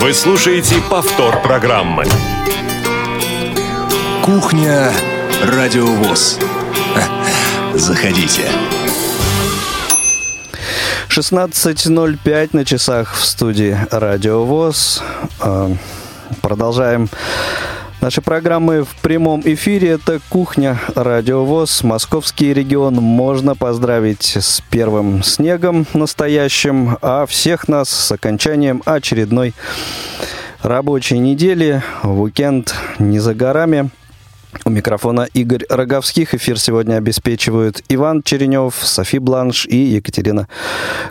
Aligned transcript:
Вы 0.00 0.14
слушаете 0.14 0.76
повтор 0.88 1.42
программы. 1.42 2.04
Кухня 4.24 4.90
Радиовоз. 5.44 6.38
Заходите. 7.74 8.50
16.05 11.08 12.50
на 12.54 12.64
часах 12.64 13.14
в 13.14 13.22
студии 13.22 13.76
Радио 13.90 14.44
ВОЗ. 14.46 15.02
А, 15.38 15.70
продолжаем 16.40 17.10
Наши 18.00 18.22
программы 18.22 18.82
в 18.82 18.96
прямом 19.02 19.42
эфире– 19.44 19.88
это 19.90 20.20
«Кухня 20.30 20.80
Радио 20.94 21.44
ВОЗ». 21.44 21.82
Московский 21.82 22.54
регион 22.54 22.94
можно 22.94 23.54
поздравить 23.54 24.36
с 24.36 24.62
первым 24.70 25.22
снегом 25.22 25.86
настоящим, 25.92 26.96
а 27.02 27.26
всех 27.26 27.68
нас 27.68 27.90
с 27.90 28.10
окончанием 28.10 28.82
очередной 28.86 29.52
рабочей 30.62 31.18
недели. 31.18 31.82
Уикенд 32.02 32.74
не 32.98 33.18
за 33.18 33.34
горами. 33.34 33.90
У 34.64 34.70
микрофона 34.70 35.28
Игорь 35.32 35.64
Роговских. 35.68 36.34
Эфир 36.34 36.58
сегодня 36.58 36.96
обеспечивают 36.96 37.82
Иван 37.88 38.22
Черенев, 38.22 38.74
Софи 38.74 39.18
Бланш 39.18 39.66
и 39.66 39.76
Екатерина 39.76 40.48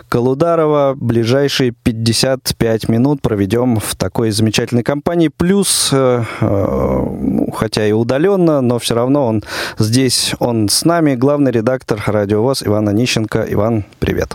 Колударова. 0.08 0.94
Ближайшие 0.94 1.72
55 1.72 2.88
минут 2.88 3.22
проведем 3.22 3.80
в 3.80 3.96
такой 3.96 4.30
замечательной 4.30 4.82
компании. 4.82 5.28
Плюс, 5.34 5.88
э, 5.92 6.22
э, 6.40 7.06
хотя 7.54 7.86
и 7.86 7.92
удаленно, 7.92 8.60
но 8.60 8.78
все 8.78 8.94
равно 8.94 9.26
он 9.26 9.42
здесь, 9.78 10.34
он 10.38 10.68
с 10.68 10.84
нами, 10.84 11.14
главный 11.14 11.50
редактор 11.50 12.02
Радио 12.06 12.42
ВОС 12.42 12.62
Иван 12.66 12.88
Онищенко. 12.88 13.46
Иван, 13.48 13.84
привет. 14.00 14.34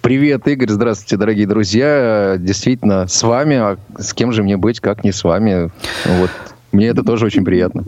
Привет, 0.00 0.46
Игорь, 0.48 0.70
здравствуйте, 0.70 1.16
дорогие 1.16 1.46
друзья. 1.46 2.36
Действительно, 2.38 3.06
с 3.06 3.22
вами, 3.22 3.56
а 3.56 3.78
с 3.98 4.12
кем 4.12 4.32
же 4.32 4.42
мне 4.42 4.56
быть, 4.56 4.80
как 4.80 5.04
не 5.04 5.12
с 5.12 5.22
вами? 5.22 5.70
Вот 6.04 6.30
мне 6.70 6.88
это 6.88 7.02
тоже 7.02 7.26
очень 7.26 7.44
приятно. 7.44 7.84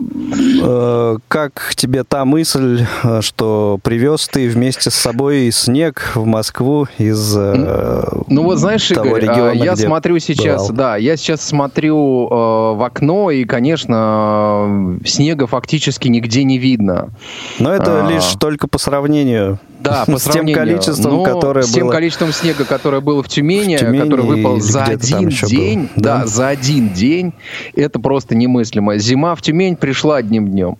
Э, 0.63 1.17
как 1.27 1.73
тебе 1.75 2.03
та 2.03 2.25
мысль, 2.25 2.85
э, 3.03 3.21
что 3.21 3.79
привез 3.83 4.27
ты 4.27 4.49
вместе 4.49 4.89
с 4.89 4.95
собой 4.95 5.51
снег 5.51 6.11
в 6.15 6.25
Москву 6.25 6.87
из 6.97 7.35
э, 7.37 8.03
Ну 8.27 8.43
вот 8.43 8.57
знаешь, 8.57 8.87
того 8.87 9.17
Игорь, 9.17 9.21
региона, 9.21 9.51
я 9.51 9.75
смотрю 9.75 10.17
сейчас, 10.19 10.61
бывал. 10.63 10.75
да, 10.75 10.97
я 10.97 11.15
сейчас 11.15 11.41
смотрю 11.41 12.27
в 12.27 12.85
окно, 12.85 13.29
и, 13.29 13.45
конечно, 13.45 14.97
снега 15.05 15.45
фактически 15.45 16.07
нигде 16.07 16.43
не 16.43 16.57
видно. 16.57 17.09
Но 17.59 17.71
это 17.73 18.05
а... 18.05 18.09
лишь 18.09 18.33
только 18.39 18.67
по 18.67 18.79
сравнению 18.79 19.59
да, 19.81 20.05
по 20.07 20.17
с 20.17 20.23
тем 20.23 20.51
количеством, 20.51 21.17
Но 21.17 21.23
которое 21.23 21.63
с 21.63 21.71
тем 21.71 21.87
было... 21.87 21.93
количеством 21.93 22.31
снега, 22.31 22.65
которое 22.65 23.01
было 23.01 23.23
в 23.23 23.27
Тюмени, 23.27 23.75
в 23.77 23.79
Тюмени 23.79 24.03
который 24.03 24.25
выпал 24.25 24.59
за 24.59 24.83
один 24.83 25.29
день, 25.29 25.89
да, 25.95 26.19
да, 26.19 26.27
за 26.27 26.49
один 26.49 26.89
день, 26.89 27.33
это 27.75 27.99
просто 27.99 28.35
немыслимо. 28.35 28.70
Зима 28.97 29.35
в 29.35 29.41
Тюмень 29.41 29.75
пришла 29.75 30.17
одним 30.17 30.47
днем. 30.47 30.77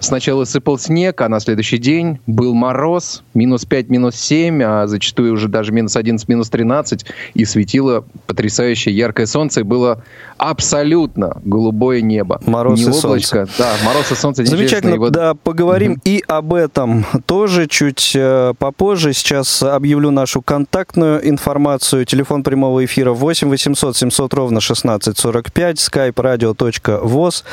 Сначала 0.00 0.44
сыпал 0.44 0.78
снег, 0.78 1.20
а 1.20 1.28
на 1.28 1.40
следующий 1.40 1.78
день 1.78 2.20
был 2.26 2.54
мороз, 2.54 3.22
минус 3.32 3.64
5, 3.64 3.88
минус 3.88 4.16
7, 4.16 4.62
а 4.62 4.86
зачастую 4.86 5.32
уже 5.34 5.48
даже 5.48 5.72
минус 5.72 5.96
11, 5.96 6.28
минус 6.28 6.48
13, 6.50 7.06
и 7.34 7.44
светило 7.44 8.04
потрясающее 8.26 8.94
яркое 8.94 9.26
солнце, 9.26 9.60
и 9.60 9.62
было 9.62 10.02
абсолютно 10.36 11.40
голубое 11.44 12.00
небо. 12.00 12.40
Мороз 12.46 12.78
Не 12.80 12.86
и 12.86 12.88
облачко, 12.88 13.46
солнце. 13.46 13.52
Да, 13.58 13.72
мороз 13.84 14.10
и 14.10 14.14
солнце. 14.14 14.44
Замечательно, 14.44 14.96
вот... 14.96 15.12
да, 15.12 15.34
поговорим 15.34 15.92
угу. 15.92 16.00
и 16.04 16.22
об 16.26 16.54
этом 16.54 17.06
тоже 17.26 17.66
чуть 17.66 18.12
э, 18.14 18.52
попозже. 18.58 19.12
Сейчас 19.12 19.62
объявлю 19.62 20.10
нашу 20.10 20.42
контактную 20.42 21.26
информацию. 21.28 22.04
Телефон 22.04 22.42
прямого 22.42 22.84
эфира 22.84 23.12
8 23.12 23.48
800 23.48 23.96
700 23.96 24.34
ровно 24.34 24.58
1645, 24.58 25.76
skype 25.76 26.14
radio.voz. 26.14 27.44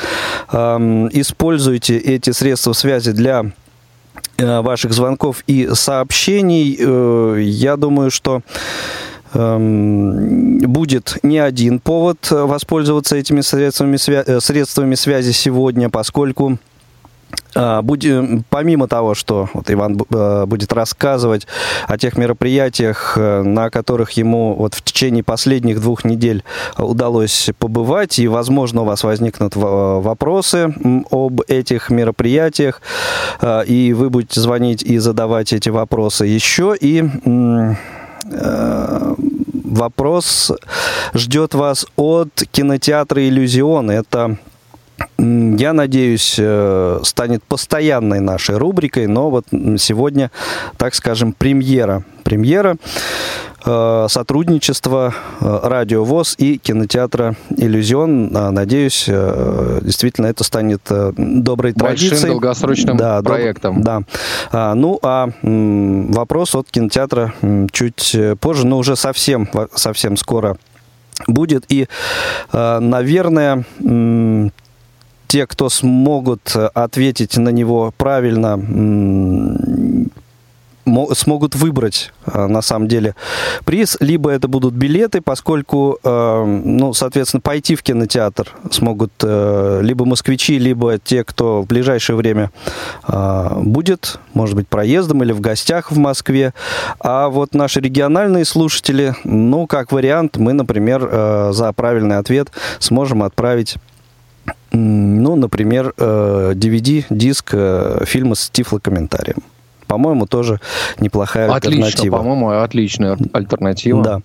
Эм, 0.52 1.08
используйте 1.08 1.91
используйте 1.92 1.96
эти 1.98 2.30
средства 2.30 2.72
связи 2.72 3.12
для 3.12 3.44
э, 4.38 4.60
ваших 4.60 4.92
звонков 4.92 5.42
и 5.46 5.70
сообщений. 5.74 6.76
Э, 6.78 7.38
я 7.40 7.76
думаю, 7.76 8.10
что 8.10 8.42
эм, 9.34 10.58
будет 10.58 11.18
не 11.22 11.38
один 11.38 11.78
повод 11.78 12.30
воспользоваться 12.30 13.16
этими 13.16 13.40
средствами, 13.40 13.96
э, 14.08 14.40
средствами 14.40 14.94
связи 14.94 15.32
сегодня, 15.32 15.88
поскольку 15.90 16.58
будем, 17.82 18.44
помимо 18.48 18.88
того, 18.88 19.14
что 19.14 19.48
вот 19.52 19.70
Иван 19.70 19.98
э, 20.10 20.46
будет 20.46 20.72
рассказывать 20.72 21.46
о 21.86 21.98
тех 21.98 22.16
мероприятиях, 22.16 23.14
э, 23.16 23.42
на 23.42 23.70
которых 23.70 24.12
ему 24.12 24.54
вот 24.54 24.74
в 24.74 24.82
течение 24.82 25.22
последних 25.22 25.80
двух 25.80 26.04
недель 26.04 26.44
удалось 26.78 27.50
побывать, 27.58 28.18
и, 28.18 28.28
возможно, 28.28 28.82
у 28.82 28.84
вас 28.84 29.04
возникнут 29.04 29.54
вопросы 29.54 30.74
об 31.10 31.42
этих 31.48 31.90
мероприятиях, 31.90 32.80
э, 33.40 33.64
и 33.66 33.92
вы 33.92 34.10
будете 34.10 34.40
звонить 34.40 34.82
и 34.82 34.98
задавать 34.98 35.52
эти 35.52 35.68
вопросы 35.68 36.24
еще, 36.24 36.74
и 36.80 37.04
вопрос 39.72 40.52
ждет 41.14 41.54
вас 41.54 41.86
от 41.96 42.44
кинотеатра 42.50 43.26
«Иллюзион». 43.26 43.90
Это 43.90 44.38
я 45.18 45.72
надеюсь, 45.72 46.36
э, 46.38 47.00
станет 47.04 47.44
постоянной 47.44 48.20
нашей 48.20 48.56
рубрикой, 48.56 49.06
но 49.06 49.30
вот 49.30 49.46
сегодня, 49.78 50.30
так 50.76 50.94
скажем, 50.94 51.32
премьера. 51.32 52.02
Премьера 52.24 52.76
э, 53.64 54.06
сотрудничества 54.08 55.14
э, 55.40 55.60
Радио 55.62 56.04
ВОЗ 56.04 56.34
и 56.38 56.58
кинотеатра 56.58 57.36
«Иллюзион». 57.56 58.32
Надеюсь, 58.32 59.06
действительно 59.06 60.26
это 60.26 60.44
станет 60.44 60.82
доброй 60.88 61.72
Большим 61.72 61.76
традицией. 61.76 62.10
Большим 62.10 62.30
долгосрочным 62.30 62.96
да, 62.96 63.22
проектом. 63.22 63.82
Да. 63.82 64.02
А, 64.50 64.74
ну, 64.74 64.98
а 65.02 65.28
вопрос 65.42 66.54
от 66.54 66.68
кинотеатра 66.70 67.32
чуть 67.70 68.16
позже, 68.40 68.66
но 68.66 68.78
уже 68.78 68.96
совсем, 68.96 69.48
совсем 69.74 70.16
скоро 70.16 70.56
будет. 71.28 71.64
И, 71.68 71.86
наверное, 72.52 73.64
те, 75.32 75.46
кто 75.46 75.70
смогут 75.70 76.52
э, 76.54 76.66
ответить 76.74 77.38
на 77.38 77.48
него 77.48 77.94
правильно, 77.96 78.60
смогут 81.14 81.54
выбрать 81.54 82.12
э, 82.26 82.46
на 82.48 82.60
самом 82.60 82.86
деле 82.86 83.14
приз, 83.64 83.96
либо 84.00 84.28
это 84.28 84.46
будут 84.46 84.74
билеты, 84.74 85.22
поскольку, 85.22 85.98
э, 86.04 86.44
ну, 86.44 86.92
соответственно, 86.92 87.40
пойти 87.40 87.76
в 87.76 87.82
кинотеатр 87.82 88.52
смогут 88.70 89.12
либо 89.22 90.04
москвичи, 90.04 90.58
либо 90.58 90.98
те, 90.98 91.24
кто 91.24 91.62
в 91.62 91.66
ближайшее 91.66 92.16
время 92.16 92.50
будет, 93.08 94.18
может 94.34 94.54
быть, 94.54 94.68
проездом 94.68 95.22
или 95.22 95.32
в 95.32 95.40
гостях 95.40 95.92
в 95.92 95.96
Москве. 95.96 96.52
А 97.00 97.30
вот 97.30 97.54
наши 97.54 97.80
региональные 97.80 98.44
слушатели, 98.44 99.14
ну, 99.24 99.66
как 99.66 99.92
вариант, 99.92 100.36
мы, 100.36 100.52
например, 100.52 101.52
за 101.52 101.72
правильный 101.72 102.18
ответ 102.18 102.50
сможем 102.80 103.22
отправить 103.22 103.78
ну, 104.72 105.36
например, 105.36 105.92
DVD-диск 105.96 107.50
э, 107.52 107.98
э, 108.00 108.04
фильма 108.06 108.34
с 108.34 108.50
тифлокомментарием. 108.50 109.42
По-моему, 109.86 110.26
тоже 110.26 110.58
неплохая 110.98 111.52
Отлично, 111.52 111.86
альтернатива. 111.86 112.16
по-моему, 112.16 112.50
отличная 112.50 113.18
альтернатива. 113.34 114.02
Да. 114.02 114.20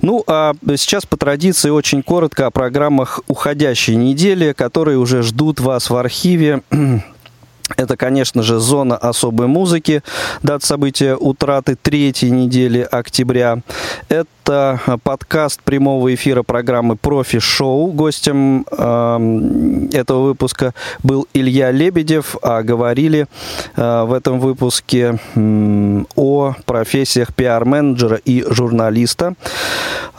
Ну, 0.00 0.24
а 0.26 0.54
сейчас 0.76 1.04
по 1.04 1.18
традиции 1.18 1.68
очень 1.68 2.02
коротко 2.02 2.46
о 2.46 2.50
программах 2.50 3.20
уходящей 3.28 3.96
недели, 3.96 4.52
которые 4.52 4.96
уже 4.96 5.22
ждут 5.22 5.60
вас 5.60 5.90
в 5.90 5.96
архиве. 5.96 6.62
Это, 7.76 7.96
конечно 7.96 8.42
же, 8.42 8.58
зона 8.58 8.96
особой 8.96 9.46
музыки, 9.46 10.02
дата 10.42 10.64
события 10.66 11.16
утраты 11.16 11.76
третьей 11.80 12.30
недели 12.30 12.86
октября. 12.90 13.60
Это 14.08 14.43
это 14.44 14.98
подкаст 15.02 15.62
прямого 15.62 16.14
эфира 16.14 16.42
программы 16.42 16.96
«Профи-шоу». 16.96 17.86
Гостем 17.92 18.66
э, 18.70 19.88
этого 19.92 20.24
выпуска 20.24 20.74
был 21.02 21.26
Илья 21.32 21.70
Лебедев, 21.70 22.36
а 22.42 22.62
говорили 22.62 23.26
э, 23.74 24.04
в 24.04 24.12
этом 24.12 24.40
выпуске 24.40 25.18
э, 25.34 26.04
о 26.14 26.54
профессиях 26.66 27.32
пиар-менеджера 27.32 28.16
и 28.16 28.44
журналиста. 28.46 29.32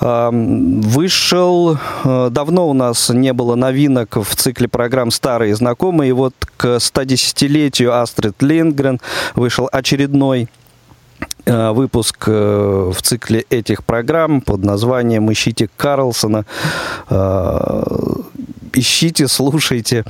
Э, 0.01 0.31
вышел... 0.31 1.77
Э, 2.03 2.29
давно 2.31 2.67
у 2.67 2.73
нас 2.73 3.09
не 3.09 3.31
было 3.31 3.53
новинок 3.53 4.15
в 4.15 4.35
цикле 4.35 4.67
программ 4.67 5.11
«Старые 5.11 5.55
знакомые». 5.55 6.09
И 6.09 6.13
вот 6.13 6.33
к 6.57 6.77
110-летию 6.77 7.93
Астрид 7.93 8.41
Линдгрен 8.41 8.99
вышел 9.35 9.69
очередной 9.71 10.49
Э, 10.64 10.64
выпуск 11.45 12.23
э, 12.27 12.91
в 12.93 13.01
цикле 13.01 13.45
этих 13.49 13.83
программ 13.83 14.41
под 14.41 14.63
названием 14.63 15.31
«Ищите 15.31 15.69
Карлсона». 15.77 16.45
Э, 17.09 17.83
ищите, 18.73 19.27
слушайте. 19.27 20.03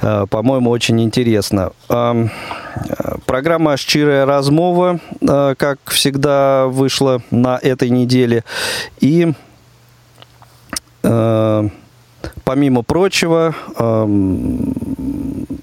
По-моему, 0.00 0.70
очень 0.70 1.00
интересно. 1.00 1.72
Программа 3.26 3.76
«Щирая 3.76 4.26
размова», 4.26 4.98
как 5.20 5.78
всегда, 5.86 6.66
вышла 6.66 7.22
на 7.30 7.56
этой 7.62 7.90
неделе. 7.90 8.42
И 9.00 9.32
помимо 12.44 12.82
прочего, 12.82 13.54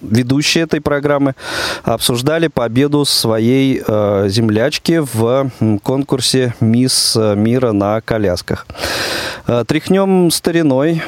ведущие 0.09 0.63
этой 0.63 0.81
программы 0.81 1.36
обсуждали 1.83 2.48
победу 2.48 3.06
своей 3.06 3.80
землячки 3.80 5.00
в 5.00 5.50
конкурсе 5.83 6.54
«Мисс 6.59 7.15
мира 7.15 7.71
на 7.71 8.01
колясках». 8.01 8.68
Тряхнем 9.68 10.31
стариной 10.31 11.01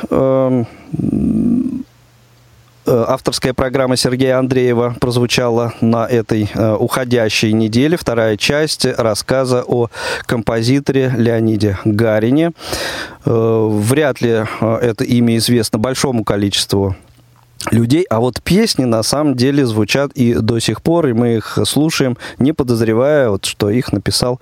Э, 2.89 3.05
авторская 3.07 3.53
программа 3.53 3.95
Сергея 3.97 4.39
Андреева 4.39 4.95
прозвучала 4.99 5.73
на 5.79 6.07
этой 6.07 6.49
э, 6.51 6.73
уходящей 6.73 7.51
неделе. 7.51 7.97
Вторая 7.97 8.35
часть 8.35 8.83
рассказа 8.85 9.63
о 9.63 9.89
композиторе 10.25 11.13
Леониде 11.15 11.77
Гарине. 11.85 12.51
Э, 13.25 13.67
вряд 13.71 14.21
ли 14.21 14.43
это 14.59 15.03
имя 15.03 15.37
известно 15.37 15.77
большому 15.77 16.23
количеству 16.23 16.95
людей, 17.71 18.05
а 18.09 18.19
вот 18.19 18.41
песни 18.41 18.85
на 18.85 19.03
самом 19.03 19.35
деле 19.35 19.65
звучат 19.65 20.11
и 20.13 20.33
до 20.33 20.59
сих 20.59 20.81
пор, 20.81 21.07
и 21.07 21.13
мы 21.13 21.35
их 21.35 21.59
слушаем, 21.65 22.17
не 22.39 22.53
подозревая, 22.53 23.29
вот, 23.29 23.45
что 23.45 23.69
их 23.69 23.93
написал 23.93 24.39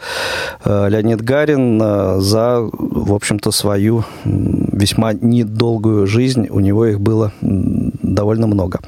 э, 0.63 0.87
Леонид 0.89 1.21
Гарин 1.21 1.81
э, 1.81 2.19
за, 2.19 2.59
в 2.61 3.13
общем-то, 3.13 3.51
свою 3.51 4.03
весьма 4.23 5.13
недолгую 5.13 6.07
жизнь. 6.07 6.47
У 6.49 6.59
него 6.59 6.85
их 6.85 6.99
было 6.99 7.31
довольно 7.41 8.47
много. 8.47 8.79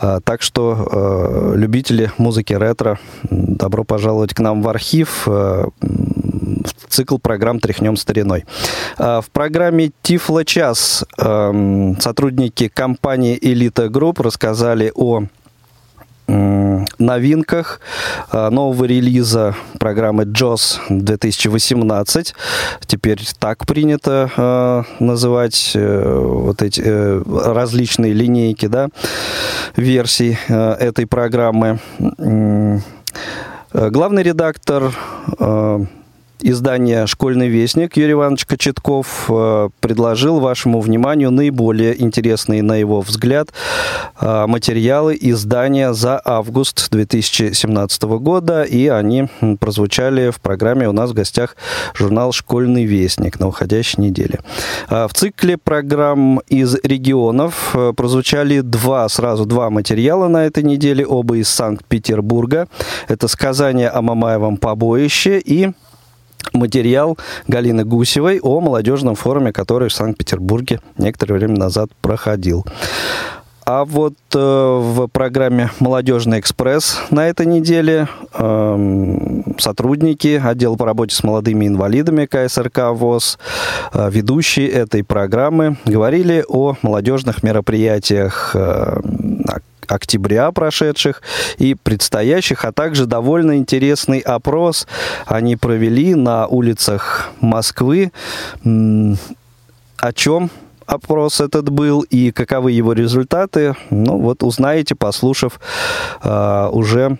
Э, 0.00 0.20
так 0.24 0.42
что 0.42 0.88
э, 0.90 1.56
любители 1.56 2.10
музыки 2.18 2.52
ретро, 2.52 2.98
добро 3.30 3.84
пожаловать 3.84 4.34
к 4.34 4.40
нам 4.40 4.62
в 4.62 4.68
архив. 4.68 5.24
Э, 5.26 5.66
цикл 6.88 7.18
программ 7.18 7.60
«Тряхнем 7.60 7.96
стариной». 7.96 8.44
А, 8.98 9.20
в 9.20 9.30
программе 9.30 9.92
«Тифло 10.02 10.44
час» 10.44 11.04
эм, 11.18 12.00
сотрудники 12.00 12.68
компании 12.68 13.38
«Элита 13.40 13.88
Групп» 13.88 14.20
рассказали 14.20 14.92
о 14.94 15.24
новинках 16.98 17.80
а, 18.30 18.50
нового 18.50 18.84
релиза 18.84 19.54
программы 19.78 20.24
JAWS 20.24 20.78
2018. 20.88 22.34
Теперь 22.86 23.20
так 23.38 23.66
принято 23.66 24.30
э, 24.36 24.82
называть 25.02 25.72
э, 25.74 26.18
вот 26.18 26.62
эти 26.62 26.82
э, 26.84 27.22
различные 27.26 28.12
линейки 28.12 28.66
да, 28.66 28.88
версий 29.76 30.38
э, 30.48 30.72
этой 30.72 31.06
программы. 31.06 31.80
Главный 33.72 34.24
редактор 34.24 34.92
издание 36.42 37.06
«Школьный 37.06 37.48
вестник» 37.48 37.96
Юрий 37.96 38.12
Иванович 38.12 38.46
Кочетков 38.46 39.26
э, 39.28 39.68
предложил 39.80 40.40
вашему 40.40 40.80
вниманию 40.80 41.30
наиболее 41.30 42.00
интересные, 42.00 42.62
на 42.62 42.76
его 42.76 43.00
взгляд, 43.00 43.48
э, 44.20 44.46
материалы 44.46 45.16
издания 45.20 45.92
за 45.92 46.20
август 46.24 46.90
2017 46.90 48.02
года, 48.02 48.62
и 48.62 48.88
они 48.88 49.28
прозвучали 49.60 50.30
в 50.30 50.40
программе 50.40 50.88
у 50.88 50.92
нас 50.92 51.10
в 51.10 51.14
гостях 51.14 51.56
журнал 51.94 52.32
«Школьный 52.32 52.84
вестник» 52.84 53.40
на 53.40 53.48
уходящей 53.48 54.02
неделе. 54.02 54.40
Э, 54.88 55.06
в 55.08 55.14
цикле 55.14 55.58
программ 55.58 56.40
из 56.48 56.76
регионов 56.82 57.76
прозвучали 57.96 58.60
два, 58.60 59.08
сразу 59.08 59.46
два 59.46 59.70
материала 59.70 60.28
на 60.28 60.46
этой 60.46 60.62
неделе, 60.62 61.06
оба 61.06 61.36
из 61.36 61.48
Санкт-Петербурга. 61.48 62.68
Это 63.08 63.28
«Сказание 63.28 63.88
о 63.88 64.02
Мамаевом 64.02 64.56
побоище» 64.56 65.38
и 65.38 65.72
материал 66.52 67.18
Галины 67.48 67.84
Гусевой 67.84 68.40
о 68.40 68.60
молодежном 68.60 69.14
форуме, 69.14 69.52
который 69.52 69.88
в 69.88 69.92
Санкт-Петербурге 69.92 70.80
некоторое 70.98 71.34
время 71.34 71.56
назад 71.56 71.90
проходил. 72.00 72.64
А 73.66 73.84
вот 73.84 74.14
э, 74.34 74.38
в 74.38 75.06
программе 75.06 75.70
«Молодежный 75.78 76.40
экспресс» 76.40 76.98
на 77.10 77.28
этой 77.28 77.46
неделе 77.46 78.08
э, 78.34 79.42
сотрудники 79.58 80.42
отдела 80.44 80.74
по 80.74 80.86
работе 80.86 81.14
с 81.14 81.22
молодыми 81.22 81.68
инвалидами 81.68 82.26
КСРК 82.26 82.90
ВОЗ, 82.92 83.38
э, 83.92 84.10
ведущие 84.10 84.68
этой 84.68 85.04
программы, 85.04 85.76
говорили 85.84 86.44
о 86.48 86.74
молодежных 86.82 87.44
мероприятиях 87.44 88.52
э, 88.54 89.00
октября 89.90 90.50
прошедших 90.52 91.22
и 91.58 91.74
предстоящих, 91.74 92.64
а 92.64 92.72
также 92.72 93.06
довольно 93.06 93.56
интересный 93.56 94.20
опрос 94.20 94.86
они 95.26 95.56
провели 95.56 96.14
на 96.14 96.46
улицах 96.46 97.30
Москвы. 97.40 98.12
О 98.64 100.12
чем 100.14 100.50
опрос 100.86 101.40
этот 101.40 101.68
был 101.70 102.00
и 102.02 102.32
каковы 102.32 102.72
его 102.72 102.92
результаты, 102.92 103.76
ну 103.90 104.18
вот 104.18 104.42
узнаете, 104.42 104.94
послушав 104.94 105.60
э, 106.22 106.68
уже 106.72 107.18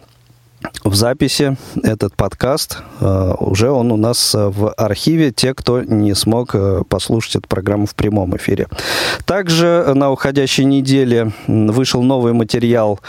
в 0.84 0.94
записи 0.94 1.56
этот 1.82 2.14
подкаст. 2.16 2.78
Э, 3.00 3.34
уже 3.38 3.70
он 3.70 3.92
у 3.92 3.96
нас 3.96 4.34
э, 4.34 4.48
в 4.48 4.72
архиве, 4.72 5.32
те, 5.32 5.54
кто 5.54 5.82
не 5.82 6.14
смог 6.14 6.54
э, 6.54 6.82
послушать 6.88 7.36
эту 7.36 7.48
программу 7.48 7.86
в 7.86 7.94
прямом 7.94 8.36
эфире. 8.36 8.66
Также 9.24 9.92
на 9.94 10.10
уходящей 10.10 10.64
неделе 10.64 11.32
вышел 11.46 12.02
новый 12.02 12.32
материал 12.32 13.00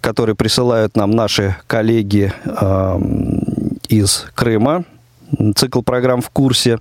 который 0.00 0.34
присылают 0.34 0.96
нам 0.96 1.10
наши 1.12 1.56
коллеги 1.66 2.32
из 3.88 4.26
Крыма. 4.34 4.84
Цикл 5.56 5.80
программ 5.80 6.20
в 6.20 6.28
курсе. 6.28 6.78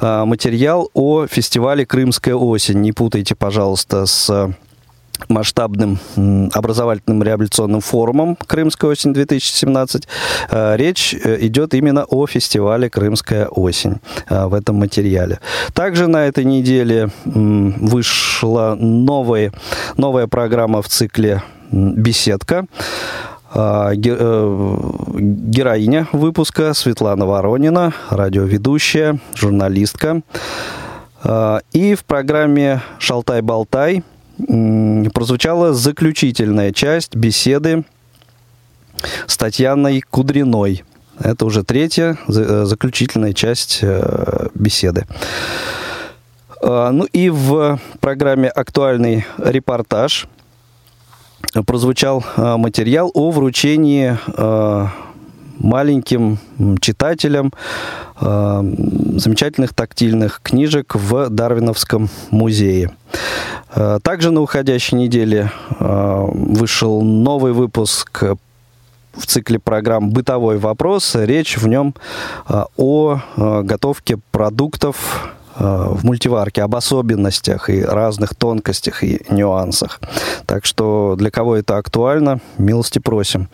Материал 0.00 0.90
о 0.92 1.26
фестивале 1.28 1.86
«Крымская 1.86 2.34
осень». 2.34 2.80
Не 2.80 2.90
путайте, 2.92 3.36
пожалуйста, 3.36 4.04
с 4.04 4.52
масштабным 5.28 5.98
образовательным 6.52 7.22
реабилитационным 7.22 7.80
форумом 7.80 8.36
«Крымская 8.46 8.90
осень-2017». 8.90 10.06
Э, 10.50 10.76
речь 10.76 11.14
э, 11.14 11.38
идет 11.40 11.74
именно 11.74 12.04
о 12.04 12.26
фестивале 12.26 12.90
«Крымская 12.90 13.46
осень» 13.46 14.00
э, 14.28 14.46
в 14.46 14.54
этом 14.54 14.76
материале. 14.76 15.40
Также 15.74 16.06
на 16.06 16.26
этой 16.26 16.44
неделе 16.44 17.10
вышла 17.24 18.76
новая, 18.78 19.52
новая 19.96 20.26
программа 20.26 20.82
в 20.82 20.88
цикле 20.88 21.42
«Беседка». 21.70 22.66
Героиня 25.12 26.06
выпуска 26.12 26.72
Светлана 26.72 27.26
Воронина, 27.26 27.92
радиоведущая, 28.08 29.18
журналистка. 29.34 30.22
И 31.72 31.94
в 31.96 32.04
программе 32.04 32.80
«Шалтай-болтай» 33.00 34.04
прозвучала 35.12 35.72
заключительная 35.72 36.72
часть 36.72 37.14
беседы 37.14 37.84
с 39.26 39.36
Татьяной 39.36 40.02
Кудриной. 40.08 40.84
Это 41.18 41.44
уже 41.44 41.64
третья 41.64 42.16
э, 42.28 42.64
заключительная 42.64 43.34
часть 43.34 43.80
э, 43.82 44.48
беседы. 44.54 45.06
А, 46.62 46.90
ну 46.90 47.04
и 47.04 47.28
в 47.28 47.78
программе 48.00 48.48
«Актуальный 48.48 49.26
репортаж» 49.36 50.26
прозвучал 51.66 52.24
э, 52.36 52.56
материал 52.56 53.10
о 53.12 53.30
вручении 53.30 54.16
маленьким 55.60 56.38
читателям 56.80 57.52
замечательных 58.20 59.72
тактильных 59.72 60.40
книжек 60.42 60.94
в 60.94 61.30
Дарвиновском 61.30 62.10
музее. 62.30 62.90
Э, 63.74 63.98
также 64.02 64.30
на 64.30 64.40
уходящей 64.40 64.98
неделе 64.98 65.50
э, 65.78 66.26
вышел 66.32 67.02
новый 67.02 67.52
выпуск 67.52 68.22
в 69.14 69.26
цикле 69.26 69.58
программ 69.58 70.10
«Бытовой 70.10 70.58
вопрос». 70.58 71.14
Речь 71.14 71.56
в 71.56 71.66
нем 71.66 71.94
э, 72.48 72.64
о 72.76 73.20
готовке 73.36 74.18
продуктов 74.30 75.34
в 75.56 76.04
мультиварке, 76.04 76.62
об 76.62 76.74
особенностях 76.74 77.70
и 77.70 77.82
разных 77.82 78.34
тонкостях 78.34 79.04
и 79.04 79.20
нюансах. 79.30 80.00
Так 80.46 80.64
что 80.64 81.16
для 81.16 81.30
кого 81.30 81.56
это 81.56 81.76
актуально, 81.76 82.40
милости 82.58 82.98
просим. 82.98 83.48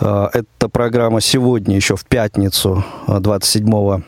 Эта 0.00 0.68
программа 0.70 1.20
сегодня, 1.20 1.76
еще 1.76 1.96
в 1.96 2.04
пятницу, 2.04 2.84
27 3.06 4.02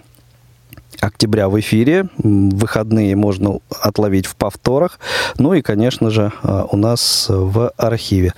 октября 1.02 1.48
в 1.48 1.58
эфире. 1.60 2.08
Выходные 2.18 3.16
можно 3.16 3.58
отловить 3.80 4.26
в 4.26 4.36
повторах. 4.36 5.00
Ну 5.38 5.52
и, 5.54 5.62
конечно 5.62 6.10
же, 6.10 6.32
э, 6.42 6.64
у 6.70 6.76
нас 6.76 7.26
в 7.28 7.72
архиве. 7.76 8.32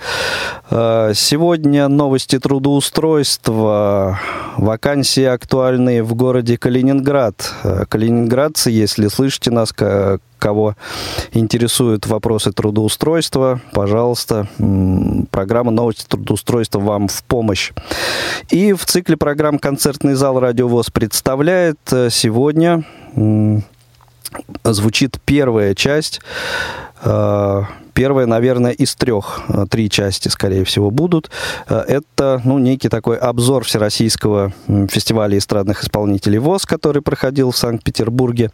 Э, 0.71 1.11
сегодня 1.15 1.87
новости 1.87 2.39
трудоустройства. 2.39 4.19
Вакансии 4.57 5.23
актуальные 5.23 6.03
в 6.03 6.15
городе 6.15 6.57
Калининград. 6.57 7.53
Э, 7.63 7.85
калининградцы, 7.87 8.71
если 8.71 9.07
слышите 9.09 9.51
нас, 9.51 9.71
кого 10.37 10.75
интересуют 11.33 12.07
вопросы 12.07 12.51
трудоустройства, 12.51 13.61
пожалуйста, 13.73 14.47
программа 15.31 15.71
«Новости 15.71 16.05
трудоустройства» 16.07 16.79
вам 16.79 17.07
в 17.07 17.23
помощь. 17.23 17.71
И 18.49 18.73
в 18.73 18.85
цикле 18.85 19.17
программ 19.17 19.59
«Концертный 19.59 20.13
зал 20.13 20.39
Радиовоз» 20.39 20.89
представляет 20.89 21.79
э, 21.91 22.09
сегодня 22.09 22.83
звучит 24.63 25.19
первая 25.25 25.75
часть 25.75 26.21
Первая, 27.95 28.25
наверное, 28.25 28.71
из 28.71 28.93
трех, 28.95 29.43
три 29.69 29.89
части, 29.89 30.27
скорее 30.27 30.65
всего, 30.65 30.91
будут. 30.91 31.31
Это, 31.67 32.41
ну, 32.43 32.57
некий 32.57 32.89
такой 32.89 33.15
обзор 33.15 33.63
Всероссийского 33.63 34.51
фестиваля 34.89 35.37
эстрадных 35.37 35.81
исполнителей 35.81 36.39
ВОЗ, 36.39 36.65
который 36.65 37.01
проходил 37.01 37.51
в 37.51 37.57
Санкт-Петербурге. 37.57 38.51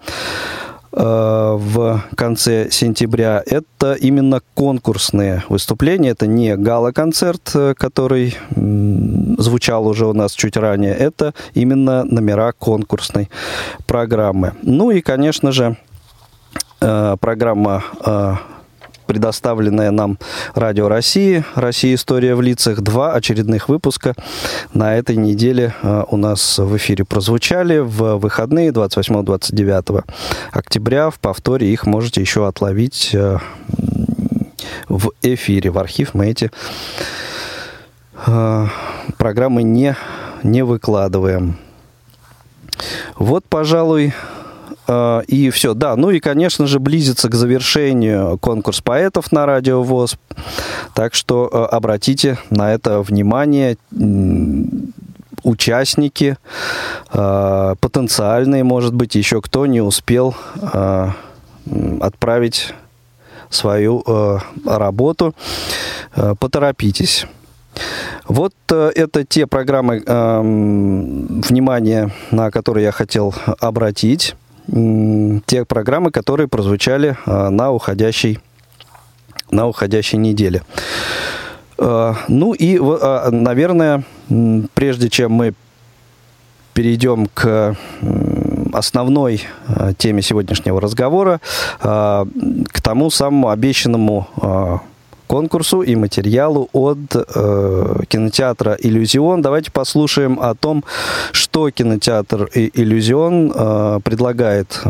Э, 0.94 1.56
в 1.58 2.04
конце 2.16 2.70
сентября, 2.70 3.42
это 3.46 3.94
именно 3.94 4.42
конкурсные 4.54 5.44
выступления. 5.48 6.10
Это 6.10 6.28
не 6.28 6.58
гала-концерт, 6.58 7.52
э, 7.56 7.74
который 7.78 8.36
звучал 9.38 9.88
уже 9.88 10.06
у 10.06 10.14
нас 10.14 10.34
чуть 10.34 10.58
ранее. 10.58 10.94
Это 10.94 11.34
именно 11.54 12.04
номера 12.04 12.52
конкурсной 12.52 13.30
программы. 13.88 14.54
Ну 14.64 14.92
и, 14.92 15.02
конечно 15.02 15.52
же, 15.52 15.78
э, 16.82 17.16
программа 17.20 17.84
предоставленная 19.12 19.92
нам 19.92 20.18
Радио 20.56 20.88
России, 20.88 21.44
Россия 21.56 21.96
История 21.96 22.34
в 22.34 22.42
лицах, 22.42 22.80
два 22.80 23.12
очередных 23.12 23.68
выпуска 23.68 24.16
на 24.74 24.96
этой 24.96 25.18
неделе 25.18 25.76
э, 25.84 26.06
у 26.10 26.16
нас 26.16 26.58
в 26.58 26.78
эфире 26.78 27.04
прозвучали 27.04 27.80
в 27.80 28.16
выходные 28.16 28.70
28-29 28.70 30.06
октября. 30.54 31.10
В 31.10 31.20
повторе 31.20 31.74
их 31.74 31.86
можете 31.86 32.22
еще 32.22 32.48
отловить 32.48 33.10
э, 33.14 33.40
в 34.88 35.12
эфире. 35.22 35.72
В 35.72 35.78
архив 35.78 36.14
мы 36.14 36.28
эти 36.28 36.50
э, 38.26 38.68
программы 39.18 39.64
не, 39.64 39.98
не 40.42 40.64
выкладываем. 40.64 41.58
Вот, 43.18 43.44
пожалуй, 43.50 44.14
и 45.28 45.50
все, 45.50 45.74
да. 45.74 45.96
Ну 45.96 46.12
и, 46.12 46.20
конечно 46.20 46.68
же, 46.68 46.80
близится 46.80 47.30
к 47.30 47.36
завершению 47.36 48.38
конкурс 48.38 48.82
поэтов 48.82 49.32
на 49.32 49.46
Радио 49.46 49.84
ВОЗ. 49.84 50.18
Так 50.94 51.14
что 51.14 51.50
а, 51.52 51.66
обратите 51.68 52.38
на 52.50 52.74
это 52.74 53.02
внимание 53.02 53.78
участники, 55.44 56.38
а, 57.10 57.76
потенциальные, 57.80 58.64
может 58.64 58.94
быть, 58.94 59.16
еще 59.16 59.42
кто 59.42 59.66
не 59.66 59.82
успел 59.82 60.36
отправить 62.02 62.74
свою 63.50 64.04
работу, 64.66 65.36
поторопитесь. 66.40 67.28
Вот 68.28 68.54
это 68.68 69.26
те 69.26 69.46
программы, 69.46 70.00
внимание 70.00 72.12
на 72.32 72.50
которые 72.50 72.86
я 72.86 72.92
хотел 72.92 73.36
обратить 73.60 74.36
те 74.68 75.66
программы, 75.66 76.12
которые 76.12 76.48
прозвучали 76.48 77.18
а, 77.26 77.50
на 77.50 77.72
уходящей, 77.72 78.40
на 79.50 79.68
уходящей 79.68 80.18
неделе. 80.18 80.64
А, 81.78 82.16
ну 82.28 82.54
и, 82.54 82.80
а, 82.82 83.30
наверное, 83.32 84.04
прежде 84.74 85.10
чем 85.10 85.34
мы 85.34 85.54
перейдем 86.74 87.28
к 87.34 87.76
основной 88.72 89.42
теме 89.98 90.22
сегодняшнего 90.22 90.80
разговора, 90.80 91.42
к 91.82 92.82
тому 92.82 93.12
самому 93.12 93.50
обещанному 93.50 94.82
конкурсу 95.32 95.82
и 95.82 95.96
материалу 95.96 96.68
от 96.74 97.16
э, 97.16 98.04
кинотеатра 98.10 98.76
«Иллюзион». 98.78 99.42
Давайте 99.42 99.72
послушаем 99.72 100.38
о 100.42 100.54
том, 100.56 100.84
что 101.32 101.70
кинотеатр 101.70 102.50
«Иллюзион» 102.54 103.54
э, 103.56 104.00
предлагает 104.04 104.84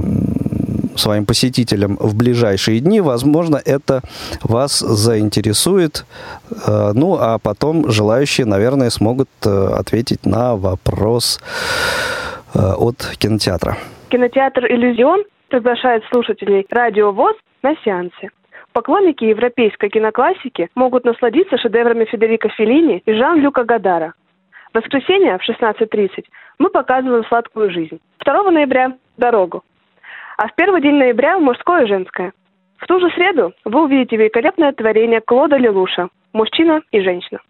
своим 0.96 1.26
посетителям 1.28 1.96
в 2.00 2.16
ближайшие 2.16 2.80
дни. 2.80 3.02
Возможно, 3.02 3.62
это 3.64 4.02
вас 4.42 4.80
заинтересует. 4.80 6.06
Э, 6.68 6.92
ну, 6.96 7.18
а 7.20 7.38
потом 7.38 7.92
желающие, 7.92 8.48
наверное, 8.48 8.90
смогут 8.90 9.30
э, 9.46 9.76
ответить 9.80 10.26
на 10.26 10.56
вопрос 10.56 11.40
э, 12.56 12.60
от 12.60 12.98
кинотеатра. 13.20 13.78
Кинотеатр 14.10 14.66
«Иллюзион» 14.66 15.24
приглашает 15.50 16.02
слушателей 16.12 16.66
радио 16.72 17.12
ВОЗ 17.12 17.36
на 17.62 17.76
сеансы. 17.84 18.32
Поклонники 18.74 19.26
европейской 19.26 19.90
киноклассики 19.90 20.70
могут 20.76 21.04
насладиться 21.04 21.58
шедеврами 21.58 22.06
Федерико 22.06 22.50
Феллини 22.50 23.04
и 23.06 23.14
Жан-Люка 23.14 23.66
Гадара. 23.66 24.14
В 24.72 24.78
воскресенье 24.78 25.38
в 25.38 25.50
16.30 25.50 26.24
мы 26.58 26.70
показываем 26.70 27.26
«Сладкую 27.26 27.70
жизнь». 27.72 28.00
2 28.24 28.52
ноября– 28.52 28.94
«Дорогу». 29.18 29.64
А 30.38 30.48
в 30.48 30.56
первый 30.56 30.82
день 30.82 30.96
ноября– 30.96 31.38
«Мужское 31.40 31.84
и 31.84 31.88
женское». 31.88 32.32
В 32.78 32.88
ту 32.88 33.00
же 33.02 33.10
среду 33.12 33.54
вы 33.66 33.84
увидите 33.84 34.16
великолепное 34.16 34.72
творение 34.72 35.20
Клода 35.20 35.58
Лелуша 35.58 36.08
«Мужчина 36.32 36.82
и 36.92 37.02
женщина». 37.02 37.42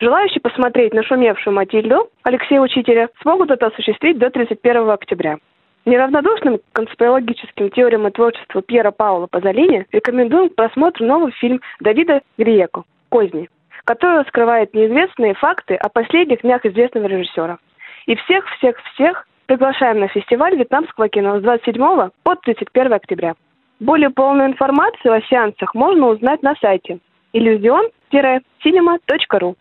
Желающие 0.00 0.40
посмотреть 0.40 0.94
нашумевшую 0.94 1.54
Матильду 1.54 2.08
Алексея 2.22 2.60
Учителя 2.60 3.08
смогут 3.22 3.50
это 3.50 3.66
осуществить 3.66 4.18
до 4.18 4.30
31 4.30 4.90
октября. 4.90 5.38
Неравнодушным 5.86 6.58
к 6.58 6.62
конспирологическим 6.72 7.70
теориям 7.70 8.08
и 8.08 8.10
творчеству 8.10 8.62
Пьера 8.62 8.90
Паула 8.90 9.26
Пазолини 9.26 9.86
рекомендуем 9.92 10.48
к 10.48 10.54
просмотру 10.54 11.04
новый 11.04 11.30
фильм 11.32 11.60
Давида 11.80 12.22
Гриеко 12.38 12.84
«Козни», 13.10 13.50
который 13.84 14.20
раскрывает 14.20 14.72
неизвестные 14.72 15.34
факты 15.34 15.74
о 15.74 15.90
последних 15.90 16.40
днях 16.40 16.64
известного 16.64 17.06
режиссера. 17.06 17.58
И 18.06 18.14
всех-всех-всех 18.14 19.26
приглашаем 19.44 20.00
на 20.00 20.08
фестиваль 20.08 20.56
вьетнамского 20.56 21.10
кино 21.10 21.38
с 21.38 21.42
27 21.42 22.08
по 22.22 22.34
31 22.34 22.94
октября. 22.94 23.34
Более 23.78 24.08
полную 24.08 24.48
информацию 24.48 25.12
о 25.12 25.20
сеансах 25.20 25.74
можно 25.74 26.06
узнать 26.06 26.42
на 26.42 26.54
сайте 26.62 26.98
illusion-cinema.ru. 27.34 29.54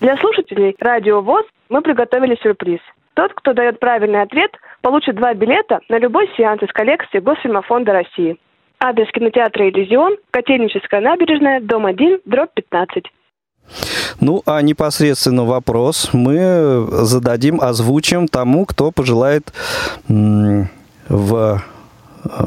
Для 0.00 0.16
слушателей 0.16 0.74
Радио 0.80 1.20
ВОЗ 1.20 1.44
мы 1.68 1.82
приготовили 1.82 2.34
сюрприз– 2.36 2.80
тот, 3.14 3.32
кто 3.34 3.52
дает 3.52 3.80
правильный 3.80 4.22
ответ, 4.22 4.50
получит 4.82 5.16
два 5.16 5.34
билета 5.34 5.80
на 5.88 5.98
любой 5.98 6.30
сеанс 6.36 6.62
из 6.62 6.72
коллекции 6.72 7.20
Госфильмофонда 7.20 7.92
России. 7.92 8.36
Адрес 8.80 9.10
кинотеатра 9.12 9.68
«Иллюзион», 9.68 10.16
Котельническая 10.30 11.00
набережная, 11.00 11.60
дом 11.60 11.86
1, 11.86 12.20
дробь 12.24 12.52
15. 12.54 13.04
Ну, 14.20 14.42
а 14.46 14.60
непосредственно 14.62 15.44
вопрос 15.44 16.10
мы 16.12 16.86
зададим, 16.90 17.60
озвучим 17.60 18.28
тому, 18.28 18.66
кто 18.66 18.90
пожелает 18.90 19.52
в 20.08 21.62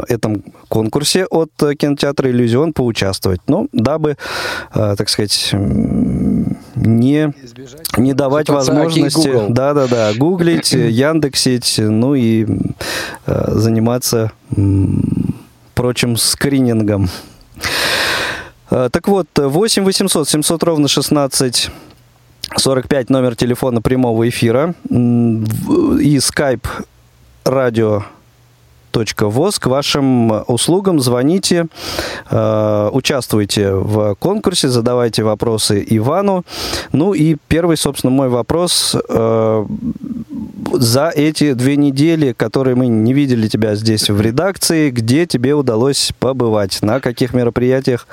этом 0.08 0.44
конкурсе 0.70 1.26
от 1.26 1.52
кинотеатра 1.78 2.30
«Иллюзион» 2.30 2.74
поучаствовать. 2.74 3.42
Ну, 3.48 3.70
дабы, 3.72 4.18
э, 4.74 4.96
так 4.98 5.10
сказать, 5.10 5.52
не, 6.76 7.34
не 7.98 8.14
давать 8.14 8.50
возможности... 8.50 9.48
Да-да-да, 9.50 10.14
гуглить, 10.14 10.72
яндексить, 10.74 11.76
ну 11.78 12.16
и 12.16 12.46
э, 13.26 13.52
заниматься 13.54 14.32
прочим 15.76 16.18
скринингом. 16.18 17.10
Так 18.70 19.08
вот, 19.08 19.28
8 19.38 19.84
800 19.86 20.28
700 20.28 20.64
ровно 20.64 20.88
16 20.90 21.72
45 22.56 23.10
номер 23.10 23.36
телефона 23.36 23.82
прямого 23.82 24.28
эфира 24.28 24.74
и 24.90 26.18
skype 26.18 26.66
радио 27.46 28.04
voz 29.30 29.60
к 29.60 29.68
вашим 29.68 30.44
услугам. 30.48 31.00
Звоните, 31.00 31.68
э, 32.30 32.90
участвуйте 32.92 33.72
в 33.74 34.16
конкурсе, 34.16 34.70
задавайте 34.70 35.24
вопросы 35.24 35.86
Ивану. 35.90 36.44
Ну 36.92 37.14
и 37.14 37.38
первый, 37.48 37.78
собственно, 37.78 38.12
мой 38.12 38.30
вопрос. 38.30 38.96
Э, 39.10 39.66
за 40.74 41.10
эти 41.10 41.54
две 41.54 41.76
недели, 41.76 42.34
которые 42.34 42.76
мы 42.76 42.88
не 42.88 43.14
видели 43.14 43.48
тебя 43.48 43.76
здесь 43.76 44.10
в 44.10 44.22
редакции, 44.22 44.90
где 44.92 45.26
тебе 45.26 45.54
удалось 45.56 46.14
побывать? 46.20 46.80
На 46.82 47.00
каких 47.00 47.34
мероприятиях? 47.34 48.08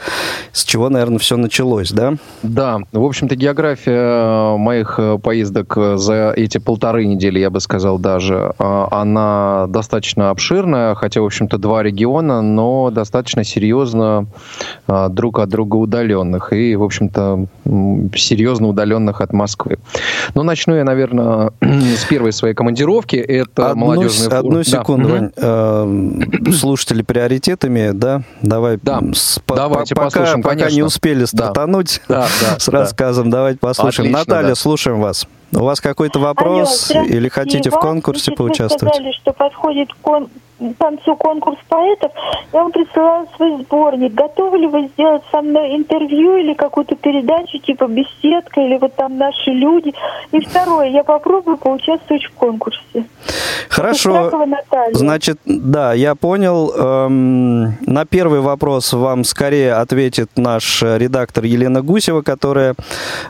С 0.52 0.64
чего, 0.64 0.88
наверное, 0.88 1.18
все 1.18 1.36
началось, 1.36 1.90
да? 1.90 2.14
Да, 2.42 2.80
в 2.92 3.04
общем-то, 3.04 3.36
география 3.36 4.56
моих 4.56 5.00
поездок 5.22 5.76
за 5.96 6.32
эти 6.36 6.58
полторы 6.58 7.06
недели, 7.06 7.38
я 7.38 7.50
бы 7.50 7.60
сказал 7.60 7.98
даже, 7.98 8.54
э, 8.58 8.86
она 8.90 9.66
достаточно 9.68 10.30
обширна 10.30 10.44
обширная, 10.44 10.94
хотя, 10.94 11.20
в 11.22 11.24
общем-то, 11.24 11.56
два 11.56 11.82
региона, 11.82 12.42
но 12.42 12.90
достаточно 12.90 13.44
серьезно 13.44 14.26
друг 14.86 15.38
от 15.38 15.48
друга 15.48 15.76
удаленных 15.76 16.52
и, 16.52 16.76
в 16.76 16.82
общем-то, 16.82 17.46
серьезно 18.14 18.68
удаленных 18.68 19.22
от 19.22 19.32
Москвы. 19.32 19.78
Ну, 20.34 20.42
начну 20.42 20.74
я, 20.74 20.84
наверное, 20.84 21.52
с 21.62 22.04
первой 22.04 22.32
своей 22.32 22.43
командировки. 22.52 23.16
Это 23.16 23.70
одну, 23.70 23.86
молодежный 23.86 24.28
форум. 24.28 24.46
Одну 24.46 24.62
секунду, 24.64 25.08
да. 25.08 25.14
Вань. 25.14 25.32
Э, 25.36 26.52
слушатели 26.52 27.02
приоритетами, 27.02 27.92
да? 27.92 28.22
Давай. 28.42 28.78
Да. 28.82 29.00
С, 29.14 29.40
Давайте 29.46 29.94
пока, 29.94 30.06
послушаем, 30.06 30.42
Пока 30.42 30.70
не 30.70 30.82
успели 30.82 31.24
стартануть 31.24 32.02
да. 32.08 32.26
Да, 32.42 32.58
с 32.58 32.68
рассказом, 32.68 33.30
да. 33.30 33.38
давайте 33.38 33.58
послушаем. 33.60 34.10
Отлично, 34.14 34.34
Наталья, 34.34 34.48
да. 34.50 34.54
слушаем 34.54 35.00
вас. 35.00 35.26
У 35.52 35.62
вас 35.62 35.80
какой-то 35.80 36.18
вопрос 36.18 36.90
Алло, 36.90 37.04
или 37.04 37.28
хотите 37.28 37.70
в 37.70 37.74
конкурсе 37.74 38.32
поучаствовать? 38.32 38.94
сказали, 38.94 39.12
что 39.12 39.32
подходит 39.32 39.88
кон 40.02 40.28
концу 40.78 41.16
конкурс 41.16 41.58
поэтов, 41.68 42.12
я 42.52 42.62
вам 42.62 42.72
присылала 42.72 43.26
свой 43.36 43.62
сборник. 43.62 44.14
Готовы 44.14 44.58
ли 44.58 44.66
вы 44.66 44.88
сделать 44.88 45.22
со 45.30 45.42
мной 45.42 45.76
интервью 45.76 46.36
или 46.36 46.54
какую-то 46.54 46.94
передачу 46.96 47.58
типа 47.58 47.86
«Беседка» 47.86 48.60
или 48.60 48.78
вот 48.78 48.94
там 48.94 49.16
«Наши 49.16 49.50
люди»? 49.50 49.92
И 50.32 50.40
второе, 50.40 50.88
я 50.88 51.04
попробую 51.04 51.56
поучаствовать 51.56 52.24
в 52.24 52.32
конкурсе. 52.34 53.04
Хорошо. 53.68 54.30
Значит, 54.92 55.38
да, 55.44 55.94
я 55.94 56.14
понял. 56.14 56.72
Эм, 56.76 57.76
на 57.80 58.04
первый 58.04 58.40
вопрос 58.40 58.92
вам 58.92 59.24
скорее 59.24 59.74
ответит 59.74 60.30
наш 60.36 60.82
редактор 60.82 61.44
Елена 61.44 61.82
Гусева, 61.82 62.22
которая 62.22 62.74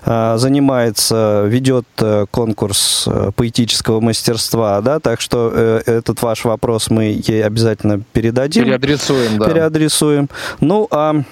э, 0.05 0.35
занимается, 0.37 1.45
ведет 1.47 1.87
э, 2.01 2.27
конкурс 2.31 3.07
э, 3.07 3.31
поэтического 3.35 4.01
мастерства, 4.01 4.81
да, 4.81 5.01
так 5.01 5.21
что 5.21 5.51
этот 5.87 6.23
ваш 6.23 6.45
вопрос 6.45 6.91
мы 6.91 7.14
ей 7.17 7.45
обязательно 7.45 8.01
передадим. 8.13 8.65
Переадресуем, 8.65 9.39
да. 9.39 9.49
Переадресуем. 9.49 10.29
Ну, 10.61 10.89
а... 10.91 11.23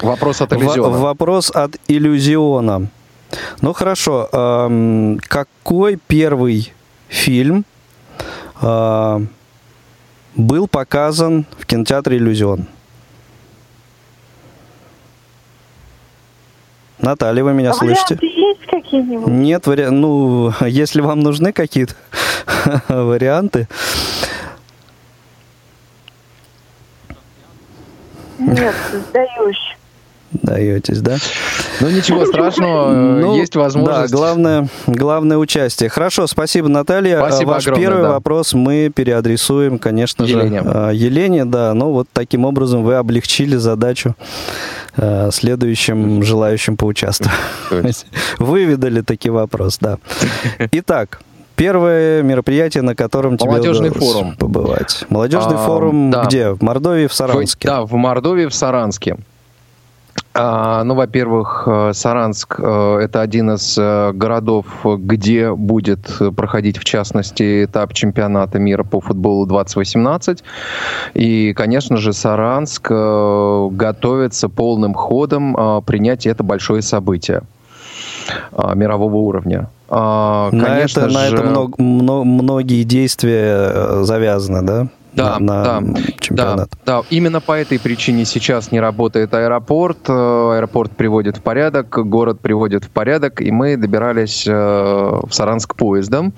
Вопрос 0.00 0.40
от 0.42 0.52
иллюзиона. 0.52 0.98
Вопрос 0.98 1.50
от 1.50 1.76
иллюзиона. 1.88 2.88
Ну 3.60 3.72
хорошо, 3.72 4.28
эм, 4.32 5.18
какой 5.26 5.98
первый 6.06 6.72
фильм 7.08 7.64
э, 8.62 9.20
был 10.36 10.68
показан 10.68 11.46
в 11.58 11.66
кинотеатре 11.66 12.18
«Иллюзион»? 12.18 12.66
Наталья, 16.98 17.44
вы 17.44 17.52
меня 17.52 17.70
а 17.70 17.74
слышите? 17.74 18.18
есть 18.22 18.66
какие-нибудь? 18.66 19.28
Нет, 19.28 19.66
вари... 19.66 19.86
ну, 19.90 20.52
если 20.66 21.00
вам 21.00 21.20
нужны 21.20 21.52
какие-то 21.52 21.94
варианты. 22.88 23.68
Нет, 28.38 28.74
сдаюсь. 28.92 29.76
Даетесь, 30.32 31.00
да? 31.00 31.16
Ну, 31.80 31.90
ничего 31.90 32.26
страшного, 32.26 32.92
ну, 33.20 33.36
есть 33.36 33.54
возможность. 33.54 34.10
Да, 34.10 34.16
главное, 34.16 34.68
главное 34.86 35.38
участие. 35.38 35.88
Хорошо, 35.88 36.26
спасибо, 36.26 36.68
Наталья. 36.68 37.18
Спасибо 37.18 37.50
Ваш 37.50 37.66
огромное, 37.66 37.86
первый 37.86 38.02
да. 38.02 38.10
вопрос 38.10 38.52
мы 38.52 38.90
переадресуем, 38.94 39.78
конечно 39.78 40.24
Елене. 40.24 40.62
же, 40.62 40.68
а, 40.68 40.90
Елене, 40.90 41.44
да. 41.44 41.74
Ну, 41.74 41.92
вот 41.92 42.08
таким 42.12 42.44
образом 42.44 42.82
вы 42.82 42.94
облегчили 42.96 43.56
задачу 43.56 44.16
а, 44.96 45.30
следующим 45.30 46.22
желающим 46.22 46.76
поучаствовать. 46.76 48.06
Выведали 48.38 49.02
таки 49.02 49.30
вопрос, 49.30 49.78
да. 49.80 49.98
Итак, 50.72 51.20
Первое 51.56 52.22
мероприятие, 52.22 52.82
на 52.82 52.94
котором 52.94 53.38
тебе 53.38 53.50
Молодежный 53.50 53.90
форум. 53.90 54.36
побывать. 54.36 55.06
Молодежный 55.08 55.56
а, 55.56 55.58
форум 55.58 56.10
да. 56.10 56.24
где? 56.24 56.50
В 56.50 56.62
Мордовии, 56.62 57.06
в 57.06 57.14
Саранске? 57.14 57.66
В, 57.66 57.70
да, 57.70 57.82
в 57.82 57.92
Мордовии, 57.94 58.46
в 58.46 58.54
Саранске. 58.54 59.16
А, 60.38 60.84
ну, 60.84 60.94
во-первых, 60.94 61.64
э, 61.66 61.92
Саранск 61.94 62.56
э,– 62.58 62.98
это 63.02 63.22
один 63.22 63.52
из 63.52 63.76
э, 63.78 64.12
городов, 64.12 64.66
где 64.84 65.50
будет 65.54 66.10
проходить, 66.36 66.76
в 66.76 66.84
частности, 66.84 67.64
этап 67.64 67.94
чемпионата 67.94 68.58
мира 68.58 68.84
по 68.84 69.00
футболу 69.00 69.46
2018. 69.46 70.44
И, 71.14 71.54
конечно 71.54 71.96
же, 71.96 72.12
Саранск 72.12 72.82
готовится 72.90 74.50
полным 74.50 74.92
ходом 74.92 75.82
принять 75.86 76.26
это 76.26 76.42
большое 76.42 76.82
событие 76.82 77.42
мирового 78.74 79.16
уровня. 79.16 79.70
На 79.88 80.50
Конечно 80.50 81.00
это, 81.00 81.08
же... 81.10 81.14
на 81.14 81.26
это 81.26 81.42
много, 81.42 82.24
многие 82.24 82.82
действия 82.82 84.02
завязаны, 84.04 84.62
да? 84.62 84.88
Да, 85.16 85.38
на, 85.38 85.64
да, 85.64 85.82
чемпионат. 86.20 86.70
Да, 86.84 87.00
да, 87.00 87.02
именно 87.10 87.40
по 87.40 87.52
этой 87.52 87.80
причине 87.80 88.24
сейчас 88.24 88.70
не 88.70 88.80
работает 88.80 89.32
аэропорт. 89.32 89.98
Э, 90.08 90.56
аэропорт 90.56 90.92
приводит 90.92 91.38
в 91.38 91.42
порядок, 91.42 91.88
город 92.06 92.40
приводит 92.40 92.84
в 92.84 92.90
порядок, 92.90 93.40
и 93.40 93.50
мы 93.50 93.76
добирались 93.76 94.46
э, 94.46 94.52
в 94.52 95.30
Саранск 95.30 95.74
поездом. 95.74 96.34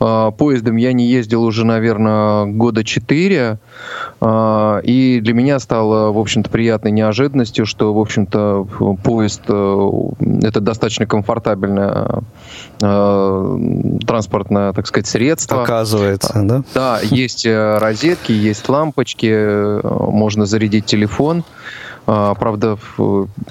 Э, 0.00 0.30
поездом 0.36 0.76
я 0.76 0.94
не 0.94 1.06
ездил 1.06 1.44
уже, 1.44 1.66
наверное, 1.66 2.46
года 2.46 2.84
четыре, 2.84 3.58
и 4.22 5.20
для 5.22 5.34
меня 5.34 5.58
стало, 5.58 6.12
в 6.12 6.18
общем-то, 6.18 6.48
приятной 6.48 6.92
неожиданностью, 6.92 7.66
что, 7.66 7.92
в 7.92 7.98
общем-то, 7.98 8.66
поезд 9.02 9.42
это 9.44 10.60
достаточно 10.60 11.06
комфортабельное 11.06 12.22
транспортное, 12.78 14.72
так 14.72 14.86
сказать, 14.86 15.06
средство. 15.08 15.62
Оказывается, 15.62 16.40
да? 16.44 16.62
Да, 16.74 17.00
есть 17.02 17.46
розетки, 17.46 18.21
есть 18.28 18.68
лампочки, 18.68 19.26
э, 19.30 19.80
можно 19.82 20.46
зарядить 20.46 20.86
телефон. 20.86 21.44
А, 22.06 22.34
правда, 22.34 22.76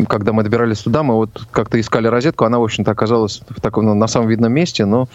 когда 0.07 0.33
мы 0.33 0.43
добирались 0.43 0.79
туда, 0.79 1.03
мы 1.03 1.15
вот 1.15 1.43
как-то 1.51 1.79
искали 1.79 2.07
розетку, 2.07 2.45
она, 2.45 2.59
в 2.59 2.63
общем-то, 2.63 2.91
оказалась 2.91 3.41
в 3.49 3.61
таком, 3.61 3.85
ну, 3.85 3.93
на 3.93 4.07
самом 4.07 4.27
видном 4.27 4.51
месте, 4.51 4.85
но 4.85 5.07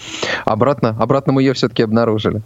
обратно, 0.45 0.97
обратно 0.99 1.33
мы 1.33 1.43
ее 1.43 1.53
все-таки 1.53 1.83
обнаружили. 1.83 2.43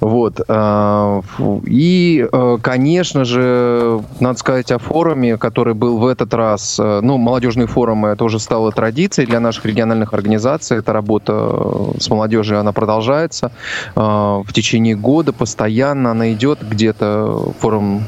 Вот. 0.00 0.40
А, 0.48 1.20
и, 1.64 2.26
э, 2.30 2.58
конечно 2.62 3.24
же, 3.24 4.00
надо 4.20 4.38
сказать 4.38 4.70
о 4.72 4.78
форуме, 4.78 5.36
который 5.36 5.74
был 5.74 5.98
в 5.98 6.06
этот 6.06 6.32
раз. 6.34 6.78
Ну, 6.78 7.18
молодежный 7.18 7.66
форум 7.66 8.06
это 8.06 8.24
уже 8.24 8.38
стало 8.38 8.72
традицией 8.72 9.26
для 9.26 9.40
наших 9.40 9.66
региональных 9.66 10.14
организаций. 10.14 10.78
Эта 10.78 10.92
работа 10.92 11.92
с 11.98 12.08
молодежью, 12.08 12.60
она 12.60 12.72
продолжается 12.72 13.52
а, 13.94 14.42
в 14.42 14.52
течение 14.52 14.94
года, 14.94 15.32
постоянно 15.32 16.10
она 16.12 16.32
идет 16.32 16.60
где-то. 16.62 17.52
Форум, 17.60 18.04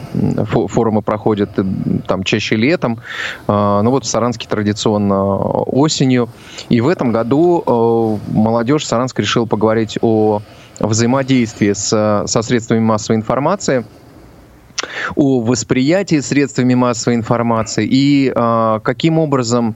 форумы 0.46 1.02
проходят 1.02 1.50
там 2.06 2.22
чаще 2.22 2.56
летом. 2.56 3.00
Ну 3.48 3.90
вот 3.90 4.04
в 4.04 4.08
Саранске 4.08 4.48
традиционно 4.48 5.36
осенью. 5.36 6.28
И 6.68 6.80
в 6.80 6.88
этом 6.88 7.12
году 7.12 8.20
молодежь 8.28 8.86
Саранска 8.86 9.22
решила 9.22 9.46
поговорить 9.46 9.98
о 10.00 10.42
взаимодействии 10.78 11.72
с, 11.72 12.24
со 12.26 12.42
средствами 12.42 12.80
массовой 12.80 13.16
информации 13.16 13.84
о 15.16 15.40
восприятии 15.40 16.20
средствами 16.20 16.74
массовой 16.74 17.16
информации 17.16 17.86
и 17.90 18.32
э, 18.34 18.80
каким 18.82 19.18
образом, 19.18 19.74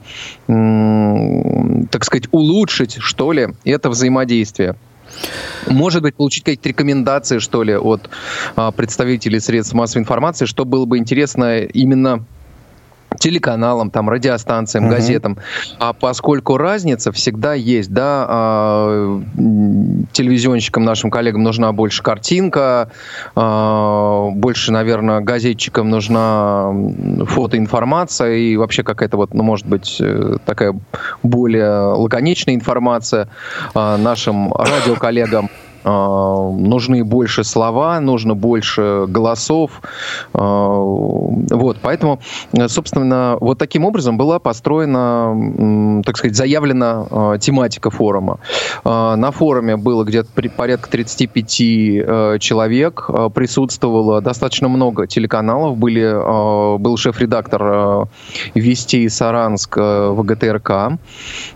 э, 0.48 1.84
так 1.90 2.04
сказать, 2.04 2.28
улучшить, 2.30 2.96
что 3.00 3.32
ли, 3.32 3.48
это 3.64 3.90
взаимодействие. 3.90 4.76
Может 5.66 6.02
быть, 6.02 6.14
получить 6.14 6.44
какие-то 6.44 6.68
рекомендации, 6.68 7.38
что 7.38 7.62
ли, 7.62 7.76
от 7.76 8.10
э, 8.56 8.72
представителей 8.76 9.40
средств 9.40 9.74
массовой 9.74 10.02
информации, 10.02 10.46
что 10.46 10.64
было 10.64 10.84
бы 10.84 10.98
интересно 10.98 11.60
именно 11.60 12.24
телеканалам, 13.18 13.90
там, 13.90 14.08
радиостанциям, 14.08 14.86
uh-huh. 14.86 14.90
газетам. 14.90 15.38
А 15.78 15.92
поскольку 15.92 16.56
разница 16.56 17.12
всегда 17.12 17.54
есть, 17.54 17.92
да, 17.92 18.26
а, 18.28 19.22
телевизионщикам, 20.12 20.84
нашим 20.84 21.10
коллегам 21.10 21.42
нужна 21.42 21.72
больше 21.72 22.02
картинка, 22.02 22.90
а, 23.34 24.28
больше, 24.30 24.72
наверное, 24.72 25.20
газетчикам 25.20 25.90
нужна 25.90 26.72
фотоинформация 27.26 28.34
и 28.34 28.56
вообще 28.56 28.82
какая-то 28.82 29.16
вот, 29.16 29.34
ну, 29.34 29.42
может 29.42 29.66
быть, 29.66 29.98
э, 30.00 30.36
такая 30.44 30.74
более 31.22 31.94
лаконичная 31.94 32.54
информация 32.54 33.28
а, 33.74 33.96
нашим 33.96 34.52
радиоколлегам 34.52 35.50
нужны 35.84 37.04
больше 37.04 37.44
слова, 37.44 38.00
нужно 38.00 38.34
больше 38.34 39.04
голосов. 39.08 39.82
А, 40.32 40.78
вот, 40.78 41.78
поэтому, 41.82 42.20
собственно, 42.68 43.36
вот 43.40 43.58
таким 43.58 43.84
образом 43.84 44.16
была 44.16 44.38
построена, 44.38 46.02
так 46.04 46.16
сказать, 46.16 46.36
заявлена 46.36 47.06
а, 47.10 47.38
тематика 47.38 47.90
форума. 47.90 48.38
На 48.84 49.30
форуме 49.30 49.76
было 49.76 50.04
где-то 50.04 50.28
порядка 50.56 50.90
35 50.90 51.46
человек, 52.40 53.10
присутствовало 53.34 54.20
достаточно 54.20 54.68
много 54.68 55.06
телеканалов, 55.06 55.76
были, 55.76 56.78
был 56.78 56.96
шеф-редактор 56.96 58.08
Вести 58.54 59.08
Саранск 59.08 59.76
ВГТРК, 59.76 60.98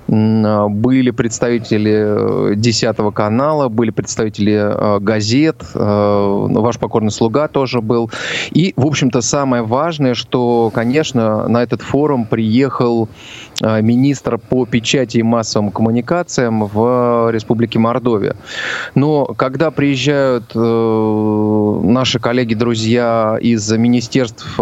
были 0.06 1.10
представители 1.10 2.54
10 2.54 3.14
канала, 3.14 3.68
были 3.68 3.90
представители 3.90 4.17
представители 4.18 4.54
э, 4.54 4.98
газет, 5.00 5.62
э, 5.74 5.78
ваш 5.78 6.78
покорный 6.78 7.10
слуга 7.10 7.48
тоже 7.48 7.80
был. 7.80 8.10
И, 8.50 8.72
в 8.76 8.86
общем-то, 8.86 9.20
самое 9.20 9.62
важное, 9.62 10.14
что, 10.14 10.70
конечно, 10.74 11.48
на 11.48 11.62
этот 11.62 11.82
форум 11.82 12.26
приехал 12.26 13.08
э, 13.62 13.80
министр 13.80 14.38
по 14.38 14.66
печати 14.66 15.18
и 15.18 15.22
массовым 15.22 15.70
коммуникациям 15.70 16.66
в 16.66 17.30
Республике 17.30 17.78
Мордовия. 17.78 18.34
Но 18.94 19.26
когда 19.26 19.70
приезжают 19.70 20.54
наши 20.54 22.18
коллеги-друзья 22.18 23.38
из 23.40 23.70
министерств 23.72 24.58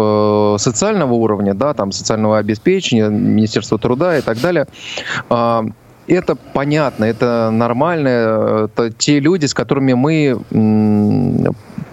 социального 0.61 1.13
уровня, 1.13 1.53
да, 1.53 1.73
там 1.73 1.91
социального 1.91 2.37
обеспечения, 2.37 3.09
Министерства 3.09 3.77
труда 3.79 4.17
и 4.17 4.21
так 4.21 4.39
далее, 4.39 4.67
это 6.07 6.35
понятно, 6.35 7.05
это 7.05 7.49
нормально. 7.51 8.69
Это 8.69 8.91
те 8.91 9.19
люди, 9.19 9.45
с 9.45 9.53
которыми 9.53 9.93
мы 9.93 10.37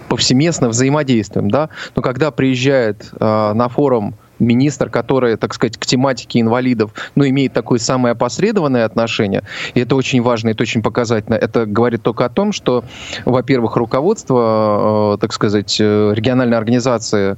повсеместно 0.07 0.69
взаимодействуем, 0.69 1.49
да. 1.49 1.69
Но 1.95 2.01
когда 2.01 2.31
приезжает 2.31 3.09
э, 3.19 3.53
на 3.53 3.67
форум 3.69 4.15
министр, 4.39 4.89
который, 4.89 5.37
так 5.37 5.53
сказать, 5.53 5.77
к 5.77 5.85
тематике 5.85 6.41
инвалидов, 6.41 6.91
ну, 7.15 7.27
имеет 7.27 7.53
такое 7.53 7.79
самое 7.79 8.13
опосредованное 8.13 8.85
отношение, 8.85 9.43
и 9.73 9.79
это 9.79 9.95
очень 9.95 10.21
важно, 10.21 10.49
это 10.49 10.63
очень 10.63 10.81
показательно. 10.81 11.35
Это 11.35 11.65
говорит 11.65 12.03
только 12.03 12.25
о 12.25 12.29
том, 12.29 12.51
что, 12.51 12.83
во-первых, 13.25 13.75
руководство, 13.77 15.15
э, 15.15 15.17
так 15.19 15.33
сказать, 15.33 15.77
э, 15.79 16.13
региональной 16.13 16.57
организации 16.57 17.35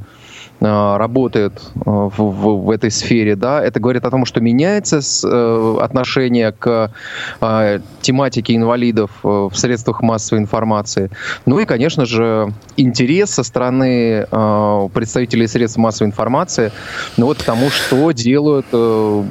Э, 0.59 0.97
работает 0.97 1.61
э, 1.75 1.79
в, 1.85 2.11
в, 2.17 2.65
в 2.65 2.71
этой 2.71 2.89
сфере, 2.89 3.35
да, 3.35 3.63
это 3.63 3.79
говорит 3.79 4.05
о 4.05 4.09
том, 4.09 4.25
что 4.25 4.41
меняется 4.41 5.01
с, 5.01 5.23
э, 5.23 5.77
отношение 5.79 6.51
к 6.51 6.91
э, 7.41 7.79
тематике 8.01 8.55
инвалидов 8.55 9.11
э, 9.23 9.27
в 9.27 9.51
средствах 9.53 10.01
массовой 10.01 10.41
информации. 10.41 11.11
Ну 11.45 11.59
и, 11.59 11.65
конечно 11.65 12.05
же, 12.05 12.51
интерес 12.75 13.29
со 13.31 13.43
стороны 13.43 14.25
э, 14.29 14.89
представителей 14.93 15.45
средств 15.45 15.77
массовой 15.77 16.07
информации, 16.07 16.71
ну 17.17 17.27
вот 17.27 17.37
к 17.37 17.43
тому, 17.43 17.69
что 17.69 18.11
делают, 18.11 18.65
э, 18.71 19.23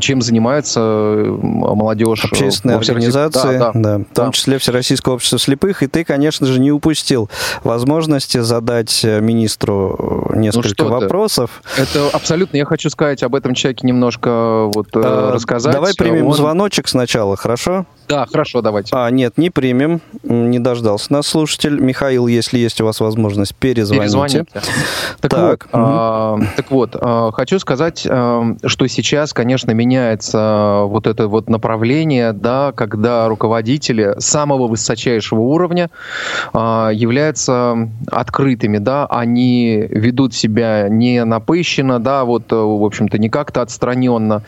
чем 0.00 0.22
занимается 0.22 0.80
молодежь. 0.80 2.24
Общественные 2.24 2.78
организации, 2.78 3.58
да, 3.58 3.72
да, 3.72 3.80
да, 3.80 3.98
в 3.98 4.14
том 4.14 4.26
да. 4.26 4.32
числе 4.32 4.58
Всероссийское 4.58 5.14
общество 5.14 5.38
слепых, 5.38 5.82
и 5.82 5.86
ты, 5.86 6.04
конечно 6.04 6.46
же, 6.46 6.60
не 6.60 6.72
упустил 6.72 7.28
возможности 7.64 8.38
задать 8.38 9.04
министру 9.04 10.30
несколько 10.34 10.84
ну, 10.84 10.90
вопросов. 10.90 11.62
Ты. 11.76 11.82
Это 11.82 12.08
абсолютно, 12.12 12.56
я 12.56 12.64
хочу 12.64 12.90
сказать 12.90 13.22
об 13.22 13.34
этом 13.34 13.54
человеке 13.54 13.86
немножко 13.86 14.70
вот 14.74 14.88
э, 14.94 15.00
а, 15.02 15.32
рассказать. 15.32 15.72
Давай 15.72 15.94
примем 15.94 16.28
Он... 16.28 16.34
звоночек 16.34 16.88
сначала, 16.88 17.36
хорошо? 17.36 17.86
Да, 18.08 18.26
хорошо, 18.30 18.60
давайте. 18.60 18.94
А, 18.94 19.10
нет, 19.10 19.38
не 19.38 19.50
примем, 19.50 20.00
не 20.22 20.58
дождался 20.58 21.12
нас 21.12 21.26
слушатель. 21.26 21.80
Михаил, 21.80 22.26
если 22.26 22.58
есть 22.58 22.80
у 22.80 22.84
вас 22.84 23.00
возможность, 23.00 23.54
перезвоните. 23.54 24.02
Перезвоните. 24.02 24.46
Так, 25.20 25.30
так. 25.30 25.68
Вот, 25.72 25.80
угу. 25.80 25.82
а, 25.84 26.38
так 26.56 26.70
вот, 26.70 26.96
а, 27.00 27.30
хочу 27.32 27.58
сказать, 27.58 28.06
а, 28.08 28.56
что 28.64 28.86
сейчас, 28.86 29.32
конечно, 29.32 29.70
меняется 29.72 30.82
вот 30.84 31.06
это 31.06 31.28
вот 31.28 31.48
направление, 31.48 32.32
да, 32.32 32.72
когда 32.72 33.28
руководители 33.28 34.14
самого 34.18 34.68
высочайшего 34.68 35.40
уровня 35.40 35.90
а, 36.52 36.90
являются 36.90 37.88
открытыми, 38.10 38.78
да, 38.78 39.06
они 39.06 39.86
ведут 39.88 40.34
себя 40.34 40.88
не 40.88 41.24
напыщенно, 41.24 41.98
да, 41.98 42.24
вот, 42.24 42.50
в 42.50 42.84
общем-то, 42.84 43.18
не 43.18 43.28
как-то 43.28 43.62
отстраненно. 43.62 44.42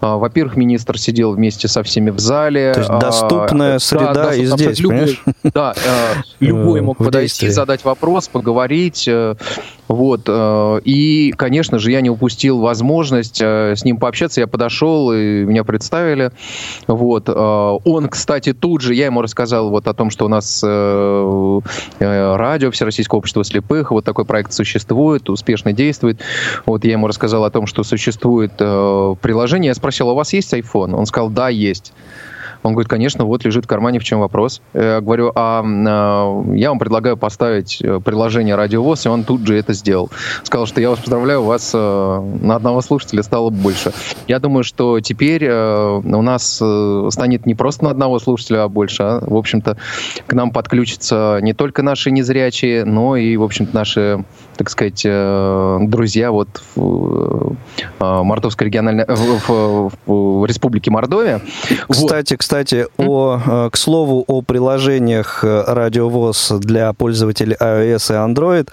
Во-первых, 0.00 0.56
министр 0.56 0.98
сидел 0.98 1.32
вместе 1.32 1.68
со 1.68 1.82
всеми 1.82 2.10
в 2.10 2.18
зале. 2.18 2.72
То 2.74 2.80
есть 2.80 2.90
доступная 2.98 3.76
а, 3.76 3.78
среда 3.78 4.14
да, 4.14 4.34
и 4.34 4.44
здесь, 4.44 4.80
любой, 4.80 5.18
Да, 5.42 5.74
э, 5.76 6.22
любой 6.40 6.80
мог 6.80 6.98
подойти, 6.98 7.48
задать 7.48 7.84
вопрос, 7.84 8.28
поговорить. 8.28 9.06
Э, 9.08 9.34
вот. 9.88 10.22
Э, 10.26 10.80
и, 10.84 11.32
конечно 11.36 11.78
же, 11.78 11.90
я 11.90 12.00
не 12.00 12.10
упустил 12.10 12.60
возможность 12.60 13.40
с 13.40 13.84
ним 13.84 13.98
пообщаться. 13.98 14.40
Я 14.40 14.46
подошел, 14.46 15.12
и 15.12 15.44
меня 15.44 15.64
представили. 15.64 16.32
Вот. 16.86 17.28
Он, 17.28 18.08
кстати, 18.08 18.52
тут 18.52 18.80
же, 18.80 18.94
я 18.94 19.06
ему 19.06 19.22
рассказал 19.22 19.70
вот 19.70 19.88
о 19.88 19.94
том, 19.94 20.10
что 20.10 20.26
у 20.26 20.28
нас 20.28 20.62
радио 20.62 22.70
Всероссийского 22.70 23.18
общества 23.18 23.44
слепых, 23.44 23.90
вот 23.90 24.04
такой 24.04 24.24
проект 24.24 24.52
существует, 24.52 25.28
успешно 25.30 25.72
действует. 25.72 26.20
Вот 26.66 26.84
я 26.84 26.92
ему 26.92 27.06
рассказал 27.06 27.44
о 27.44 27.50
том, 27.50 27.66
что 27.66 27.82
существует 27.82 28.56
приложение. 28.56 29.68
Я 29.68 29.74
спросил, 29.74 30.10
«А 30.10 30.12
у 30.12 30.16
вас 30.16 30.32
есть 30.32 30.52
iPhone? 30.52 30.94
Он 30.94 31.06
сказал, 31.06 31.30
да, 31.30 31.48
есть. 31.48 31.92
Он 32.62 32.72
говорит, 32.72 32.88
конечно, 32.88 33.24
вот 33.24 33.44
лежит 33.44 33.64
в 33.64 33.68
кармане, 33.68 33.98
в 33.98 34.04
чем 34.04 34.20
вопрос. 34.20 34.60
Я 34.74 35.00
говорю, 35.00 35.32
а, 35.34 35.62
а 35.64 36.44
я 36.54 36.70
вам 36.70 36.78
предлагаю 36.78 37.16
поставить 37.16 37.80
э, 37.82 38.00
приложение 38.00 38.54
Радиовоз, 38.54 39.06
и 39.06 39.08
он 39.08 39.24
тут 39.24 39.46
же 39.46 39.56
это 39.56 39.72
сделал. 39.72 40.10
Сказал, 40.42 40.66
что 40.66 40.80
я 40.80 40.90
вас 40.90 40.98
поздравляю, 40.98 41.42
у 41.42 41.44
вас 41.44 41.70
э, 41.74 41.78
на 42.42 42.56
одного 42.56 42.80
слушателя 42.80 43.22
стало 43.22 43.50
больше. 43.50 43.92
Я 44.26 44.38
думаю, 44.38 44.64
что 44.64 45.00
теперь 45.00 45.44
э, 45.44 46.00
у 46.04 46.22
нас 46.22 46.62
станет 47.10 47.46
не 47.46 47.54
просто 47.54 47.84
на 47.84 47.90
одного 47.90 48.18
слушателя, 48.18 48.64
а 48.64 48.68
больше. 48.68 49.02
А, 49.02 49.20
в 49.24 49.36
общем-то, 49.36 49.76
к 50.26 50.32
нам 50.32 50.50
подключатся 50.50 51.38
не 51.42 51.52
только 51.52 51.82
наши 51.82 52.10
незрячие, 52.10 52.84
но 52.84 53.16
и, 53.16 53.36
в 53.36 53.42
общем-то, 53.42 53.74
наши 53.74 54.24
так 54.56 54.70
сказать, 54.70 55.02
друзья 55.04 56.32
вот 56.32 56.48
в 56.74 57.56
Мордовской 58.00 58.66
региональной, 58.66 59.04
в, 59.06 59.48
в, 59.48 59.92
в 60.40 60.46
Республике 60.46 60.90
Мордовия. 60.90 61.40
Кстати, 61.88 62.32
вот. 62.32 62.38
Кстати, 62.48 62.86
о, 62.96 63.38
э, 63.46 63.70
к 63.70 63.76
слову 63.76 64.24
о 64.26 64.40
приложениях 64.40 65.44
э, 65.44 65.64
радиовоз 65.66 66.52
для 66.60 66.94
пользователей 66.94 67.54
iOS 67.60 68.10
и 68.10 68.32
Android. 68.32 68.68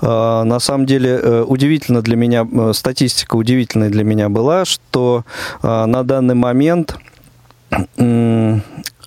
Э, 0.00 0.44
на 0.44 0.60
самом 0.60 0.86
деле 0.86 1.42
удивительно 1.42 2.00
для 2.00 2.14
меня, 2.14 2.46
статистика 2.72 3.34
удивительная 3.34 3.90
для 3.90 4.04
меня 4.04 4.28
была, 4.28 4.64
что 4.64 5.24
на 5.62 6.04
данный 6.04 6.36
момент 6.36 6.96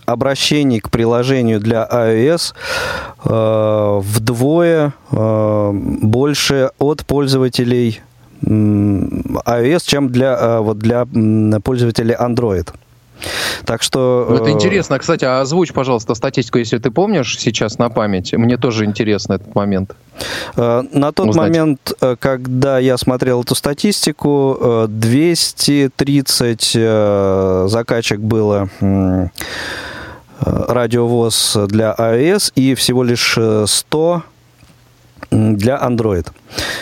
обращений 0.06 0.82
к 0.82 0.90
приложению 0.90 1.62
для 1.62 1.88
iOS 1.90 2.54
э, 3.24 4.00
вдвое 4.04 4.94
э, 5.10 5.72
больше 6.02 6.70
от 6.80 7.06
пользователей 7.06 8.02
iOS, 8.44 9.84
чем 9.86 10.10
для, 10.10 10.60
вот 10.60 10.80
для 10.80 11.08
пользователей 11.64 12.14
Android. 12.14 12.68
Так 13.65 13.82
что... 13.82 14.28
Ну, 14.30 14.36
это 14.36 14.49
э, 14.49 14.51
интересно. 14.51 14.99
Кстати, 14.99 15.25
а 15.25 15.41
озвучь, 15.41 15.73
пожалуйста, 15.73 16.15
статистику, 16.15 16.60
если 16.60 16.78
ты 16.78 16.91
помнишь 16.91 17.38
сейчас 17.39 17.78
на 17.78 17.89
память. 17.89 18.34
Мне 18.34 18.58
тоже 18.58 18.86
интересно 18.86 19.34
этот 19.34 19.56
момент. 19.56 19.95
Э, 20.56 20.84
на 20.91 21.12
тот 21.12 21.30
узнать. 21.30 21.49
момент, 21.49 21.93
э, 22.01 22.15
когда 22.19 22.80
я 22.80 22.97
смотрел 22.97 23.41
эту 23.41 23.56
статистику, 23.56 24.86
230 24.88 26.78
закачек 27.69 28.19
было 28.19 28.69
радиовоз 30.39 31.58
для 31.67 31.95
iOS 31.97 32.51
и 32.56 32.75
всего 32.75 33.04
лишь 33.04 33.38
100 33.65 34.23
для 35.32 35.78
Android. 35.78 36.28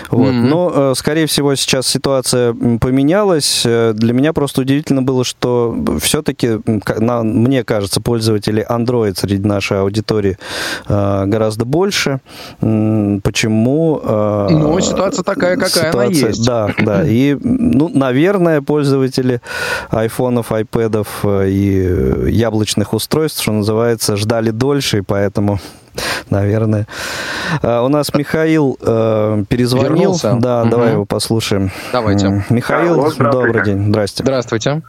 Вот. 0.10 0.30
Mm-hmm. 0.30 0.48
Но, 0.48 0.72
э, 0.74 0.94
скорее 0.96 1.26
всего, 1.26 1.56
сейчас 1.56 1.88
ситуация 1.88 2.54
поменялась. 2.54 3.64
Э, 3.66 3.94
для 3.94 4.14
меня 4.14 4.34
просто 4.34 4.62
удивительно 4.62 5.02
было, 5.02 5.24
что 5.24 5.76
все-таки, 6.02 6.60
мне 6.66 7.64
кажется, 7.64 8.02
пользователей 8.02 8.64
Android 8.64 9.18
среди 9.18 9.48
нашей 9.48 9.80
аудитории 9.80 10.38
э, 10.88 11.26
гораздо 11.26 11.66
больше. 11.66 12.20
Почему? 12.60 14.02
Ну, 14.04 14.80
ситуация 14.80 15.24
такая, 15.24 15.56
какая 15.56 15.70
ситуация, 15.70 16.02
она 16.02 16.30
есть. 16.30 16.46
Да, 16.46 16.74
да. 16.80 17.04
И, 17.08 17.38
ну, 17.42 17.90
наверное, 17.90 18.62
пользователи 18.62 19.42
айфонов, 19.90 20.52
айпэдов 20.52 21.26
и 21.26 22.30
яблочных 22.30 22.94
устройств, 22.94 23.42
что 23.42 23.52
называется, 23.52 24.16
ждали 24.18 24.52
дольше, 24.52 25.00
и 25.00 25.02
поэтому 25.02 25.60
наверное. 26.30 26.88
У 27.62 27.88
нас 27.88 28.14
Михаил 28.14 28.78
э, 28.82 29.44
перезвонил. 29.64 29.90
Вернулся. 29.90 30.36
Да, 30.40 30.62
угу. 30.62 30.70
давай 30.70 30.92
его 30.92 31.06
послушаем. 31.06 31.72
Давайте. 31.92 32.44
Михаил, 32.50 33.12
да, 33.18 33.32
добрый 33.32 33.64
день. 33.64 33.88
Здрасте. 33.88 34.24
Здравствуйте. 34.24 34.82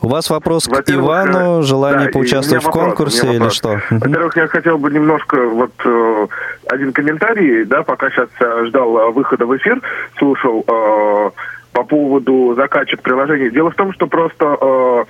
У 0.00 0.08
вас 0.08 0.30
вопрос 0.30 0.66
к 0.66 0.90
Ивану, 0.90 1.60
э, 1.60 1.62
желание 1.62 2.06
да, 2.06 2.12
поучаствовать 2.12 2.64
в 2.64 2.70
конкурсе 2.70 3.34
или 3.34 3.50
что? 3.50 3.80
Во-первых, 3.90 4.36
я 4.36 4.48
хотел 4.48 4.78
бы 4.78 4.90
немножко 4.90 5.36
вот 5.46 5.72
э, 5.84 6.26
один 6.66 6.92
комментарий, 6.92 7.64
да, 7.64 7.82
пока 7.82 8.10
сейчас 8.10 8.28
э, 8.40 8.64
ждал 8.68 9.12
выхода 9.12 9.46
в 9.46 9.56
эфир, 9.56 9.80
слушал 10.18 10.64
э, 10.66 11.30
по 11.72 11.84
поводу 11.84 12.54
закачек 12.56 13.02
приложений. 13.02 13.50
Дело 13.50 13.70
в 13.70 13.74
том, 13.74 13.92
что 13.92 14.06
просто 14.06 14.56
э, 14.60 15.04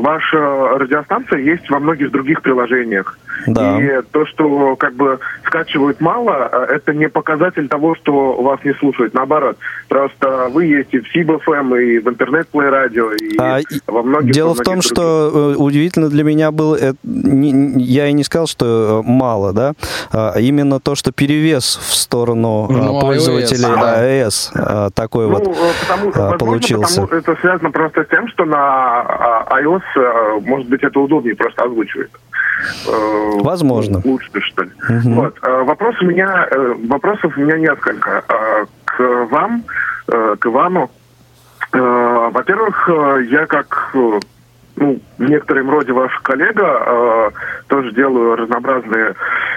ваша 0.00 0.38
радиостанция 0.78 1.38
есть 1.40 1.68
во 1.70 1.78
многих 1.78 2.10
других 2.10 2.42
приложениях. 2.42 3.18
Да. 3.46 3.80
И 3.80 4.02
то, 4.12 4.26
что 4.26 4.76
как 4.76 4.94
бы 4.94 5.18
скачивают 5.46 6.00
мало, 6.00 6.48
э, 6.50 6.74
это 6.76 6.92
не 6.92 7.08
показатель 7.08 7.68
того, 7.68 7.94
что 7.94 8.40
вас 8.42 8.60
не 8.64 8.74
слушают. 8.74 9.14
Наоборот, 9.14 9.56
просто 9.88 10.48
вы 10.52 10.66
есть 10.66 10.92
и 10.92 11.00
в 11.00 11.06
СИБ-ФМ, 11.14 11.74
и 11.76 11.98
в 11.98 12.08
интернет-плей-радио, 12.08 13.12
и 13.12 13.38
а, 13.38 13.60
во 13.86 14.02
многих 14.02 14.32
Дело 14.32 14.48
во 14.48 14.54
многих 14.54 14.62
в 14.62 14.64
том, 14.64 14.74
других. 14.74 14.90
что 14.90 15.30
э, 15.32 15.56
удивительно 15.56 16.08
для 16.08 16.24
меня 16.24 16.50
было, 16.50 16.76
это, 16.76 16.96
не, 17.02 17.82
я 17.82 18.08
и 18.08 18.12
не 18.12 18.24
сказал, 18.24 18.46
что 18.46 19.02
э, 19.04 19.08
мало, 19.08 19.52
да, 19.52 19.72
а 20.12 20.38
именно 20.38 20.80
то, 20.80 20.94
что 20.94 21.12
перевес 21.12 21.76
в 21.76 21.94
сторону 21.94 22.66
ну, 22.68 23.00
пользователей 23.00 23.64
iOS, 23.64 24.50
да. 24.54 24.66
iOS 24.66 24.90
такой 24.92 25.26
ну, 25.26 25.32
вот 25.32 25.56
потому, 25.80 26.10
возможно, 26.10 26.38
получился. 26.38 27.02
Потому 27.02 27.20
это 27.20 27.40
связано 27.40 27.70
просто 27.70 28.04
с 28.04 28.08
тем, 28.08 28.28
что 28.28 28.44
на 28.44 29.00
а, 29.00 29.60
iOS, 29.60 29.82
может 30.40 30.68
быть, 30.68 30.82
это 30.82 31.00
удобнее 31.00 31.36
просто 31.36 31.64
озвучивает. 31.64 32.10
Э, 32.86 33.40
Возможно. 33.40 34.00
Лучше, 34.04 34.28
что 34.40 34.62
ли. 34.64 34.70
Угу. 34.88 35.14
Вот. 35.14 35.38
Э, 35.42 35.62
вопрос 35.62 35.94
у 36.00 36.06
меня, 36.06 36.46
э, 36.50 36.74
вопросов 36.88 37.32
у 37.36 37.40
меня 37.40 37.58
несколько. 37.58 38.24
К 38.84 39.26
вам, 39.30 39.64
к 40.06 40.46
Ивану, 40.46 40.90
Во-первых, 41.72 42.90
я 43.30 43.46
как 43.46 43.94
ну, 44.80 44.98
в 45.18 45.28
некотором 45.28 45.70
роде 45.70 45.92
ваш 45.92 46.12
коллега, 46.22 46.64
э, 46.64 47.30
тоже 47.68 47.92
делаю 47.92 48.36
разнообразные 48.36 49.14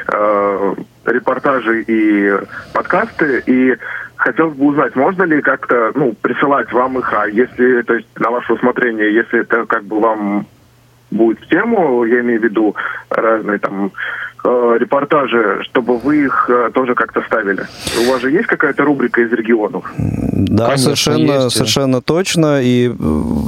э, 0.07 0.75
репортажи 1.05 1.83
и 1.83 2.33
подкасты, 2.73 3.41
и 3.45 3.77
хотелось 4.23 4.55
бы 4.55 4.67
узнать, 4.67 4.95
можно 4.95 5.23
ли 5.23 5.41
как-то, 5.41 5.91
ну, 5.95 6.13
присылать 6.21 6.71
вам 6.71 6.97
их, 6.97 7.13
а 7.13 7.27
если, 7.27 7.81
то 7.81 7.93
есть, 7.95 8.07
на 8.17 8.31
ваше 8.31 8.53
усмотрение, 8.53 9.13
если 9.13 9.41
это 9.41 9.65
как 9.65 9.83
бы 9.83 9.99
вам 9.99 10.45
будет 11.11 11.39
в 11.41 11.47
тему, 11.49 12.05
я 12.05 12.21
имею 12.21 12.39
в 12.39 12.43
виду 12.43 12.75
разные 13.09 13.59
там 13.59 13.91
э, 14.43 14.77
репортажи, 14.79 15.63
чтобы 15.63 15.97
вы 15.97 16.25
их 16.25 16.49
э, 16.49 16.71
тоже 16.73 16.95
как-то 16.95 17.21
ставили. 17.27 17.65
У 18.05 18.11
вас 18.11 18.21
же 18.21 18.31
есть 18.31 18.47
какая-то 18.47 18.83
рубрика 18.83 19.21
из 19.21 19.31
регионов? 19.31 19.91
Да, 19.97 20.65
Конечно, 20.65 20.83
совершенно, 20.95 21.31
есть. 21.43 21.55
совершенно 21.55 22.01
точно. 22.01 22.61
И, 22.61 22.91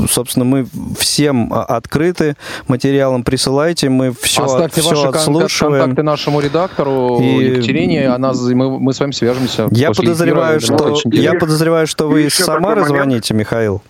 собственно, 0.09 0.45
мы 0.45 0.67
всем 0.97 1.51
открыты 1.53 2.35
материалом. 2.67 3.23
Присылайте, 3.23 3.89
мы 3.89 4.13
все, 4.19 4.43
Оставьте 4.43 4.81
все 4.81 4.89
ваши 4.95 5.07
отслушиваем. 5.07 5.81
контакты 5.81 6.03
нашему 6.03 6.39
редактору 6.39 7.19
и... 7.21 7.45
Екатерине, 7.45 8.09
она, 8.09 8.33
мы, 8.33 8.79
мы 8.79 8.93
с 8.93 8.99
вами 8.99 9.11
свяжемся. 9.11 9.67
Я 9.71 9.91
подозреваю, 9.91 10.59
эфира, 10.59 10.95
что, 10.95 11.09
я 11.11 11.33
подозреваю, 11.33 11.87
что 11.87 12.07
вы 12.07 12.23
из 12.23 12.33
Самары 12.35 12.83
звоните, 12.85 13.33
Михаил. 13.33 13.81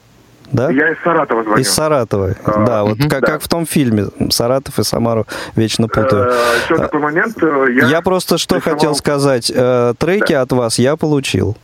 Да? 0.52 0.70
Я 0.70 0.92
из 0.92 0.98
Саратова 1.04 1.44
звоню. 1.44 1.62
Из 1.62 1.72
Саратова, 1.72 2.36
а, 2.46 2.66
да, 2.66 2.84
вот 2.84 3.00
угу, 3.00 3.10
как, 3.10 3.22
да. 3.22 3.28
как 3.28 3.42
в 3.42 3.48
том 3.48 3.66
фильме 3.66 4.08
«Саратов 4.30 4.78
и 4.80 4.84
Самару» 4.84 5.26
вечно 5.56 5.88
путаю. 5.88 6.30
Э, 6.30 6.36
еще 6.64 6.78
такой 6.78 7.00
момент. 7.00 7.42
Э, 7.42 7.68
я, 7.72 7.88
я 7.88 8.02
просто 8.02 8.38
что 8.38 8.56
присылал... 8.56 8.78
хотел 8.78 8.96
сказать. 8.96 9.52
Э, 9.54 9.94
треки 9.98 10.34
да. 10.34 10.42
от 10.42 10.52
вас 10.52 10.80
я 10.80 10.96
получил. 10.96 11.58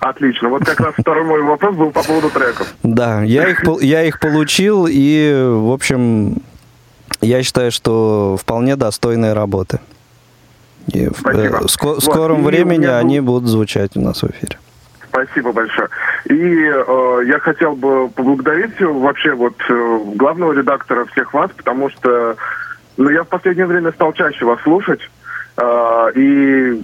Отлично. 0.00 0.50
Вот 0.50 0.64
как 0.64 0.80
раз 0.80 0.94
второй 0.98 1.24
мой 1.24 1.42
вопрос 1.42 1.76
был 1.76 1.90
по 1.90 2.02
поводу 2.02 2.28
треков. 2.30 2.74
Да, 2.82 3.22
я 3.22 3.48
их, 3.48 3.62
я 3.80 4.02
их 4.02 4.20
получил, 4.20 4.86
и, 4.88 5.32
в 5.46 5.72
общем, 5.72 6.42
я 7.22 7.42
считаю, 7.42 7.72
что 7.72 8.36
вполне 8.38 8.76
достойные 8.76 9.32
работы. 9.32 9.80
И 10.92 11.08
Спасибо. 11.18 11.66
в, 11.66 11.66
в 11.66 12.00
скором 12.00 12.42
вот, 12.42 12.48
времени 12.48 12.84
они 12.84 13.20
будут 13.20 13.48
звучать 13.48 13.96
у 13.96 14.00
нас 14.00 14.22
в 14.22 14.30
эфире. 14.30 14.58
Спасибо 15.14 15.52
большое. 15.52 15.88
И 16.24 16.34
э, 16.34 17.22
я 17.26 17.38
хотел 17.38 17.76
бы 17.76 18.08
поблагодарить 18.08 18.80
вообще 18.80 19.32
вот 19.32 19.54
э, 19.68 20.00
главного 20.16 20.52
редактора 20.52 21.04
всех 21.04 21.32
вас, 21.32 21.52
потому 21.56 21.88
что 21.90 22.36
ну, 22.96 23.10
я 23.10 23.22
в 23.22 23.28
последнее 23.28 23.66
время 23.66 23.92
стал 23.92 24.12
чаще 24.12 24.44
вас 24.44 24.60
слушать, 24.62 25.00
э, 25.56 26.12
и 26.16 26.82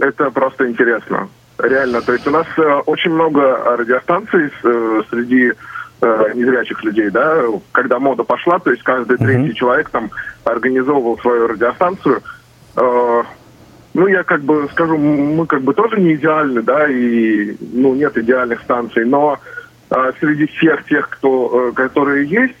это 0.00 0.30
просто 0.30 0.70
интересно. 0.70 1.28
Реально. 1.58 2.00
То 2.00 2.12
есть 2.12 2.28
у 2.28 2.30
нас 2.30 2.46
э, 2.56 2.62
очень 2.86 3.10
много 3.10 3.76
радиостанций 3.76 4.52
э, 4.62 5.02
среди 5.10 5.52
э, 6.00 6.30
незрячих 6.34 6.84
людей, 6.84 7.10
да, 7.10 7.42
когда 7.72 7.98
мода 7.98 8.22
пошла, 8.22 8.60
то 8.60 8.70
есть 8.70 8.84
каждый 8.84 9.16
третий 9.16 9.50
mm-hmm. 9.50 9.54
человек 9.54 9.90
там 9.90 10.10
организовывал 10.44 11.18
свою 11.18 11.48
радиостанцию. 11.48 12.22
Э, 12.76 13.22
ну, 13.94 14.08
я 14.08 14.24
как 14.24 14.42
бы 14.42 14.68
скажу, 14.72 14.98
мы 14.98 15.46
как 15.46 15.62
бы 15.62 15.72
тоже 15.72 16.00
не 16.00 16.14
идеальны, 16.14 16.62
да, 16.62 16.88
и, 16.88 17.56
ну, 17.60 17.94
нет 17.94 18.16
идеальных 18.18 18.60
станций, 18.62 19.04
но 19.04 19.38
а, 19.88 20.12
среди 20.18 20.46
всех 20.46 20.84
тех, 20.86 21.08
кто, 21.08 21.68
э, 21.68 21.72
которые 21.72 22.28
есть, 22.28 22.58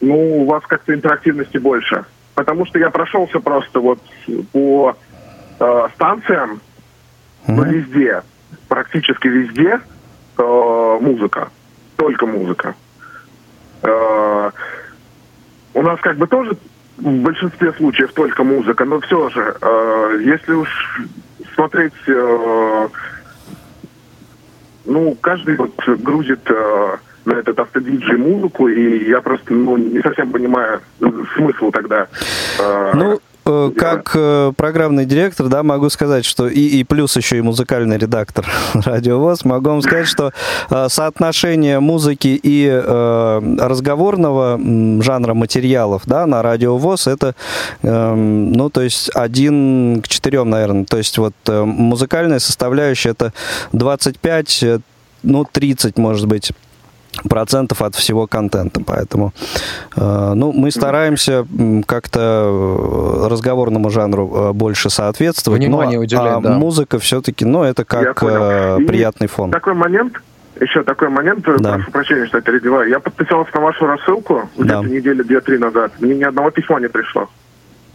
ну, 0.00 0.42
у 0.42 0.46
вас 0.46 0.64
как-то 0.66 0.94
интерактивности 0.94 1.58
больше. 1.58 2.06
Потому 2.34 2.64
что 2.64 2.78
я 2.78 2.88
прошелся 2.88 3.38
просто 3.38 3.80
вот 3.80 3.98
по 4.52 4.96
э, 5.58 5.88
станциям, 5.94 6.62
mm-hmm. 7.46 7.54
ну, 7.54 7.64
везде, 7.64 8.22
практически 8.66 9.28
везде 9.28 9.78
э, 10.38 10.98
музыка, 11.02 11.50
только 11.96 12.24
музыка. 12.24 12.74
Э, 13.82 14.50
у 15.74 15.82
нас 15.82 16.00
как 16.00 16.16
бы 16.16 16.26
тоже 16.26 16.56
в 17.00 17.22
большинстве 17.22 17.72
случаев 17.72 18.12
только 18.12 18.44
музыка, 18.44 18.84
но 18.84 19.00
все 19.00 19.28
же, 19.30 19.56
э, 19.60 20.20
если 20.24 20.52
уж 20.52 20.68
смотреть, 21.54 21.92
э, 22.06 22.88
ну, 24.84 25.16
каждый 25.20 25.56
вот 25.56 25.74
грузит 25.86 26.40
э, 26.50 26.96
на 27.24 27.32
этот 27.32 27.58
автодиджей 27.58 28.16
музыку, 28.16 28.68
и 28.68 29.08
я 29.08 29.20
просто 29.20 29.52
ну, 29.52 29.76
не 29.76 30.00
совсем 30.00 30.30
понимаю 30.30 30.80
смысл 31.34 31.70
тогда. 31.70 32.06
Э, 32.58 32.92
ну, 32.94 33.14
Э, 33.14 33.18
как 33.76 34.12
э, 34.14 34.52
программный 34.56 35.04
директор, 35.06 35.48
да, 35.48 35.62
могу 35.62 35.90
сказать, 35.90 36.24
что 36.24 36.48
и, 36.48 36.60
и 36.60 36.84
плюс 36.84 37.16
еще 37.16 37.38
и 37.38 37.40
музыкальный 37.40 37.98
редактор 37.98 38.46
Радиовоз, 38.74 39.44
могу 39.44 39.70
вам 39.70 39.82
сказать, 39.82 40.06
что 40.06 40.32
э, 40.70 40.86
соотношение 40.88 41.80
музыки 41.80 42.38
и 42.42 42.66
э, 42.66 43.56
разговорного 43.60 44.58
жанра 45.02 45.34
материалов, 45.34 46.02
да, 46.06 46.26
на 46.26 46.42
Радиовоз 46.42 47.06
это, 47.06 47.34
э, 47.82 48.14
ну, 48.14 48.70
то 48.70 48.82
есть 48.82 49.10
один 49.14 50.02
к 50.02 50.08
четырем, 50.08 50.50
наверное. 50.50 50.84
То 50.84 50.98
есть 50.98 51.18
вот 51.18 51.34
э, 51.46 51.64
музыкальная 51.64 52.38
составляющая 52.38 53.10
это 53.10 53.32
25, 53.72 54.64
ну, 55.22 55.44
30, 55.44 55.98
может 55.98 56.26
быть 56.26 56.52
процентов 57.28 57.82
от 57.82 57.94
всего 57.94 58.26
контента. 58.26 58.80
Поэтому 58.84 59.32
э, 59.96 60.32
ну, 60.34 60.52
мы 60.52 60.70
стараемся 60.70 61.46
как-то 61.86 63.26
разговорному 63.28 63.90
жанру 63.90 64.32
э, 64.32 64.52
больше 64.52 64.90
соответствовать. 64.90 65.60
Внимание 65.60 65.98
но, 65.98 66.04
уделять, 66.04 66.38
а 66.38 66.40
да. 66.40 66.52
музыка 66.52 66.98
все-таки, 66.98 67.44
ну, 67.44 67.62
это 67.62 67.84
как 67.84 68.22
э, 68.22 68.78
приятный 68.86 69.26
фон. 69.26 69.50
Такой 69.50 69.74
момент, 69.74 70.20
еще 70.60 70.82
такой 70.82 71.08
момент, 71.08 71.44
да. 71.58 71.74
прошу 71.74 71.90
прощения, 71.90 72.26
что 72.26 72.38
я 72.38 72.42
перебиваю. 72.42 72.88
Я 72.88 73.00
подписался 73.00 73.50
на 73.54 73.60
вашу 73.60 73.86
рассылку 73.86 74.48
где-то 74.56 74.82
недели 74.84 75.22
две-три 75.22 75.58
назад. 75.58 75.92
Мне 76.00 76.14
ни 76.14 76.24
одного 76.24 76.50
письма 76.50 76.80
не 76.80 76.88
пришло. 76.88 77.28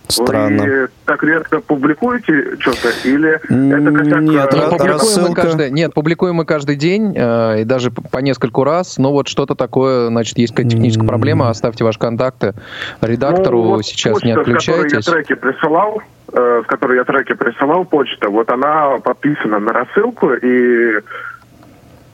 Странно. 0.07 0.63
Вы 0.63 0.87
так 1.05 1.23
редко 1.23 1.61
публикуете 1.61 2.57
что-то 2.59 2.89
или 3.03 3.35
это 3.35 3.97
хотя 3.97 4.19
Нет, 4.19 4.31
нет 4.31 4.49
публикуем, 4.51 4.91
рассылка... 4.91 5.29
мы 5.29 5.35
каждый, 5.35 5.71
нет, 5.71 5.93
публикуем 5.93 6.35
мы 6.35 6.45
каждый 6.45 6.75
день 6.75 7.13
э, 7.15 7.61
и 7.61 7.63
даже 7.63 7.91
по 7.91 8.19
нескольку 8.19 8.63
раз, 8.63 8.97
но 8.97 9.11
вот 9.11 9.27
что-то 9.27 9.55
такое, 9.55 10.07
значит, 10.07 10.37
есть 10.37 10.53
какая-то 10.53 10.75
техническая 10.75 11.07
проблема, 11.07 11.49
оставьте 11.49 11.83
ваши 11.83 11.99
контакты 11.99 12.53
редактору, 13.01 13.63
ну, 13.63 13.69
вот 13.69 13.85
сейчас 13.85 14.13
почта, 14.13 14.27
не 14.27 14.33
отключайтесь. 14.33 15.03
С 15.03 15.05
которой 15.05 15.19
я 15.19 15.25
треки 15.25 15.35
присылал, 15.35 16.01
э, 16.33 16.61
с 16.63 16.67
которой 16.67 16.97
я 16.97 17.03
треки 17.03 17.33
присылал, 17.33 17.85
почта, 17.85 18.29
вот 18.29 18.49
она 18.49 18.97
подписана 19.03 19.59
на 19.59 19.73
рассылку 19.73 20.33
и 20.33 20.99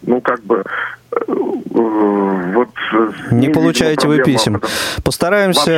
ну, 0.03 0.21
как 0.21 0.41
бы, 0.43 0.63
э, 1.11 1.23
вот... 1.27 2.69
Не, 3.31 3.47
не 3.47 3.53
получаете 3.53 4.07
вы 4.07 4.23
писем. 4.23 4.61
Постараемся 5.03 5.71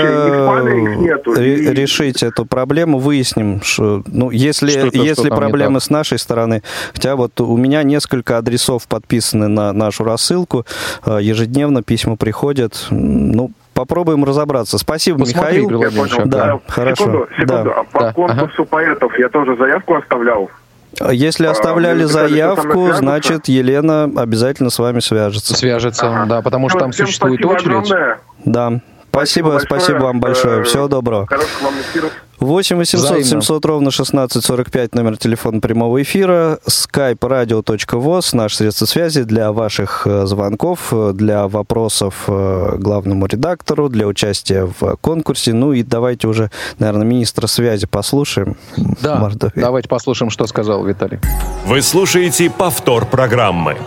решить 1.35 2.23
эту 2.23 2.45
проблему, 2.45 2.99
выясним, 2.99 3.61
что, 3.61 4.03
ну, 4.07 4.31
если, 4.31 4.69
что 4.69 4.89
если 4.93 5.29
проблемы 5.29 5.79
с 5.79 5.89
нашей 5.89 6.19
стороны, 6.19 6.63
хотя 6.93 7.15
вот 7.15 7.39
у 7.41 7.57
меня 7.57 7.83
несколько 7.83 8.37
адресов 8.37 8.87
подписаны 8.87 9.47
на 9.47 9.73
нашу 9.73 10.03
рассылку, 10.03 10.65
э, 11.05 11.19
ежедневно 11.21 11.83
письма 11.83 12.15
приходят, 12.15 12.87
ну, 12.89 13.51
Попробуем 13.73 14.23
разобраться. 14.23 14.77
Спасибо, 14.77 15.19
Посмотри, 15.19 15.63
Михаил. 15.63 15.81
Я 15.81 15.89
понял. 15.89 16.25
Да, 16.25 16.45
да. 16.45 16.59
хорошо. 16.67 17.03
Секунду, 17.05 17.27
секунду. 17.31 17.63
Да. 17.63 17.71
А 17.71 17.83
по 17.83 17.99
да. 17.99 18.13
конкурсу 18.13 18.61
ага. 18.61 18.65
поэтов 18.65 19.17
я 19.17 19.29
тоже 19.29 19.57
заявку 19.57 19.95
оставлял. 19.95 20.51
Если 21.11 21.45
а, 21.45 21.51
оставляли 21.51 22.03
заявку, 22.03 22.91
значит, 22.93 23.47
Елена 23.47 24.03
обязательно 24.15 24.69
с 24.69 24.77
вами 24.79 24.99
свяжется. 24.99 25.55
Свяжется, 25.55 26.07
ага. 26.07 26.25
да, 26.25 26.41
потому 26.41 26.69
что 26.69 26.79
там 26.79 26.93
существует 26.93 27.43
очередь. 27.45 27.67
Огромное. 27.67 28.19
Да. 28.45 28.81
Спасибо, 29.13 29.59
спасибо, 29.59 29.65
спасибо 29.79 29.97
вам 29.99 30.19
большое. 30.19 30.61
Э, 30.61 30.63
Всего 30.63 30.87
доброго. 30.87 31.27
Хорошего 31.27 31.65
вам 31.65 31.75
эфира. 31.75 32.09
8 32.39 32.77
800 32.77 33.23
700 33.25 33.65
ровно 33.65 33.89
1645 33.89 34.95
номер 34.95 35.17
телефона 35.17 35.61
прямого 35.61 36.01
эфира, 36.01 36.57
skype 36.67 37.19
radio.voz, 37.19 38.35
наш 38.35 38.55
средство 38.55 38.85
связи 38.85 39.21
для 39.21 39.51
ваших 39.51 40.07
э, 40.07 40.25
звонков, 40.25 40.87
э, 40.91 41.11
для 41.13 41.47
вопросов 41.47 42.23
главному 42.27 43.27
редактору, 43.27 43.87
для 43.87 44.07
участия 44.07 44.67
в 44.79 44.97
конкурсе. 44.97 45.53
Ну 45.53 45.73
и 45.73 45.83
давайте 45.83 46.27
уже, 46.27 46.49
наверное, 46.79 47.05
министра 47.05 47.45
связи 47.45 47.85
послушаем. 47.85 48.57
Да, 49.01 49.29
давайте 49.55 49.87
послушаем, 49.89 50.31
что 50.31 50.47
сказал 50.47 50.83
Виталий. 50.83 51.19
Вы 51.67 51.83
слушаете 51.83 52.49
повтор 52.49 53.05
программы. 53.05 53.77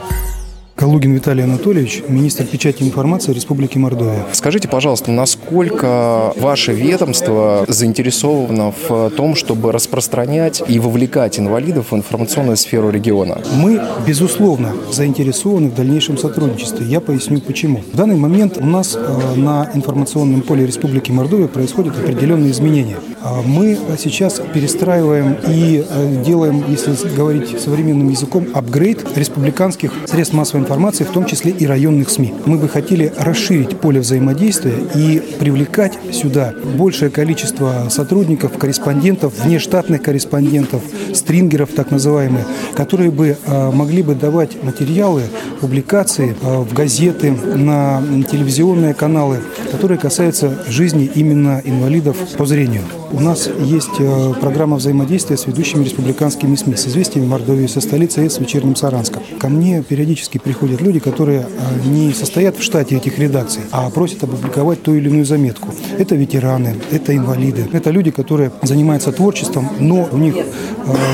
Калугин 0.77 1.15
Виталий 1.15 1.43
Анатольевич, 1.43 2.03
министр 2.07 2.45
печати 2.45 2.83
и 2.83 2.87
информации 2.87 3.33
Республики 3.33 3.79
Мордовия. 3.79 4.27
Скажите, 4.33 4.69
пожалуйста, 4.69 5.11
насколько 5.11 6.35
ваше 6.37 6.75
ведомство 6.75 7.65
заинтересовано 7.67 8.75
в 8.87 9.09
том, 9.17 9.37
чтобы 9.37 9.73
распространять 9.73 10.63
и 10.69 10.79
вовлекать 10.79 11.39
инвалидов 11.39 11.93
в 11.93 11.97
информационную 11.97 12.59
сферу 12.59 12.91
региона? 12.91 13.41
Мы, 13.55 13.81
безусловно, 14.07 14.75
заинтересованы 14.93 15.71
в 15.71 15.75
дальнейшем 15.75 16.19
сотрудничестве. 16.19 16.85
Я 16.87 17.01
поясню 17.01 17.41
почему. 17.41 17.83
В 17.91 17.97
данный 17.97 18.17
момент 18.17 18.59
у 18.59 18.67
нас 18.67 18.99
э, 19.01 19.35
на 19.35 19.71
информационном 19.73 20.43
поле 20.43 20.67
Республики 20.67 21.11
Мордовия 21.11 21.49
происходят 21.49 21.99
определенные 21.99 22.51
изменения. 22.51 22.99
А 23.23 23.41
мы 23.41 23.79
сейчас 23.99 24.43
перестраиваем 24.53 25.39
и 25.49 25.83
э, 25.89 26.23
делаем, 26.23 26.63
если 26.69 26.93
говорить 27.17 27.59
современным 27.59 28.11
языком, 28.11 28.47
апгрейд 28.53 29.17
республиканских 29.17 29.91
средств 30.05 30.35
массовой 30.35 30.66
информации, 30.67 31.05
в 31.05 31.13
том 31.13 31.27
числе 31.27 31.53
и 31.53 31.65
районных 31.65 32.11
СМИ. 32.11 32.35
Мы 32.45 32.59
бы 32.59 32.69
хотели 32.69 33.13
расширить 33.17 33.79
поле 33.79 34.01
взаимодействия 34.01 34.75
и 34.97 35.23
привлекать 35.39 35.97
сюда 36.11 36.53
большее 36.77 37.11
количество 37.11 37.87
сотрудников, 37.89 38.59
корреспондентов, 38.59 39.33
внештатных 39.45 40.03
корреспондентов, 40.03 40.83
стрингеров 41.15 41.71
так 41.71 41.93
называемые, 41.93 42.45
которые 42.75 43.13
бы 43.13 43.37
э, 43.47 43.71
могли 43.71 44.03
бы 44.03 44.17
давать 44.17 44.61
материалы, 44.65 45.23
публикации 45.61 46.35
э, 46.43 46.59
в 46.59 46.75
газеты, 46.75 47.31
на 47.31 48.03
телевизионные 48.29 48.93
каналы, 48.93 49.39
которые 49.77 49.99
касаются 49.99 50.65
жизни 50.71 51.11
именно 51.15 51.61
инвалидов 51.63 52.17
по 52.39 52.47
зрению. 52.47 52.81
У 53.13 53.21
нас 53.21 53.47
есть 53.61 53.99
э, 53.99 54.33
программа 54.41 54.79
взаимодействия 54.79 55.37
с 55.37 55.47
ведущими 55.47 55.85
республиканскими 55.85 56.57
СМИ, 56.57 56.77
с 56.77 56.87
известиями 56.87 57.27
Мордовии, 57.27 57.67
со 57.67 57.83
столицей 57.83 58.31
с 58.31 58.39
вечерним 58.39 58.75
Саранском. 58.75 59.23
Ко 59.39 59.51
мне 59.51 59.83
периодически 59.83 60.39
приходят 60.39 60.81
люди, 60.81 60.99
которые 60.99 61.41
э, 61.41 61.89
не 61.89 62.15
состоят 62.15 62.57
в 62.57 62.63
штате 62.63 62.97
этих 62.97 63.19
редакций, 63.19 63.65
а 63.71 63.91
просят 63.91 64.25
опубликовать 64.25 64.83
ту 64.83 64.95
или 64.95 65.11
иную 65.11 65.27
заметку. 65.27 65.69
Это 65.99 66.15
ветераны, 66.15 66.77
это 66.91 67.15
инвалиды, 67.15 67.69
это 67.71 67.91
люди, 67.91 68.11
которые 68.11 68.53
занимаются 68.63 69.13
творчеством, 69.13 69.69
но 69.79 70.09
у 70.11 70.17
них 70.17 70.37
э, 70.37 70.43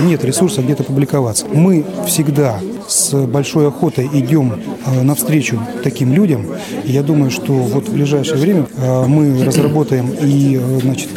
нет 0.04 0.24
ресурсов 0.24 0.64
где-то 0.66 0.84
публиковаться. 0.84 1.46
Мы 1.52 1.84
всегда 2.06 2.60
с 2.88 3.14
большой 3.26 3.68
охотой 3.68 4.08
идем 4.12 4.60
навстречу 5.02 5.60
таким 5.82 6.12
людям. 6.12 6.46
Я 6.84 7.02
думаю, 7.02 7.30
что 7.30 7.52
вот 7.52 7.88
в 7.88 7.92
ближайшее 7.92 8.38
время 8.38 8.66
мы 9.06 9.44
разработаем 9.44 10.10
и 10.20 10.60
значит, 10.80 11.08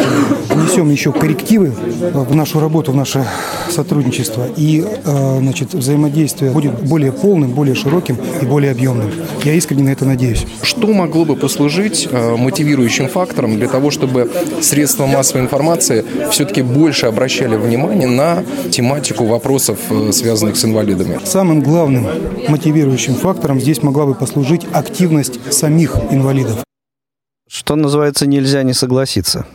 внесем 0.50 0.90
еще 0.90 1.12
коррективы 1.12 1.72
в 2.14 2.36
нашу 2.36 2.60
работу, 2.60 2.92
в 2.92 2.96
наше 2.96 3.26
сотрудничество, 3.70 4.48
и 4.56 4.84
э, 4.86 5.38
значит, 5.40 5.74
взаимодействие 5.74 6.52
будет 6.52 6.74
более 6.84 7.12
полным, 7.12 7.52
более 7.52 7.76
широким 7.76 8.18
и 8.42 8.46
более 8.46 8.72
объемным. 8.72 9.12
Я 9.44 9.54
искренне 9.54 9.84
на 9.84 9.90
это 9.90 10.06
надеюсь. 10.06 10.46
Что 10.62 10.88
могло 10.88 11.26
бы 11.26 11.36
послужить 11.36 12.08
э, 12.10 12.36
мотивирующим 12.36 13.10
фактором 13.10 13.58
для 13.58 13.68
того, 13.68 13.92
чтобы 13.92 14.30
средства 14.62 15.06
массовой 15.06 15.42
информации 15.42 16.06
все-таки 16.32 16.62
больше 16.62 17.08
обращали 17.08 17.56
внимание 17.56 18.08
на 18.08 18.44
тематику 18.72 19.26
вопросов, 19.26 19.80
э, 19.90 20.12
связанных 20.12 20.56
с 20.56 20.66
инвалидами? 20.66 21.20
Самым 21.26 21.55
главным 21.62 22.08
мотивирующим 22.48 23.16
фактором 23.16 23.60
здесь 23.60 23.84
могла 23.84 24.06
бы 24.06 24.16
послужить 24.16 24.66
активность 24.72 25.54
самих 25.54 25.96
инвалидов. 26.12 26.64
Что 27.50 27.76
называется, 27.76 28.28
нельзя 28.28 28.64
не 28.64 28.74
согласиться. 28.74 29.46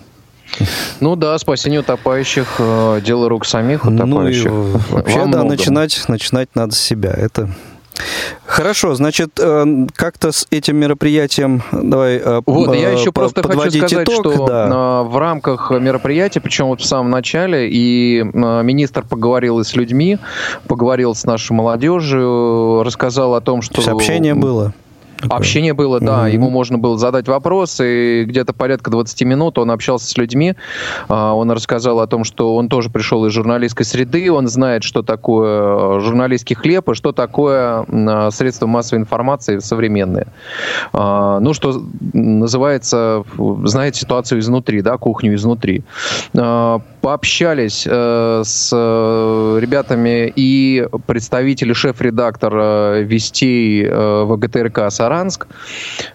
Ну 1.00 1.16
да, 1.16 1.38
спасение 1.38 1.80
утопающих 1.80 2.56
э, 2.58 3.00
дело 3.04 3.28
рук 3.28 3.46
самих 3.46 3.84
утопающих. 3.84 4.50
Ну, 4.50 4.76
и, 4.76 4.80
вообще, 4.90 5.26
да, 5.26 5.44
начинать, 5.44 6.02
начинать 6.08 6.48
надо 6.54 6.74
с 6.74 6.80
себя. 6.80 7.10
Это 7.10 7.50
Хорошо, 8.50 8.94
значит, 8.94 9.38
э, 9.38 9.86
как-то 9.94 10.32
с 10.32 10.44
этим 10.50 10.76
мероприятием 10.76 11.62
давай 11.70 12.16
э, 12.16 12.42
Вот, 12.44 12.74
я 12.74 12.90
еще 12.90 13.12
просто 13.12 13.44
хочу 13.44 13.70
сказать, 13.70 14.08
итог, 14.08 14.34
что 14.34 14.46
да. 14.46 15.02
в 15.04 15.16
рамках 15.18 15.70
мероприятия, 15.70 16.40
причем 16.40 16.66
вот 16.66 16.80
в 16.80 16.84
самом 16.84 17.10
начале, 17.10 17.70
и 17.70 18.22
министр 18.24 19.04
поговорил 19.08 19.60
и 19.60 19.64
с 19.64 19.76
людьми, 19.76 20.18
поговорил 20.66 21.14
с 21.14 21.24
нашей 21.24 21.52
молодежью, 21.52 22.82
рассказал 22.82 23.36
о 23.36 23.40
том, 23.40 23.62
что... 23.62 23.82
Сообщение 23.82 24.34
было. 24.34 24.74
Такое. 25.20 25.36
Общение 25.36 25.74
было, 25.74 26.00
да. 26.00 26.22
Угу. 26.22 26.26
Ему 26.28 26.50
можно 26.50 26.78
было 26.78 26.98
задать 26.98 27.28
вопросы. 27.28 28.22
И 28.22 28.24
где-то 28.24 28.52
порядка 28.52 28.90
20 28.90 29.22
минут 29.22 29.58
он 29.58 29.70
общался 29.70 30.06
с 30.06 30.16
людьми. 30.16 30.54
А, 31.08 31.34
он 31.34 31.50
рассказал 31.50 32.00
о 32.00 32.06
том, 32.06 32.24
что 32.24 32.56
он 32.56 32.68
тоже 32.68 32.90
пришел 32.90 33.26
из 33.26 33.32
журналистской 33.32 33.84
среды. 33.84 34.32
Он 34.32 34.48
знает, 34.48 34.82
что 34.82 35.02
такое 35.02 36.00
журналистский 36.00 36.56
хлеб 36.56 36.88
и 36.88 36.94
что 36.94 37.12
такое 37.12 37.84
а, 37.86 38.30
средства 38.30 38.66
массовой 38.66 39.00
информации 39.00 39.58
современные. 39.58 40.26
А, 40.92 41.38
ну, 41.40 41.52
что 41.52 41.82
называется, 42.12 43.24
знает 43.64 43.96
ситуацию 43.96 44.40
изнутри, 44.40 44.80
да, 44.80 44.96
кухню 44.96 45.34
изнутри. 45.34 45.84
Пообщались 46.32 47.86
э, 47.88 48.42
с 48.44 48.70
э, 48.72 49.58
ребятами 49.58 50.30
и 50.36 50.86
представители, 51.06 51.72
шеф-редактор 51.72 52.54
вестей 53.02 53.86
э, 53.86 54.24
ВГТРК 54.24 54.90
Саратов 54.90 55.09
Саранск. 55.10 55.48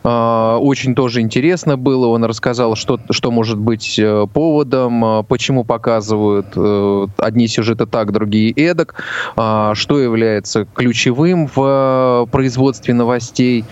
А, 0.03 0.57
очень 0.57 0.95
тоже 0.95 1.19
интересно 1.19 1.77
было. 1.77 2.07
Он 2.07 2.23
рассказал, 2.23 2.75
что, 2.75 2.97
что 3.09 3.29
может 3.29 3.57
быть 3.57 3.99
э, 3.99 4.25
поводом, 4.33 5.03
а, 5.03 5.23
почему 5.23 5.65
показывают 5.65 6.47
э, 6.55 7.07
одни 7.17 7.47
сюжеты 7.49 7.87
так, 7.87 8.13
другие 8.13 8.51
эдак, 8.51 8.95
а, 9.35 9.75
что 9.75 9.99
является 9.99 10.65
ключевым 10.73 11.47
в 11.53 12.25
э, 12.25 12.31
производстве 12.31 12.93
новостей. 12.93 13.65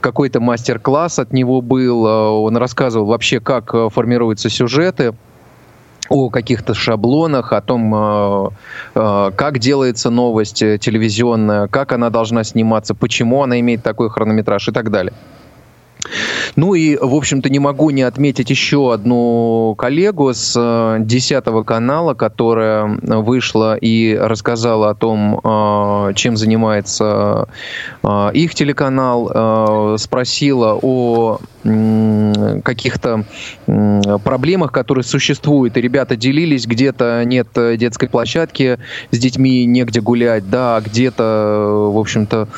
Какой-то 0.00 0.40
мастер-класс 0.40 1.18
от 1.18 1.32
него 1.32 1.62
был. 1.62 2.04
Он 2.04 2.56
рассказывал 2.58 3.06
вообще, 3.06 3.40
как 3.40 3.74
формируются 3.92 4.50
сюжеты 4.50 5.14
о 6.08 6.30
каких-то 6.30 6.74
шаблонах, 6.74 7.52
о 7.52 7.60
том, 7.60 7.94
э, 7.94 8.48
э, 8.94 9.30
как 9.36 9.58
делается 9.58 10.10
новость 10.10 10.58
телевизионная, 10.58 11.68
как 11.68 11.92
она 11.92 12.10
должна 12.10 12.44
сниматься, 12.44 12.94
почему 12.94 13.42
она 13.42 13.60
имеет 13.60 13.82
такой 13.82 14.10
хронометраж 14.10 14.68
и 14.68 14.72
так 14.72 14.90
далее. 14.90 15.12
Ну 16.56 16.74
и, 16.74 16.96
в 16.96 17.14
общем-то, 17.14 17.50
не 17.50 17.58
могу 17.58 17.90
не 17.90 18.02
отметить 18.02 18.50
еще 18.50 18.92
одну 18.92 19.74
коллегу 19.76 20.32
с 20.32 20.98
10 21.00 21.42
э, 21.46 21.64
канала, 21.64 22.14
которая 22.14 22.98
вышла 23.02 23.76
и 23.76 24.16
рассказала 24.16 24.90
о 24.90 24.94
том, 24.94 25.40
э, 25.42 26.12
чем 26.14 26.36
занимается 26.36 27.48
э, 28.02 28.30
их 28.34 28.54
телеканал, 28.54 29.98
спросила 29.98 30.78
о 30.80 31.38
каких-то 32.62 33.24
проблемах, 33.66 34.72
которые 34.72 35.04
существуют, 35.04 35.76
и 35.76 35.80
ребята 35.80 36.16
делились, 36.16 36.66
где-то 36.66 37.24
нет 37.24 37.48
детской 37.54 38.08
площадки 38.08 38.78
с 39.10 39.18
детьми, 39.18 39.64
негде 39.64 40.00
гулять, 40.00 40.48
да, 40.48 40.80
где-то, 40.80 41.90
в 41.92 41.98
общем-то, 41.98 42.48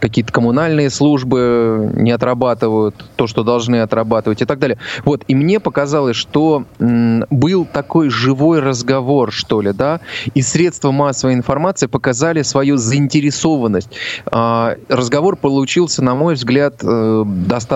какие-то 0.00 0.32
коммунальные 0.32 0.90
службы 0.90 1.90
не 1.94 2.10
отрабатывают 2.10 3.04
то, 3.16 3.26
что 3.26 3.44
должны 3.44 3.80
отрабатывать 3.80 4.42
и 4.42 4.44
так 4.44 4.58
далее. 4.58 4.78
Вот, 5.04 5.24
и 5.28 5.34
мне 5.34 5.60
показалось, 5.60 6.16
что 6.16 6.64
был 6.78 7.64
такой 7.64 8.08
живой 8.10 8.60
разговор, 8.60 9.32
что 9.32 9.60
ли, 9.60 9.72
да, 9.72 10.00
и 10.34 10.42
средства 10.42 10.92
массовой 10.92 11.34
информации 11.34 11.86
показали 11.86 12.42
свою 12.42 12.76
заинтересованность. 12.76 13.90
А, 14.26 14.76
разговор 14.88 15.36
получился, 15.36 16.02
на 16.02 16.14
мой 16.14 16.34
взгляд, 16.34 16.80
э, 16.82 17.24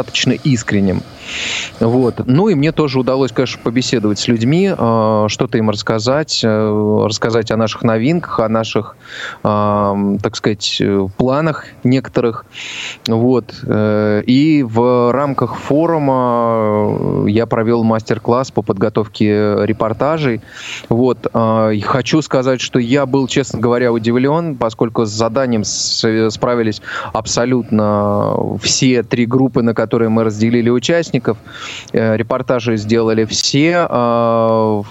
достаточно 0.07 0.33
искренним. 0.33 1.03
Вот. 1.81 2.23
Ну 2.27 2.49
и 2.49 2.55
мне 2.55 2.73
тоже 2.73 3.01
удалось, 3.01 3.33
конечно, 3.33 3.61
побеседовать 3.63 4.19
с 4.19 4.29
людьми, 4.29 4.73
э, 4.77 5.25
что-то 5.29 5.59
им 5.59 5.71
рассказать, 5.71 6.41
э, 6.45 7.05
рассказать 7.05 7.51
о 7.51 7.57
наших 7.57 7.83
новинках, 7.83 8.41
о 8.41 8.49
наших, 8.49 8.97
э, 9.43 10.17
так 10.23 10.37
сказать, 10.37 10.83
планах 11.17 11.65
некоторых. 11.85 12.47
Вот. 13.09 13.55
Э, 13.67 14.23
и 14.25 14.63
в 14.63 15.13
рамках 15.13 15.57
форума 15.57 17.25
э, 17.27 17.31
я 17.31 17.47
провел 17.47 17.83
мастер-класс 17.83 18.53
по 18.53 18.63
подготовке 18.63 19.67
репортажей. 19.67 20.41
Вот. 20.89 21.27
Э, 21.33 21.73
хочу 21.83 22.23
сказать, 22.23 22.61
что 22.61 22.79
я 22.79 23.07
был, 23.07 23.27
честно 23.27 23.59
говоря, 23.59 23.93
удивлен, 23.93 24.55
поскольку 24.55 25.05
с 25.05 25.11
заданием 25.11 25.65
справились 25.65 26.81
абсолютно 27.13 28.37
все 28.61 29.03
три 29.03 29.27
группы, 29.27 29.63
на 29.63 29.75
которые 29.75 29.96
мы 30.09 30.25
разделили 30.25 30.71
участников. 30.71 31.39
Репортажи 31.93 32.77
сделали 32.77 33.25
все. 33.25 33.87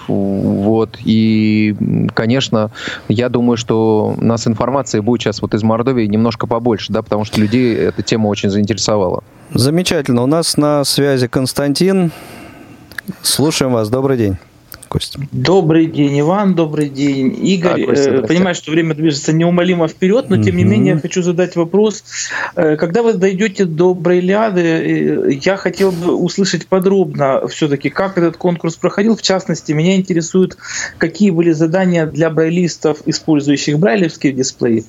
Вот. 0.08 0.98
И, 1.04 1.74
конечно, 2.14 2.70
я 3.08 3.28
думаю, 3.28 3.56
что 3.56 4.14
у 4.18 4.24
нас 4.24 4.46
информации 4.46 5.00
будет 5.00 5.22
сейчас 5.22 5.42
вот 5.42 5.54
из 5.54 5.62
Мордовии 5.62 6.06
немножко 6.06 6.46
побольше, 6.46 6.92
да, 6.92 7.02
потому 7.02 7.24
что 7.24 7.40
людей 7.40 7.74
эта 7.74 8.02
тема 8.02 8.28
очень 8.28 8.50
заинтересовала. 8.50 9.22
Замечательно. 9.52 10.22
У 10.22 10.26
нас 10.26 10.56
на 10.56 10.84
связи 10.84 11.28
Константин. 11.28 12.10
Слушаем 13.22 13.72
вас. 13.72 13.88
Добрый 13.88 14.16
день. 14.16 14.36
Костя. 14.88 15.20
Добрый 15.32 15.86
день, 15.86 16.20
Иван, 16.20 16.54
добрый 16.54 16.88
день, 16.88 17.36
Игорь. 17.46 17.80
Да, 17.80 17.86
Костя, 17.86 18.22
Понимаю, 18.22 18.54
что 18.54 18.70
время 18.70 18.94
движется 18.94 19.32
неумолимо 19.32 19.88
вперед, 19.88 20.30
но 20.30 20.42
тем 20.42 20.56
не 20.56 20.64
менее 20.64 20.98
хочу 20.98 21.22
задать 21.22 21.56
вопрос. 21.56 22.04
Когда 22.54 23.02
вы 23.02 23.14
дойдете 23.14 23.64
до 23.64 23.94
Брейляды, 23.94 25.38
я 25.42 25.56
хотел 25.56 25.90
бы 25.92 26.14
услышать 26.14 26.66
подробно 26.66 27.46
все-таки, 27.48 27.90
как 27.90 28.18
этот 28.18 28.36
конкурс 28.36 28.76
проходил. 28.76 29.16
В 29.16 29.22
частности, 29.22 29.72
меня 29.72 29.96
интересует, 29.96 30.56
какие 30.98 31.30
были 31.30 31.50
задания 31.52 32.06
для 32.06 32.30
брайлистов, 32.30 32.98
использующих 33.06 33.78
брайлевские 33.78 34.32
дисплеи. 34.32 34.84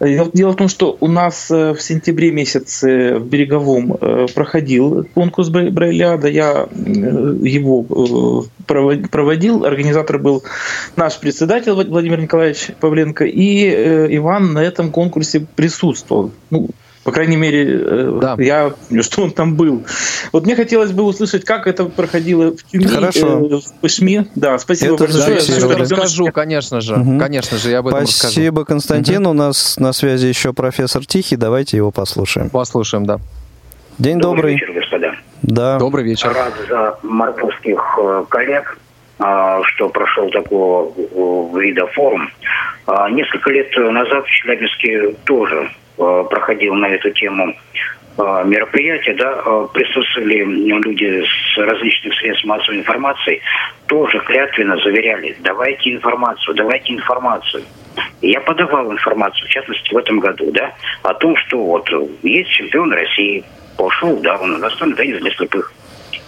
Дело 0.00 0.52
в 0.52 0.56
том, 0.56 0.68
что 0.68 0.96
у 1.00 1.08
нас 1.08 1.50
в 1.50 1.78
сентябре 1.78 2.30
месяце 2.30 3.16
в 3.18 3.26
Береговом 3.26 3.96
проходил 4.34 5.06
конкурс 5.14 5.48
Брайляда. 5.48 6.28
Я 6.28 6.68
его 6.72 8.44
проводил. 8.66 9.35
Организатор 9.64 10.18
был 10.18 10.42
наш 10.96 11.18
председатель 11.18 11.72
Владимир 11.72 12.20
Николаевич 12.20 12.70
Павленко, 12.80 13.24
и 13.24 13.66
э, 13.66 14.16
Иван 14.16 14.52
на 14.52 14.62
этом 14.62 14.90
конкурсе 14.90 15.46
присутствовал. 15.54 16.32
Ну, 16.50 16.70
по 17.06 17.12
крайней 17.12 17.36
мере, 17.36 17.64
э, 17.68 18.18
да. 18.20 18.34
я 18.36 18.72
что 19.02 19.22
он 19.22 19.30
там 19.30 19.54
был. 19.54 19.84
Вот 20.32 20.44
мне 20.44 20.56
хотелось 20.56 20.90
бы 20.90 21.04
услышать, 21.04 21.44
как 21.44 21.68
это 21.68 21.84
проходило 21.84 22.56
в 22.56 22.64
Тюмени, 22.64 22.88
Хорошо. 22.88 23.46
Э, 23.46 23.60
в 23.60 23.80
Пышме. 23.80 24.26
Да, 24.34 24.58
спасибо 24.58 24.96
это 24.96 25.04
большое. 25.04 25.38
Я 25.38 25.78
расскажу, 25.78 26.26
конечно 26.32 26.80
же. 26.80 26.96
Угу. 26.96 27.20
Конечно 27.20 27.58
же, 27.58 27.70
я 27.70 27.78
об 27.78 27.86
этом 27.86 28.08
Спасибо, 28.08 28.62
расскажу. 28.62 28.66
Константин. 28.66 29.24
Угу. 29.24 29.30
У 29.30 29.34
нас 29.34 29.76
на 29.78 29.92
связи 29.92 30.26
еще 30.26 30.52
профессор 30.52 31.06
Тихий. 31.06 31.36
Давайте 31.36 31.76
его 31.76 31.92
послушаем. 31.92 32.50
Послушаем, 32.50 33.06
да. 33.06 33.20
День 33.98 34.18
добрый. 34.18 34.54
Добрый 34.54 34.54
вечер, 34.54 34.72
господа. 34.72 35.14
Да. 35.42 35.78
Добрый 35.78 36.04
вечер. 36.04 36.32
Рад 36.32 36.54
за 36.68 36.98
мордовских 37.04 37.98
э, 38.02 38.24
коллег, 38.28 38.78
что 39.18 39.88
прошел 39.88 40.28
такого 40.30 40.92
э, 40.94 41.58
вида 41.58 41.86
форум. 41.88 42.30
А, 42.86 43.08
несколько 43.10 43.50
лет 43.50 43.74
назад 43.76 44.26
в 44.26 44.30
Челябинске 44.30 45.14
тоже 45.24 45.70
э, 45.98 46.24
проходил 46.28 46.74
на 46.74 46.86
эту 46.86 47.10
тему 47.10 47.54
мероприятие, 48.18 49.14
да, 49.14 49.42
присутствовали 49.74 50.42
люди 50.80 51.22
с 51.22 51.58
различных 51.58 52.14
средств 52.18 52.46
массовой 52.46 52.78
информации, 52.78 53.42
тоже 53.88 54.18
клятвенно 54.20 54.74
заверяли, 54.78 55.36
давайте 55.40 55.92
информацию, 55.92 56.54
давайте 56.54 56.94
информацию. 56.94 57.62
Я 58.22 58.40
подавал 58.40 58.90
информацию, 58.90 59.46
в 59.46 59.50
частности, 59.50 59.92
в 59.92 59.98
этом 59.98 60.18
году, 60.18 60.50
да, 60.50 60.72
о 61.02 61.12
том, 61.12 61.36
что 61.36 61.62
вот 61.62 61.90
есть 62.22 62.48
чемпион 62.52 62.90
России, 62.90 63.44
пошел, 63.76 64.16
да, 64.20 64.38
он 64.38 64.60
настольный 64.60 64.96
теннис 64.96 65.20
для 65.20 65.30
слепых. 65.32 65.72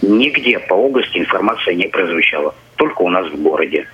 Нигде 0.01 0.59
по 0.59 0.73
области 0.73 1.17
информация 1.17 1.75
не 1.75 1.87
прозвучала, 1.87 2.55
только 2.75 3.01
у 3.01 3.09
нас 3.09 3.27
в 3.27 3.41
городе. 3.41 3.87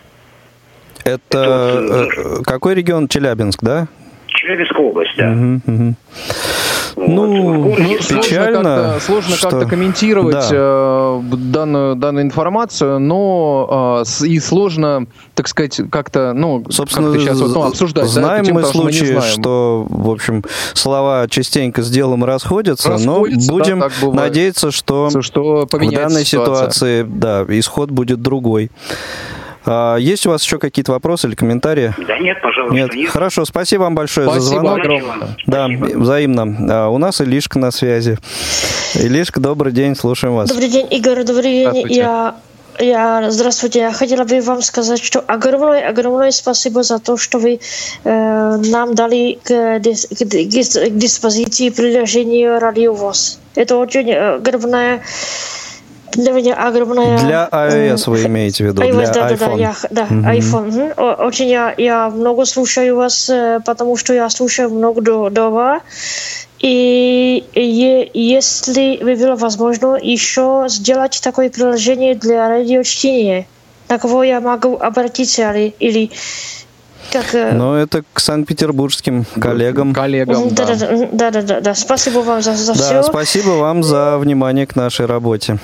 Это, 1.03 1.18
Это 1.30 1.82
вот, 1.88 2.39
э, 2.39 2.43
какой 2.43 2.76
регион? 2.76 3.08
Челябинск, 3.08 3.60
да? 3.62 3.88
Челябинская 4.28 4.82
область, 4.86 5.16
да. 5.18 5.32
Угу, 5.32 5.62
угу. 5.68 5.95
Вот. 6.96 7.10
Ну, 7.10 7.76
ну, 7.76 7.76
печально. 7.76 9.00
Сложно 9.02 9.32
как-то, 9.32 9.50
сложно 9.50 9.60
как 9.60 9.70
комментировать 9.70 10.50
да. 10.50 10.50
э, 10.52 11.22
данную, 11.24 11.96
данную 11.96 12.24
информацию, 12.24 13.00
но 13.00 14.04
э, 14.06 14.26
и 14.26 14.39
сложно, 14.39 15.06
так 15.34 15.48
сказать, 15.48 15.82
как-то, 15.91 16.34
ну, 16.34 16.64
Собственно, 16.70 17.12
как 17.12 17.22
сейчас 17.22 17.39
вот, 17.39 17.54
ну, 17.54 17.64
обсуждать. 17.64 18.08
Знаем 18.08 18.43
да, 18.43 18.48
тему, 18.48 18.60
мы 18.62 18.66
случаи, 18.66 19.20
что, 19.20 19.22
что, 19.22 19.88
в 19.89 20.10
общем, 20.10 20.43
слова 20.74 21.28
частенько 21.28 21.84
с 21.84 21.89
делом 21.89 22.24
расходятся, 22.24 22.91
расходятся 22.91 23.52
но 23.52 23.54
будем 23.54 23.80
да, 23.80 23.89
надеяться, 24.14 24.72
что, 24.72 25.10
что 25.22 25.68
в 25.70 25.91
данной 25.91 26.24
ситуация. 26.24 26.26
ситуации 26.26 27.04
да, 27.04 27.46
исход 27.50 27.91
будет 27.91 28.22
другой. 28.22 28.72
А, 29.66 29.97
есть 29.97 30.26
у 30.26 30.30
вас 30.30 30.43
еще 30.43 30.59
какие-то 30.59 30.91
вопросы 30.91 31.28
или 31.28 31.36
комментарии? 31.36 31.93
Да 32.07 32.18
нет, 32.20 32.41
пожалуйста. 32.41 32.76
Нет. 32.76 32.93
нет. 32.93 33.09
Хорошо, 33.09 33.45
спасибо 33.45 33.84
вам 33.84 33.95
большое 33.95 34.28
спасибо 34.28 34.43
за 34.43 34.49
звонок. 34.49 34.80
Огромное. 34.80 35.38
Да, 35.45 35.68
спасибо. 35.68 35.99
взаимно. 35.99 36.57
А, 36.70 36.89
у 36.89 36.97
нас 36.97 37.22
Илишка 37.22 37.59
на 37.59 37.72
связи. 37.72 38.18
Илишка, 38.95 39.39
добрый 39.39 39.72
день, 39.72 39.95
слушаем 39.95 40.36
вас. 40.36 40.49
Добрый 40.49 40.70
день, 40.70 40.88
Игорь, 40.91 41.24
добрый 41.24 41.72
день. 41.72 41.88
Я 41.89 42.36
я, 42.80 43.32
здравствуйте, 43.32 43.80
я 43.80 43.91
хотела 43.93 44.26
бы 44.26 44.41
вам 44.41 44.61
сказать, 44.61 45.01
что 45.01 45.22
огромное, 45.22 45.88
огромное 45.88 46.32
спасибо 46.32 46.84
за 46.84 46.99
то, 46.99 47.16
что 47.16 47.39
вы 47.39 47.59
э, 48.03 48.57
нам 48.57 48.95
дали 48.95 49.39
к, 49.43 49.80
к, 49.80 49.80
к, 49.80 50.89
к 50.89 50.97
диспозиции 50.97 51.70
приложение 51.70 52.57
Радиовоз. 52.57 53.39
Это 53.55 53.78
очень 53.78 54.13
огромное 54.13 55.01
для 56.14 56.32
меня 56.32 56.56
огромная... 56.56 57.18
Для 57.20 57.49
iOS 57.51 58.10
вы 58.10 58.26
имеете 58.26 58.64
в 58.64 58.68
виду, 58.68 58.82
iOS, 58.82 58.95
для 58.95 59.08
да, 59.12 59.32
iPhone. 59.32 59.38
Да, 59.38 59.47
да, 59.47 59.56
я, 59.56 59.76
да 59.89 60.03
угу. 60.03 60.16
iPhone. 60.16 60.91
Угу. 60.91 61.26
Очень 61.26 61.47
я, 61.47 61.74
я 61.78 62.10
много 62.10 62.45
слушаю 62.45 62.95
вас, 62.95 63.30
э, 63.30 63.60
потому 63.66 63.97
что 63.97 64.14
я 64.14 64.30
слушаю 64.30 64.70
много 64.70 65.30
дома. 65.30 65.82
И 66.60 67.43
если 67.53 69.03
бы 69.03 69.16
было 69.16 69.36
возможно 69.36 69.97
еще 70.01 70.66
сделать 70.70 71.20
такое 71.22 71.49
приложение 71.49 72.16
для 72.16 72.47
радиочтения, 72.49 73.45
на 73.89 73.99
кого 73.99 74.24
я 74.24 74.41
могу 74.41 74.78
обратиться 74.78 75.51
или, 75.51 75.76
или 75.80 76.12
как... 77.12 77.36
Э, 77.36 77.51
ну, 77.53 77.76
это 77.76 78.03
к 78.14 78.20
санкт-петербургским 78.20 79.26
коллегам. 79.39 79.93
Коллегам, 79.93 80.49
да. 80.49 80.66
Да, 80.66 80.76
да, 80.76 81.08
да, 81.12 81.32
да, 81.32 81.41
да, 81.41 81.62
да. 81.62 81.76
Спасибо 81.76 82.20
вам 82.20 82.41
за, 82.41 82.56
за 82.56 82.74
да, 82.74 82.80
все. 82.80 83.03
Спасибо 83.03 83.49
вам 83.51 83.84
за 83.84 84.18
внимание 84.18 84.66
к 84.66 84.76
нашей 84.76 85.06
работе. 85.06 85.60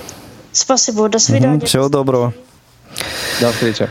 Спасибо, 0.52 1.08
до 1.08 1.18
свидания. 1.18 1.56
Угу, 1.56 1.66
всего 1.66 1.88
доброго. 1.88 2.32
До 3.40 3.50
встречи. 3.52 3.88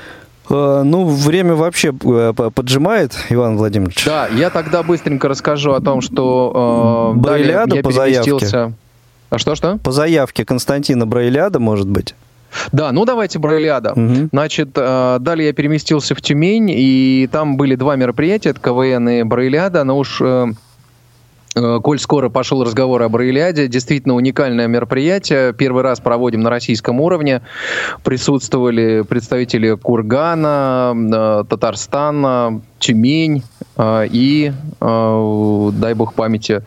Э, 0.49 0.83
ну, 0.83 1.05
время 1.07 1.55
вообще 1.55 1.93
э, 2.03 2.33
поджимает, 2.33 3.15
Иван 3.29 3.57
Владимирович. 3.57 4.05
Да, 4.05 4.27
я 4.27 4.49
тогда 4.49 4.83
быстренько 4.83 5.27
расскажу 5.27 5.73
о 5.73 5.81
том, 5.81 6.01
что 6.01 7.13
э, 7.15 7.19
Брайляда 7.19 7.77
по 7.77 7.91
заявке. 7.91 8.73
А 9.29 9.37
что-что? 9.37 9.77
По 9.77 9.91
заявке 9.91 10.43
Константина 10.43 11.07
Брайляда, 11.07 11.59
может 11.59 11.87
быть? 11.87 12.15
Да, 12.73 12.91
ну 12.91 13.05
давайте 13.05 13.39
Брайляда. 13.39 13.93
Угу. 13.93 14.29
Значит, 14.33 14.71
э, 14.75 15.17
далее 15.21 15.47
я 15.47 15.53
переместился 15.53 16.15
в 16.15 16.21
Тюмень, 16.21 16.69
и 16.69 17.29
там 17.31 17.55
были 17.55 17.75
два 17.75 17.95
мероприятия, 17.95 18.49
это 18.49 18.59
КВН 18.59 19.07
и 19.07 19.23
Брайляда, 19.23 19.83
но 19.85 19.97
уж 19.97 20.21
Э, 20.21 20.47
коль 21.53 21.99
скоро 21.99 22.29
пошел 22.29 22.63
разговор 22.63 23.01
об 23.01 23.15
Раиляде, 23.15 23.67
действительно 23.67 24.15
уникальное 24.15 24.67
мероприятие. 24.67 25.53
Первый 25.53 25.83
раз 25.83 25.99
проводим 25.99 26.41
на 26.41 26.49
российском 26.49 26.99
уровне. 27.01 27.41
Присутствовали 28.03 29.01
представители 29.01 29.75
Кургана, 29.75 30.93
э, 30.95 31.43
Татарстана, 31.49 32.61
Тюмень 32.79 33.43
э, 33.77 34.07
и, 34.11 34.51
дай 34.79 35.93
бог 35.93 36.13
памяти, 36.13 36.63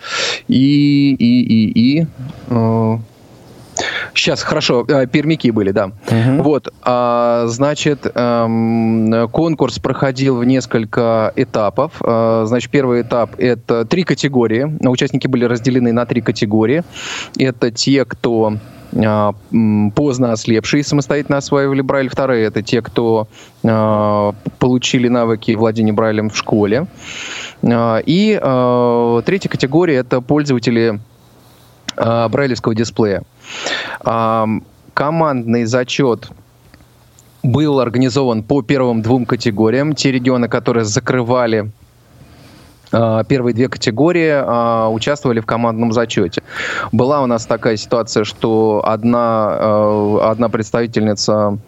и, 0.49 1.15
и, 1.15 1.43
и, 1.43 2.01
и 2.01 2.07
Сейчас, 4.15 4.43
хорошо, 4.43 4.85
э, 4.89 5.07
пермяки 5.07 5.51
были, 5.51 5.71
да. 5.71 5.87
Угу. 5.87 6.43
Вот, 6.43 6.73
а, 6.83 7.45
значит, 7.47 8.07
эм, 8.15 9.29
конкурс 9.31 9.79
проходил 9.79 10.37
в 10.37 10.45
несколько 10.45 11.33
этапов. 11.37 11.93
А, 12.01 12.45
значит, 12.47 12.71
первый 12.71 13.03
этап— 13.03 13.35
это 13.39 13.85
три 13.85 14.05
категории. 14.05 14.77
Участники 14.87 15.27
были 15.27 15.45
разделены 15.45 15.93
на 15.93 16.07
три 16.07 16.21
категории. 16.21 16.85
Это 17.37 17.71
те, 17.71 18.05
кто 18.05 18.55
а, 18.97 19.35
поздно 19.95 20.33
ослепшие 20.33 20.85
самостоятельно 20.85 21.39
осваивали 21.39 21.81
Брайль. 21.81 22.09
Вторые— 22.09 22.45
это 22.47 22.63
те, 22.63 22.83
кто 22.83 23.29
а, 23.65 24.35
получили 24.59 25.09
навыки 25.09 25.53
владения 25.53 25.93
Брайлем 25.93 26.31
в 26.31 26.37
школе. 26.37 26.87
А, 27.63 27.99
и 27.99 28.39
а, 28.41 29.23
третья 29.23 29.49
категория— 29.49 29.95
это 29.97 30.21
пользователи 30.21 31.01
брайлевского 31.97 32.75
дисплея. 32.75 33.23
Командный 34.95 35.65
зачет 35.65 36.31
был 37.43 37.81
организован 37.81 38.43
по 38.43 38.63
первым 38.63 39.03
двум 39.03 39.27
категориям. 39.27 39.95
Те 39.95 40.13
регионы, 40.13 40.49
которые 40.49 40.85
закрывали 40.85 41.71
а, 42.93 43.25
первые 43.25 43.55
две 43.55 43.69
категории 43.69 44.31
а, 44.33 44.89
участвовали 44.89 45.41
в 45.41 45.47
командном 45.47 45.93
зачете. 45.93 46.43
Была 46.93 47.23
у 47.23 47.27
нас 47.27 47.45
такая 47.45 47.77
ситуация, 47.77 48.25
что 48.25 48.83
одна, 48.85 50.31
одна 50.31 50.49
представительница 50.49 51.59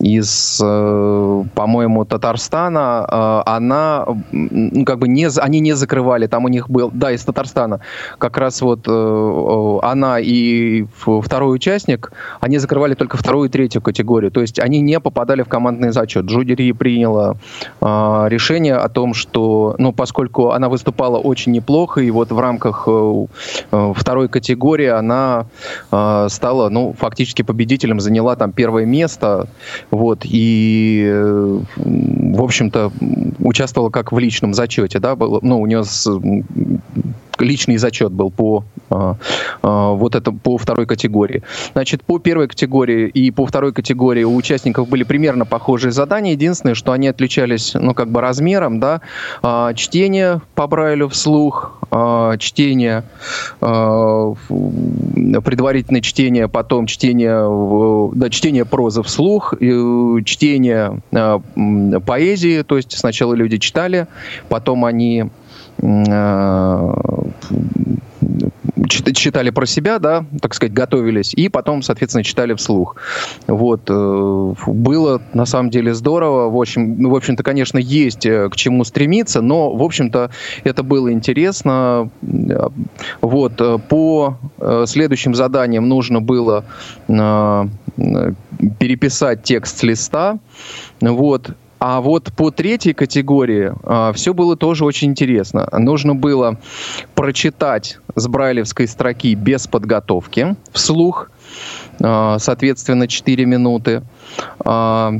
из, 0.00 0.60
э, 0.62 1.44
по-моему, 1.54 2.04
Татарстана, 2.04 3.06
э, 3.08 3.42
она, 3.50 4.06
ну, 4.32 4.84
как 4.84 4.98
бы 4.98 5.08
не, 5.08 5.28
они 5.38 5.60
не 5.60 5.74
закрывали, 5.74 6.26
там 6.26 6.44
у 6.44 6.48
них 6.48 6.70
был, 6.70 6.90
да, 6.92 7.12
из 7.12 7.22
Татарстана, 7.24 7.80
как 8.18 8.38
раз 8.38 8.62
вот 8.62 8.80
э, 8.88 9.78
она 9.82 10.18
и 10.18 10.86
второй 11.04 11.54
участник, 11.54 12.12
они 12.40 12.58
закрывали 12.58 12.94
только 12.94 13.18
вторую 13.18 13.48
и 13.48 13.52
третью 13.52 13.82
категорию, 13.82 14.30
то 14.30 14.40
есть 14.40 14.58
они 14.58 14.80
не 14.80 14.98
попадали 15.00 15.42
в 15.42 15.48
командный 15.48 15.92
зачет. 15.92 16.28
Жюри 16.28 16.72
приняла 16.72 17.36
решение 17.80 18.76
о 18.76 18.88
том, 18.88 19.14
что, 19.14 19.74
ну, 19.78 19.92
поскольку 19.92 20.50
она 20.50 20.68
выступала 20.68 21.18
очень 21.18 21.52
неплохо, 21.52 22.00
и 22.00 22.10
вот 22.10 22.32
в 22.32 22.38
рамках 22.38 22.88
второй 23.70 24.28
категории 24.28 24.86
она 24.86 25.46
стала, 26.28 26.68
ну, 26.68 26.94
фактически 26.98 27.42
победителем, 27.42 28.00
заняла 28.00 28.36
там 28.36 28.52
первое 28.52 28.86
место, 28.86 29.48
Вот, 29.90 30.20
и, 30.24 31.10
в 31.76 32.42
общем-то, 32.42 32.92
участвовала 33.40 33.90
как 33.90 34.12
в 34.12 34.18
личном 34.18 34.54
зачете, 34.54 34.98
да, 34.98 35.16
было, 35.16 35.40
ну, 35.42 35.60
у 35.60 35.66
нее 35.66 35.84
с, 35.84 36.08
личный 37.40 37.76
зачет 37.76 38.12
был 38.12 38.30
по 38.30 38.64
а, 38.90 39.16
а, 39.62 39.92
вот 39.92 40.14
это 40.14 40.30
по 40.32 40.58
второй 40.58 40.84
категории. 40.86 41.42
Значит, 41.72 42.02
по 42.02 42.18
первой 42.18 42.48
категории 42.48 43.08
и 43.08 43.30
по 43.30 43.46
второй 43.46 43.72
категории 43.72 44.24
у 44.24 44.34
участников 44.34 44.88
были 44.88 45.04
примерно 45.04 45.46
похожие 45.46 45.92
задания. 45.92 46.32
Единственное, 46.32 46.74
что 46.74 46.92
они 46.92 47.08
отличались, 47.08 47.72
ну, 47.74 47.94
как 47.94 48.10
бы 48.10 48.20
размером, 48.20 48.80
да, 48.80 49.00
а, 49.42 49.72
чтение 49.74 50.42
по 50.54 50.66
Брайлю 50.66 51.08
вслух, 51.08 51.76
чтение, 52.38 53.02
предварительное 53.58 56.02
чтение, 56.02 56.46
потом 56.46 56.86
чтение, 56.86 58.12
да, 58.14 58.30
чтение 58.30 58.64
прозы 58.64 59.02
вслух, 59.02 59.54
чтение 60.24 61.00
поэзии, 61.10 62.62
то 62.62 62.76
есть 62.76 62.98
сначала 62.98 63.34
люди 63.34 63.58
читали, 63.58 64.06
потом 64.48 64.84
они 64.84 65.24
читали 68.88 69.50
про 69.50 69.66
себя, 69.66 69.98
да, 69.98 70.24
так 70.40 70.54
сказать, 70.54 70.72
готовились, 70.72 71.34
и 71.34 71.48
потом, 71.48 71.82
соответственно, 71.82 72.24
читали 72.24 72.54
вслух. 72.54 72.96
Вот. 73.46 73.82
Э, 73.88 74.54
было, 74.66 75.22
на 75.34 75.46
самом 75.46 75.70
деле, 75.70 75.94
здорово. 75.94 76.50
В 76.50 76.56
общем, 76.56 77.00
ну, 77.00 77.10
в 77.10 77.14
общем-то, 77.14 77.42
конечно, 77.42 77.78
есть 77.78 78.26
э, 78.26 78.48
к 78.48 78.56
чему 78.56 78.84
стремиться, 78.84 79.40
но, 79.40 79.74
в 79.74 79.82
общем-то, 79.82 80.30
это 80.64 80.82
было 80.82 81.12
интересно. 81.12 82.10
Вот. 83.20 83.60
Э, 83.60 83.78
по 83.88 84.38
следующим 84.86 85.34
заданиям 85.34 85.88
нужно 85.88 86.20
было 86.20 86.64
переписать 88.78 89.42
текст 89.42 89.82
листа. 89.82 90.38
Вот. 91.00 91.50
А 91.78 92.02
вот 92.02 92.30
по 92.36 92.50
третьей 92.50 92.92
категории 92.92 93.72
а, 93.84 94.12
все 94.12 94.34
было 94.34 94.54
тоже 94.54 94.84
очень 94.84 95.08
интересно. 95.08 95.66
Нужно 95.72 96.14
было 96.14 96.58
прочитать 97.14 97.98
с 98.14 98.28
брайлевской 98.28 98.86
строки 98.86 99.34
без 99.34 99.66
подготовки 99.66 100.56
вслух, 100.72 101.30
а, 102.02 102.38
соответственно, 102.38 103.08
4 103.08 103.46
минуты. 103.46 104.02
А, 104.62 105.14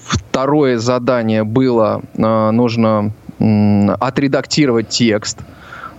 второе 0.00 0.78
задание 0.78 1.42
было, 1.42 2.02
а, 2.16 2.52
нужно 2.52 3.12
отредактировать 3.38 4.88
текст 4.88 5.40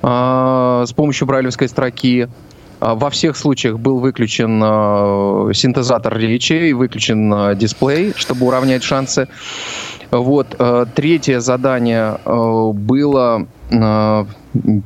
а, 0.02 0.86
с 0.88 0.94
помощью 0.94 1.28
брайлевской 1.28 1.68
строки 1.68 2.28
во 2.80 3.10
всех 3.10 3.38
случаях 3.38 3.80
был 3.80 4.00
выключен 4.00 4.62
э, 4.64 5.54
синтезатор 5.54 6.18
речи 6.18 6.54
и 6.54 6.74
выключен 6.74 7.34
э, 7.34 7.56
дисплей, 7.56 8.14
чтобы 8.16 8.46
уравнять 8.46 8.84
шансы. 8.84 9.28
Вот. 10.12 10.56
Третье 10.96 11.42
задание 11.42 12.18
было 12.26 13.46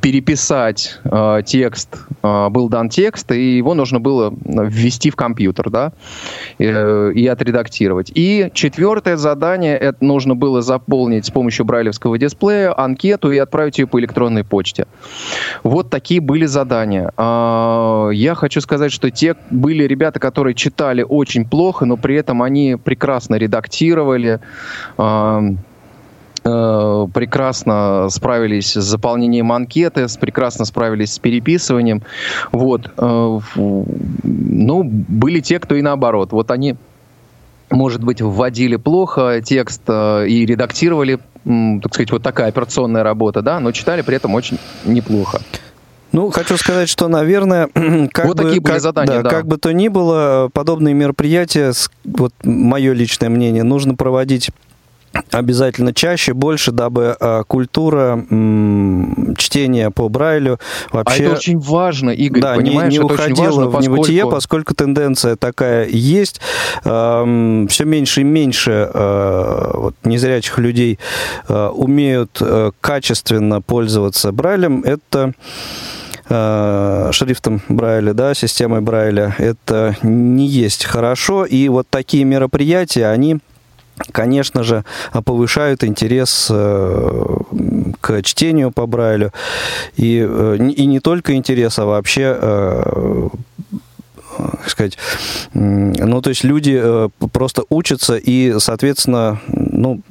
переписать 0.01 0.99
э, 1.03 1.41
текст, 1.45 1.97
э, 2.23 2.49
был 2.49 2.69
дан 2.69 2.89
текст, 2.89 3.31
и 3.31 3.57
его 3.57 3.73
нужно 3.73 3.99
было 3.99 4.33
ввести 4.45 5.09
в 5.09 5.15
компьютер, 5.15 5.69
да, 5.69 5.93
э, 6.59 7.11
и 7.13 7.27
отредактировать. 7.27 8.11
И 8.13 8.49
четвертое 8.53 9.17
задание, 9.17 9.77
это 9.77 10.03
нужно 10.03 10.35
было 10.35 10.61
заполнить 10.61 11.25
с 11.25 11.31
помощью 11.31 11.65
брайлевского 11.65 12.17
дисплея 12.17 12.77
анкету 12.77 13.31
и 13.31 13.37
отправить 13.37 13.79
ее 13.79 13.87
по 13.87 13.99
электронной 13.99 14.43
почте. 14.43 14.87
Вот 15.63 15.89
такие 15.89 16.21
были 16.21 16.45
задания. 16.45 17.11
Э, 17.17 18.09
я 18.13 18.35
хочу 18.35 18.61
сказать, 18.61 18.91
что 18.91 19.09
те 19.11 19.35
были 19.49 19.83
ребята, 19.83 20.19
которые 20.19 20.53
читали 20.53 21.05
очень 21.07 21.47
плохо, 21.47 21.85
но 21.85 21.97
при 21.97 22.15
этом 22.15 22.41
они 22.41 22.77
прекрасно 22.81 23.35
редактировали, 23.35 24.39
Э, 24.97 25.41
прекрасно 26.43 28.07
справились 28.09 28.73
с 28.73 28.83
заполнением 28.83 29.51
анкеты, 29.51 30.07
прекрасно 30.19 30.65
справились 30.65 31.13
с 31.13 31.19
переписыванием. 31.19 32.01
Вот. 32.51 32.91
Э, 32.97 33.39
ну, 33.55 34.83
были 34.83 35.39
те, 35.39 35.59
кто 35.59 35.75
и 35.75 35.81
наоборот. 35.81 36.31
Вот 36.31 36.49
они, 36.51 36.75
может 37.69 38.03
быть, 38.03 38.21
вводили 38.21 38.75
плохо 38.75 39.41
текст 39.43 39.83
э, 39.87 40.27
и 40.27 40.45
редактировали, 40.45 41.19
так 41.43 41.93
сказать, 41.93 42.11
вот 42.11 42.23
такая 42.23 42.49
операционная 42.49 43.03
работа, 43.03 43.41
да, 43.41 43.59
но 43.59 43.71
читали 43.71 44.01
при 44.01 44.15
этом 44.15 44.33
очень 44.33 44.57
неплохо. 44.85 45.39
Ну, 46.11 46.29
хочу 46.29 46.57
сказать, 46.57 46.89
что, 46.89 47.07
наверное, 47.07 47.67
как, 48.11 48.25
вот 48.25 48.37
бы, 48.37 48.43
такие 48.43 48.61
как, 48.61 48.81
задания, 48.81 49.17
да, 49.17 49.23
да. 49.23 49.29
как 49.29 49.47
бы 49.47 49.57
то 49.57 49.71
ни 49.71 49.87
было, 49.87 50.49
подобные 50.51 50.93
мероприятия, 50.93 51.71
вот 52.03 52.33
мое 52.43 52.93
личное 52.93 53.29
мнение, 53.29 53.63
нужно 53.63 53.95
проводить 53.95 54.51
обязательно 55.31 55.93
чаще, 55.93 56.33
больше, 56.33 56.71
дабы 56.71 57.15
э, 57.19 57.43
культура 57.47 58.25
м, 58.29 59.35
чтения 59.37 59.89
по 59.91 60.09
Брайлю 60.09 60.59
вообще... 60.91 61.23
А 61.23 61.25
это 61.27 61.35
очень 61.37 61.59
важно, 61.59 62.09
Игорь, 62.11 62.41
да, 62.41 62.55
понимаешь? 62.55 62.91
Не, 62.91 62.99
не 62.99 63.03
уходила 63.03 63.45
важно, 63.45 63.67
в 63.67 63.71
поскольку... 63.71 63.95
небытие, 63.97 64.29
поскольку 64.29 64.75
тенденция 64.75 65.35
такая 65.35 65.87
есть. 65.87 66.41
Э, 66.83 67.65
все 67.69 67.85
меньше 67.85 68.21
и 68.21 68.23
меньше 68.23 68.89
э, 68.93 69.71
вот, 69.73 69.95
незрячих 70.03 70.57
людей 70.57 70.99
э, 71.47 71.67
умеют 71.67 72.37
э, 72.41 72.71
качественно 72.79 73.61
пользоваться 73.61 74.31
Брайлем. 74.31 74.81
Это 74.83 75.33
шрифтом 77.11 77.61
Брайля, 77.67 78.13
да, 78.13 78.33
системой 78.33 78.79
Брайля, 78.79 79.35
это 79.37 79.97
не 80.01 80.47
есть 80.47 80.85
хорошо. 80.85 81.43
И 81.43 81.67
вот 81.67 81.87
такие 81.89 82.23
мероприятия, 82.23 83.07
они 83.07 83.39
конечно 84.11 84.63
же, 84.63 84.83
повышают 85.25 85.83
интерес 85.83 86.47
э, 86.49 87.37
к 87.99 88.21
чтению 88.23 88.71
по 88.71 88.85
Брайлю. 88.85 89.31
И, 89.95 90.25
э, 90.27 90.57
и 90.57 90.85
не 90.85 90.99
только 90.99 91.35
интерес, 91.35 91.77
а 91.79 91.85
вообще 91.85 92.37
э, 92.39 93.27
сказать, 94.65 94.97
ну, 95.53 96.21
то 96.21 96.29
есть 96.29 96.43
люди 96.43 96.81
просто 97.33 97.63
учатся, 97.69 98.15
и, 98.15 98.55
соответственно, 98.59 99.39
ну, 99.47 100.01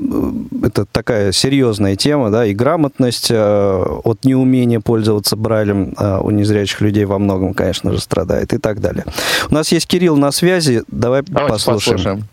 это 0.63 0.85
такая 0.85 1.33
серьезная 1.33 1.97
тема, 1.97 2.31
да, 2.31 2.45
и 2.45 2.53
грамотность 2.53 3.31
от 3.33 4.25
неумения 4.25 4.79
пользоваться 4.79 5.37
Брайлем 5.37 5.95
у 6.21 6.31
незрячих 6.31 6.81
людей 6.83 7.07
во 7.07 7.19
многом, 7.19 7.55
конечно 7.55 7.93
же, 7.93 8.01
страдает 8.01 8.53
и 8.53 8.59
так 8.59 8.81
далее. 8.81 9.05
У 9.51 9.55
нас 9.55 9.73
есть 9.73 9.87
Кирилл 9.87 10.17
на 10.17 10.33
связи, 10.33 10.85
давай 10.89 11.23
Давайте 11.23 11.53
послушаем. 11.55 11.97
послушаем. 11.97 12.29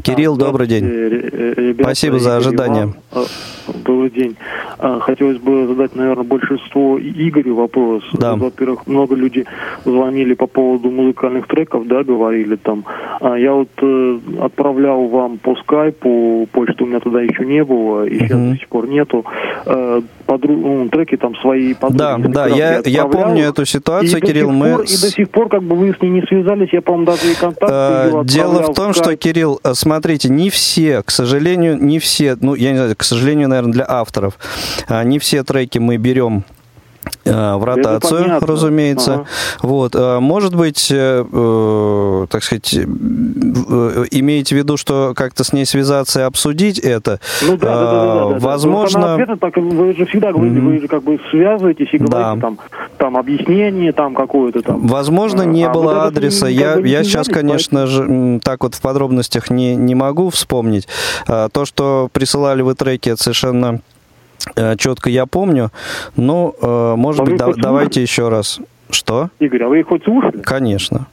Кирилл, 0.00 0.34
а, 0.34 0.38
добрый 0.38 0.66
день. 0.66 0.86
Ребята, 0.86 1.82
Спасибо 1.84 2.18
за 2.18 2.36
ожидание. 2.36 2.94
Вам, 3.10 3.26
добрый 3.84 4.10
день. 4.10 4.36
А, 4.78 5.00
хотелось 5.00 5.38
бы 5.38 5.66
задать, 5.66 5.94
наверное, 5.94 6.24
большинство 6.24 6.98
Игорю 6.98 7.56
вопрос. 7.56 8.02
Да. 8.14 8.34
Во-первых, 8.36 8.86
много 8.86 9.14
людей 9.14 9.44
звонили 9.84 10.34
по 10.34 10.46
поводу 10.46 10.90
музыкальных 10.90 11.46
треков, 11.46 11.86
да, 11.86 12.02
говорили 12.02 12.56
там. 12.56 12.84
А 13.20 13.36
я 13.36 13.52
вот 13.52 13.68
э, 13.82 14.18
отправлял 14.40 15.06
вам 15.08 15.38
по 15.38 15.54
скайпу, 15.56 16.48
почту 16.52 16.84
у 16.84 16.86
меня 16.88 17.00
тогда 17.00 17.20
еще 17.20 17.44
не 17.44 17.62
было, 17.62 18.04
и 18.06 18.18
сейчас 18.18 18.40
до 18.40 18.56
сих 18.56 18.68
пор 18.68 18.88
нету, 18.88 19.24
э, 20.34 20.38
подру... 20.38 20.56
ну, 20.56 20.88
треки 20.88 21.16
там 21.16 21.34
свои 21.36 21.74
подруги. 21.74 21.98
Да, 21.98 22.18
да, 22.18 22.46
я, 22.46 22.82
я 22.84 23.06
помню 23.06 23.44
эту 23.44 23.64
ситуацию, 23.64 24.18
и 24.18 24.20
Кирилл. 24.20 24.50
Мы... 24.50 24.72
Пор, 24.72 24.80
и 24.82 25.00
до 25.00 25.10
сих 25.10 25.30
пор 25.30 25.48
как 25.48 25.62
бы 25.62 25.76
вы 25.76 25.94
с 25.94 26.02
ней 26.02 26.10
не 26.10 26.22
связались, 26.22 26.72
я, 26.72 26.82
по-моему, 26.82 27.06
даже 27.06 27.32
и 27.32 27.34
контакты 27.34 27.74
э, 27.74 28.22
Дело 28.24 28.62
в 28.62 28.74
том, 28.74 28.92
что, 28.92 29.16
Кирилл, 29.16 29.60
э, 29.62 29.74
смотрите, 29.74 30.28
не 30.28 30.50
все, 30.50 31.02
к 31.02 31.10
сожалению, 31.10 31.76
не 31.82 31.98
все, 31.98 32.36
ну, 32.40 32.54
я 32.54 32.70
не 32.72 32.78
знаю, 32.78 32.96
к 32.96 33.04
сожалению, 33.04 33.48
наверное, 33.48 33.72
для 33.72 33.84
авторов, 33.88 34.38
а, 34.88 35.02
не 35.04 35.18
все 35.18 35.44
треки 35.44 35.78
мы 35.78 35.96
берем 35.96 36.44
в 37.24 37.64
ротацию, 37.64 38.40
разумеется. 38.40 39.14
Ага. 39.14 39.26
Вот, 39.62 39.94
э, 39.94 40.18
может 40.20 40.54
быть, 40.54 40.90
э, 40.90 41.24
э, 41.30 42.26
так 42.28 42.42
сказать, 42.42 42.74
э, 42.74 42.84
имеете 44.10 44.54
в 44.54 44.58
виду, 44.58 44.76
что 44.76 45.12
как-то 45.14 45.44
с 45.44 45.52
ней 45.52 45.66
связаться 45.66 46.20
и 46.20 46.22
обсудить 46.22 46.78
это? 46.78 47.20
Ну 47.46 47.56
да, 47.56 47.66
да, 47.66 47.80
да, 47.80 48.14
да, 48.14 48.28
да. 48.30 48.38
Возможно. 48.38 49.14
Ответа, 49.14 49.36
так, 49.36 49.56
вы 49.56 49.94
же 49.94 50.06
всегда 50.06 50.32
говорите, 50.32 50.58
mm-hmm. 50.58 50.66
вы 50.66 50.80
же 50.80 50.88
как 50.88 51.02
бы 51.02 51.20
связываетесь 51.30 51.88
и 51.92 51.98
говорите 51.98 52.12
да. 52.12 52.40
там, 52.40 52.58
там 52.98 53.16
объяснение, 53.16 53.92
там 53.92 54.14
какое-то 54.14 54.62
там. 54.62 54.86
Возможно, 54.86 55.42
не 55.42 55.64
а, 55.64 55.70
было 55.70 55.94
вот 55.94 56.06
адреса. 56.06 56.48
Я, 56.48 56.78
я 56.78 57.04
сейчас, 57.04 57.28
конечно 57.28 57.86
же, 57.86 58.40
так 58.42 58.62
вот 58.62 58.74
в 58.74 58.80
подробностях 58.80 59.50
не, 59.50 59.76
не 59.76 59.94
могу 59.94 60.30
вспомнить. 60.30 60.88
То, 61.26 61.64
что 61.64 62.08
присылали 62.12 62.62
вы 62.62 62.74
треки, 62.74 63.10
это 63.10 63.22
совершенно 63.22 63.52
Э, 63.72 63.91
четко 64.76 65.10
я 65.10 65.26
помню. 65.26 65.70
Ну, 66.16 66.54
э, 66.60 66.94
может 66.96 67.20
а 67.20 67.24
быть, 67.24 67.36
да, 67.36 67.52
давайте 67.56 68.02
еще 68.02 68.28
раз. 68.28 68.60
Что? 68.90 69.30
Игорь, 69.38 69.62
а 69.64 69.68
вы 69.68 69.80
их 69.80 69.88
хоть 69.88 70.04
слушали? 70.04 70.42
Конечно. 70.42 71.06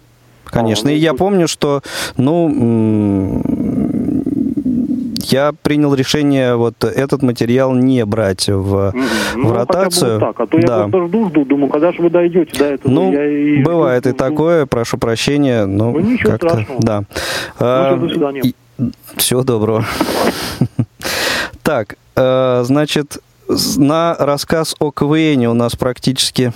Конечно. 0.46 0.90
А, 0.90 0.92
ну, 0.92 0.98
и 0.98 1.00
я 1.00 1.14
помню, 1.14 1.48
что, 1.48 1.82
ну, 2.18 3.42
я 5.32 5.52
принял 5.62 5.94
решение 5.94 6.56
вот 6.56 6.84
этот 6.84 7.22
материал 7.22 7.74
не 7.74 8.06
брать 8.06 8.48
в, 8.48 8.94
ну, 9.36 9.48
в 9.48 9.52
ротацию. 9.52 10.20
так, 10.20 10.40
а 10.40 10.48
то 10.48 10.58
да. 10.60 10.84
я 10.84 10.88
просто 10.88 11.08
жду, 11.08 11.30
жду, 11.30 11.46
думаю, 11.46 11.70
когда 11.70 11.92
же 11.92 12.02
вы 12.02 12.10
дойдете 12.10 12.58
до 12.58 12.66
этого. 12.66 12.92
Ну, 12.92 13.14
и 13.14 13.64
бывает 13.64 14.04
жду, 14.04 14.10
и 14.10 14.14
жду. 14.14 14.18
такое, 14.18 14.66
прошу 14.66 14.98
прощения. 14.98 15.66
Ну, 15.66 15.92
ну 15.92 16.00
ничего 16.00 16.36
страшного. 16.36 16.82
Да. 16.82 17.00
Ну, 17.00 17.06
а, 17.60 17.98
до 17.98 18.10
свидания. 18.10 18.42
И, 18.42 18.56
всего 19.18 19.44
доброго. 19.44 19.86
Так, 21.70 21.98
э, 22.16 22.64
значит, 22.66 23.20
на 23.78 24.16
рассказ 24.18 24.76
о 24.80 24.90
КВН 24.90 25.46
у 25.46 25.54
нас 25.54 25.76
практически 25.76 26.52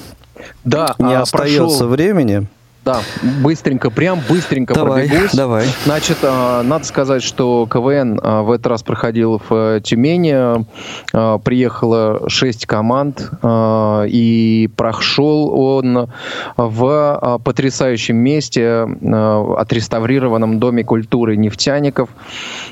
да, 0.64 0.95
не 0.97 1.14
а 1.14 1.22
остается 1.22 1.59
прошел... 1.59 1.88
времени. 1.88 2.47
Да, 2.86 3.00
быстренько, 3.42 3.90
прям 3.90 4.20
быстренько 4.28 4.74
давай, 4.74 5.08
пробегусь. 5.08 5.32
Давай. 5.32 5.66
Значит, 5.86 6.18
а, 6.24 6.64
надо 6.64 6.84
сказать, 6.84 7.24
что 7.24 7.66
КВН 7.72 8.20
а, 8.22 8.42
в 8.42 8.52
этот 8.52 8.68
раз 8.68 8.84
проходил 8.84 9.42
в 9.48 9.54
э, 9.78 9.82
Тюмени. 9.82 10.66
А, 11.14 11.38
приехало 11.38 12.28
шесть 12.28 12.66
команд, 12.66 13.32
и 13.44 14.70
прошел 14.76 15.50
он 15.58 16.10
в 16.58 17.42
потрясающем 17.44 18.18
месте, 18.18 18.82
отреставрированном 18.82 20.60
Доме 20.60 20.84
культуры 20.84 21.38
нефтяников. 21.38 22.10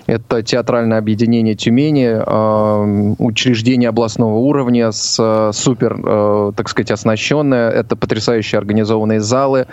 Это 0.07 0.43
театральное 0.43 0.97
объединение 0.97 1.55
Тюмени, 1.55 2.22
учреждение 3.22 3.89
областного 3.89 4.36
уровня 4.36 4.91
с 4.91 5.51
супер, 5.53 6.53
так 6.55 6.70
сказать, 6.70 6.91
оснащенное. 6.91 7.70
Это 7.70 7.95
потрясающие 7.95 8.59
организованные 8.59 9.20
залы, 9.20 9.68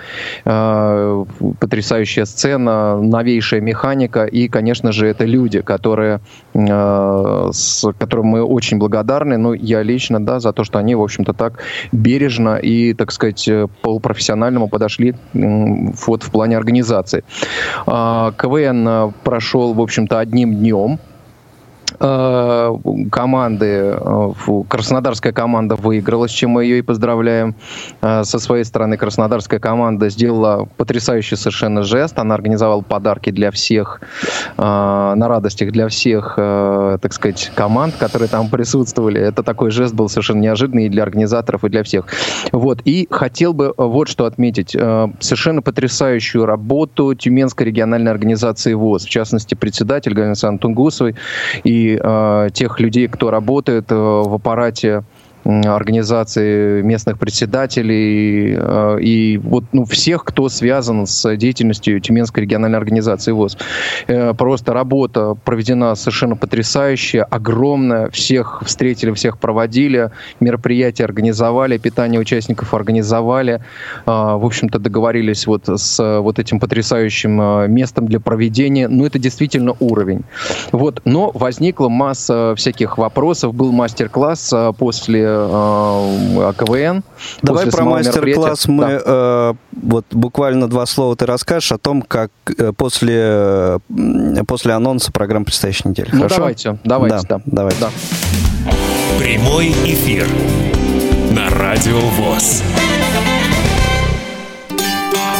потрясающая 0.45 2.24
сцена, 2.24 3.01
новейшая 3.01 3.61
механика. 3.61 4.24
И, 4.24 4.49
конечно 4.49 4.93
же, 4.93 5.07
это 5.07 5.24
люди, 5.24 5.61
которые, 5.61 6.20
э, 6.55 7.51
с 7.53 7.93
которым 7.99 8.26
мы 8.26 8.43
очень 8.43 8.79
благодарны, 8.79 9.39
ну, 9.39 9.53
я 9.53 9.83
лично, 9.83 10.24
да, 10.24 10.41
за 10.41 10.53
то, 10.53 10.64
что 10.64 10.79
они, 10.79 10.95
в 10.95 11.03
общем-то, 11.03 11.33
так 11.33 11.62
бережно 11.93 12.57
и, 12.57 12.95
так 12.95 13.12
сказать, 13.12 13.49
полупрофессиональному 13.83 14.68
подошли 14.68 15.14
вот 15.35 16.22
в 16.22 16.31
плане 16.31 16.57
организации. 16.57 17.24
КВН 17.87 19.12
прошел, 19.24 19.74
в 19.74 19.81
общем-то, 19.81 20.18
одним 20.18 20.55
днем, 20.55 20.99
Э, 22.01 22.76
команды, 23.11 23.96
э, 23.99 24.32
краснодарская 24.68 25.32
команда 25.32 25.74
выиграла, 25.74 26.28
с 26.28 26.30
чем 26.30 26.51
мы 26.51 26.64
ее 26.64 26.78
и 26.78 26.82
поздравляем. 26.82 27.57
Э, 28.01 28.22
со 28.22 28.38
своей 28.38 28.64
стороны 28.64 28.96
краснодарская 28.96 29.59
команда 29.59 30.09
сделала 30.09 30.68
потрясающий 30.76 31.36
совершенно 31.36 31.82
жест. 31.82 32.18
Она 32.18 32.34
организовала 32.34 32.82
подарки 32.82 33.30
для 33.30 33.51
всех, 33.51 34.01
на 34.57 35.16
радостях 35.16 35.72
для 35.72 35.88
всех, 35.88 36.34
так 36.36 37.12
сказать, 37.12 37.51
команд, 37.55 37.94
которые 37.99 38.28
там 38.28 38.49
присутствовали. 38.49 39.20
Это 39.20 39.42
такой 39.42 39.70
жест 39.70 39.94
был 39.94 40.09
совершенно 40.09 40.40
неожиданный 40.40 40.86
и 40.86 40.88
для 40.88 41.03
организаторов, 41.03 41.64
и 41.64 41.68
для 41.68 41.82
всех. 41.82 42.07
Вот. 42.53 42.80
И 42.84 43.07
хотел 43.11 43.53
бы 43.55 43.74
вот 43.76 44.09
что 44.09 44.24
отметить. 44.26 44.70
Совершенно 44.70 45.62
потрясающую 45.62 46.44
работу 46.44 47.14
Тюменской 47.14 47.66
региональной 47.66 48.11
организации 48.11 48.74
ВОЗ, 48.74 49.05
в 49.05 49.11
частности, 49.11 49.55
председатель 49.55 50.12
Галина 50.12 50.30
Александровна 50.30 51.14
и 51.64 51.88
э, 51.97 52.49
тех 52.53 52.80
людей, 52.80 53.09
кто 53.09 53.30
работает 53.30 53.91
э, 53.91 53.95
в 53.95 54.34
аппарате 54.34 55.05
организации 55.45 56.82
местных 56.82 57.18
председателей 57.18 58.55
э, 58.59 58.99
и 59.01 59.39
вот 59.39 59.64
ну, 59.72 59.84
всех, 59.84 60.24
кто 60.24 60.49
связан 60.49 61.07
с 61.07 61.36
деятельностью 61.36 62.01
Тюменской 62.01 62.43
региональной 62.43 62.78
организации 62.78 63.32
ВОЗ. 63.32 63.57
Э, 64.09 64.34
просто 64.34 64.72
работа 64.72 65.36
проведена 65.45 65.95
совершенно 65.95 66.36
потрясающая, 66.36 67.22
огромная. 67.22 68.11
Всех 68.11 68.62
встретили, 68.64 69.12
всех 69.12 69.39
проводили, 69.39 70.11
мероприятия 70.41 71.05
организовали, 71.05 71.78
питание 71.78 72.20
участников 72.20 72.74
организовали. 72.74 73.62
Э, 74.07 74.11
в 74.11 74.45
общем-то, 74.45 74.78
договорились 74.78 75.47
вот 75.47 75.68
с 75.68 76.20
вот 76.20 76.39
этим 76.39 76.61
потрясающим 76.61 77.72
местом 77.72 78.07
для 78.07 78.20
проведения. 78.20 78.89
Ну, 78.89 79.07
это 79.07 79.18
действительно 79.18 79.74
уровень. 79.80 80.24
Вот. 80.72 81.01
Но 81.05 81.30
возникла 81.32 81.89
масса 81.89 82.55
всяких 82.57 82.99
вопросов. 82.99 83.55
Был 83.55 83.72
мастер-класс 83.72 84.55
после 84.76 85.28
э, 85.29 86.53
КВН. 86.59 87.03
Давай 87.43 87.66
про 87.66 87.85
мастер-класс 87.85 88.68
мы 88.68 88.85
да. 88.85 89.03
э, 89.05 89.55
вот 89.72 90.05
буквально 90.11 90.68
два 90.68 90.87
слова 90.87 91.16
ты 91.16 91.26
расскажешь 91.26 91.72
о 91.72 91.79
том, 91.79 92.03
как 92.03 92.31
э, 92.57 92.72
после, 92.76 93.16
э, 93.18 93.79
после 94.47 94.72
анонса 94.72 95.12
программы 95.12 95.47
предстоящей 95.47 95.89
недели. 95.89 96.09
Ну, 96.12 96.18
Хорошо? 96.18 96.37
давайте, 96.37 96.79
давайте, 96.85 97.26
да. 97.29 97.37
да. 97.37 97.43
Давайте. 97.47 97.81
Да. 97.81 97.91
Прямой 99.18 99.68
эфир 99.85 100.26
на 101.31 101.51
Радио 101.51 101.99
ВОЗ. 101.99 102.62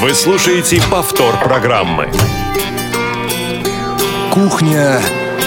Вы 0.01 0.15
слушаете 0.15 0.81
повтор 0.91 1.35
программы. 1.43 2.09
Кухня 4.33 5.01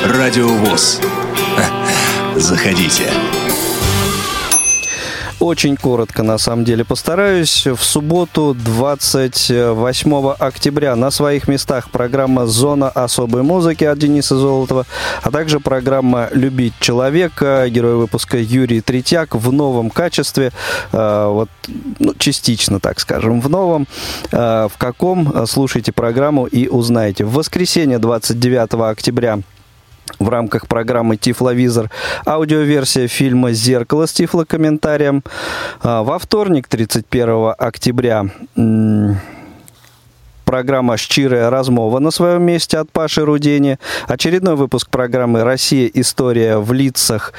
Радио 0.06 0.48
ВОЗ. 0.48 1.00
Заходите. 2.36 3.12
Очень 5.42 5.76
коротко, 5.76 6.22
на 6.22 6.38
самом 6.38 6.66
деле, 6.66 6.86
постараюсь. 6.86 7.66
В 7.66 7.84
субботу, 7.84 8.56
28 8.64 10.36
октября, 10.38 10.96
на 10.96 11.10
своих 11.10 11.48
местах 11.48 11.90
программа 11.90 12.46
«Зона 12.46 12.90
особой 12.90 13.42
музыки» 13.42 13.84
от 13.84 13.98
Дениса 13.98 14.38
Золотова, 14.38 14.86
а 15.24 15.32
также 15.32 15.60
программа 15.60 16.30
«Любить 16.32 16.76
человека», 16.80 17.68
герой 17.70 17.96
выпуска 17.96 18.38
Юрий 18.38 18.82
Третьяк 18.82 19.34
в 19.34 19.52
новом 19.52 19.90
качестве, 19.90 20.52
э, 20.92 21.26
вот 21.28 21.50
ну, 21.98 22.14
частично, 22.20 22.80
так 22.80 23.00
скажем, 23.00 23.42
в 23.42 23.50
новом. 23.50 23.88
Э, 24.32 24.68
в 24.72 24.78
каком? 24.78 25.48
Слушайте 25.48 25.92
программу 25.92 26.46
и 26.46 26.68
узнаете. 26.68 27.26
В 27.26 27.34
воскресенье, 27.34 27.98
29 27.98 28.76
октября, 28.92 29.40
в 30.20 30.30
рамках 30.30 30.68
программы 30.68 31.18
«Тифловизор» 31.18 31.90
аудиоверсия 32.26 33.08
фильма 33.08 33.52
«Зеркало» 33.52 34.06
с 34.06 34.14
тифлокомментарием. 34.14 35.24
А, 35.82 36.04
во 36.04 36.20
вторник, 36.20 36.68
31 36.68 37.54
октября, 37.58 38.26
программа 40.52 40.98
«Щирая 40.98 41.50
размова» 41.50 42.00
на 42.00 42.12
своем 42.12 42.44
месте 42.44 42.78
от 42.78 42.92
Паши 42.92 43.24
Рудени. 43.24 43.80
Очередной 44.10 44.58
выпуск 44.58 44.90
программы 44.90 45.46
«Россия. 45.46 45.90
История 45.94 46.58
в 46.58 46.74
лицах». 46.74 47.32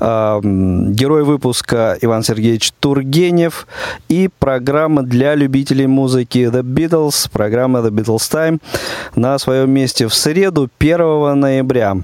Э, 0.00 0.40
герой 0.42 1.22
выпуска 1.22 1.96
Иван 2.00 2.24
Сергеевич 2.24 2.72
Тургенев. 2.80 3.68
И 4.08 4.28
программа 4.40 5.04
для 5.04 5.36
любителей 5.36 5.86
музыки 5.86 6.38
«The 6.38 6.62
Beatles», 6.62 7.30
программа 7.30 7.78
«The 7.78 7.90
Beatles 7.90 8.28
Time» 8.28 8.60
на 9.14 9.38
своем 9.38 9.70
месте 9.70 10.08
в 10.08 10.14
среду, 10.14 10.68
1 10.80 11.38
ноября. 11.38 11.98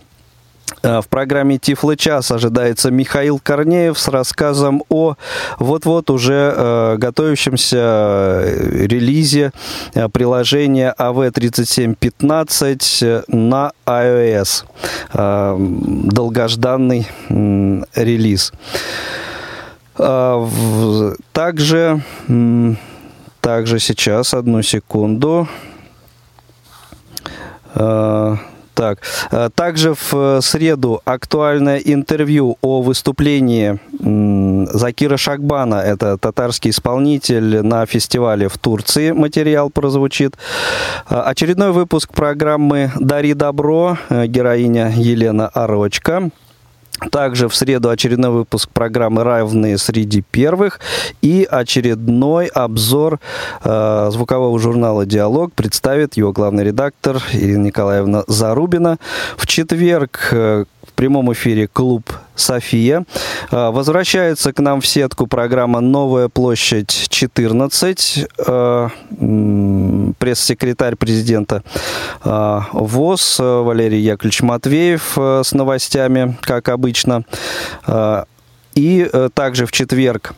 Э, 0.83 1.01
в 1.01 1.09
программе 1.09 1.59
Тифлы 1.59 1.97
час 1.97 2.31
ожидается 2.31 2.91
Михаил 2.91 3.39
Корнеев 3.39 3.99
с 3.99 4.09
рассказом 4.09 4.83
о 4.89 5.17
вот-вот 5.59 6.09
уже 6.11 6.55
э, 6.57 6.97
готовящемся 6.99 7.77
э, 7.77 8.87
релизе 8.87 9.53
э, 9.95 10.09
приложения 10.09 10.95
AV3715 10.99 13.25
на 13.29 13.73
iOS. 13.87 14.65
Э, 15.15 15.57
долгожданный 15.59 17.07
э, 17.29 17.83
релиз. 17.95 18.53
Э, 19.99 21.15
также, 21.33 22.03
э, 22.29 22.75
также 23.41 23.79
сейчас, 23.79 24.35
одну 24.35 24.63
секунду. 24.63 25.49
Э, 27.75 28.37
так. 28.75 28.99
Э, 29.31 29.51
также 29.55 29.95
в 29.95 30.15
э, 30.15 30.41
среду 30.43 31.01
актуальное 31.05 31.79
интервью 31.79 32.57
о 32.61 32.83
выступлении 32.83 33.79
Закира 34.73 35.17
Шакбана, 35.17 35.77
это 35.77 36.19
татарский 36.19 36.71
исполнитель 36.71 37.63
на 37.63 37.87
фестивале 37.87 38.49
в 38.49 38.59
Турции, 38.59 39.13
материал 39.13 39.71
прозвучит. 39.71 40.37
Э, 41.09 41.21
очередной 41.21 41.73
выпуск 41.73 42.13
программы 42.13 42.91
«Дари 42.99 43.35
добро», 43.35 43.97
героиня 44.11 44.93
Елена 44.95 45.49
Орочка. 45.49 46.31
Также 47.11 47.49
в 47.49 47.55
среду 47.55 47.91
очередной 47.91 48.31
выпуск 48.31 48.71
программы 48.71 49.25
«Равные 49.25 49.79
среди 49.79 50.23
первых» 50.23 50.81
и 51.21 51.47
очередной 51.51 52.47
обзор 52.47 53.21
э, 53.65 54.09
звукового 54.13 54.59
журнала 54.59 55.05
«Диалог» 55.05 55.53
представит 55.53 56.17
его 56.17 56.33
главный 56.33 56.65
редактор 56.65 57.23
Ирина 57.33 57.65
Николаевна 57.65 58.25
Зарубина. 58.27 58.99
В 59.37 59.47
четверг 59.47 60.29
э, 60.33 60.65
в 60.87 60.93
прямом 60.93 61.33
эфире 61.33 61.69
клуб 61.69 62.11
«София». 62.35 63.05
А, 63.51 63.71
возвращается 63.71 64.53
к 64.53 64.59
нам 64.59 64.81
в 64.81 64.87
сетку 64.87 65.27
программа 65.27 65.81
«Новая 65.81 66.29
площадь 66.29 67.09
14». 67.11 68.29
А, 68.47 68.91
пресс-секретарь 70.19 70.97
президента 70.97 71.63
а, 72.23 72.67
ВОЗ 72.73 73.37
Валерий 73.39 74.01
Яковлевич 74.01 74.43
Матвеев 74.43 75.17
с 75.17 75.53
новостями, 75.53 76.37
как 76.43 76.69
обычно. 76.69 77.25
И 78.75 79.09
э, 79.13 79.29
также 79.35 79.67
в 79.67 79.73
четверг 79.73 80.35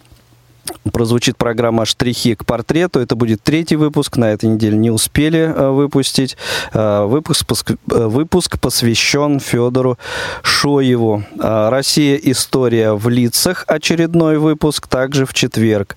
прозвучит 0.92 1.36
программа 1.36 1.84
«Штрихи 1.84 2.34
к 2.34 2.44
портрету». 2.44 3.00
Это 3.00 3.16
будет 3.16 3.42
третий 3.42 3.76
выпуск. 3.76 4.16
На 4.16 4.32
этой 4.32 4.48
неделе 4.48 4.76
не 4.76 4.90
успели 4.90 5.40
э, 5.40 5.70
выпустить. 5.70 6.36
Э, 6.72 7.04
выпуск, 7.04 7.44
э, 7.70 7.74
выпуск 7.86 8.58
посвящен 8.58 9.40
Федору 9.40 9.98
Шоеву. 10.42 11.24
«Россия. 11.38 12.16
История 12.16 12.92
в 12.92 13.08
лицах». 13.08 13.64
Очередной 13.66 14.38
выпуск. 14.38 14.86
Также 14.86 15.26
в 15.26 15.34
четверг. 15.34 15.96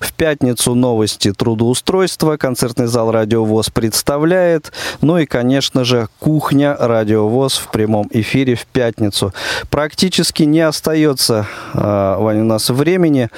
В 0.00 0.12
пятницу 0.12 0.74
новости 0.74 1.32
трудоустройства. 1.32 2.36
Концертный 2.36 2.86
зал 2.86 3.10
«Радио 3.10 3.44
ВОЗ» 3.44 3.70
представляет. 3.70 4.72
Ну 5.00 5.18
и, 5.18 5.26
конечно 5.26 5.84
же, 5.84 6.08
кухня 6.20 6.76
«Радио 6.78 7.28
ВОЗ» 7.28 7.58
в 7.58 7.70
прямом 7.70 8.08
эфире 8.10 8.54
в 8.54 8.66
пятницу. 8.66 9.32
Практически 9.70 10.44
не 10.44 10.60
остается, 10.60 11.46
Ваня, 11.74 12.42
у 12.42 12.46
нас 12.46 12.70
времени. 12.70 13.28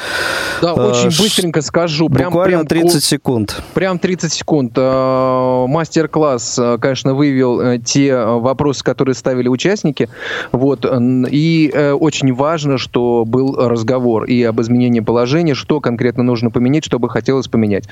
Да, 0.62 0.69
очень 0.74 1.08
быстренько 1.08 1.62
скажу. 1.62 2.08
Прям, 2.08 2.32
Буквально 2.32 2.64
прям, 2.64 2.82
30 2.82 3.04
секунд. 3.04 3.62
Прям 3.74 3.98
30 3.98 4.32
секунд. 4.32 4.72
Э, 4.76 5.66
мастер-класс, 5.68 6.58
э, 6.58 6.78
конечно, 6.78 7.14
выявил 7.14 7.60
э, 7.60 7.78
те 7.78 8.16
вопросы, 8.16 8.84
которые 8.84 9.14
ставили 9.14 9.48
участники. 9.48 10.08
Вот. 10.52 10.86
И 11.30 11.72
очень 12.00 12.34
важно, 12.34 12.78
что 12.78 13.24
был 13.26 13.56
разговор 13.56 14.24
и 14.24 14.42
об 14.42 14.60
изменении 14.60 15.00
положения, 15.00 15.54
что 15.54 15.80
конкретно 15.80 16.22
нужно 16.22 16.50
поменять, 16.50 16.84
что 16.84 16.98
бы 16.98 17.08
хотелось 17.08 17.48
поменять. 17.48 17.84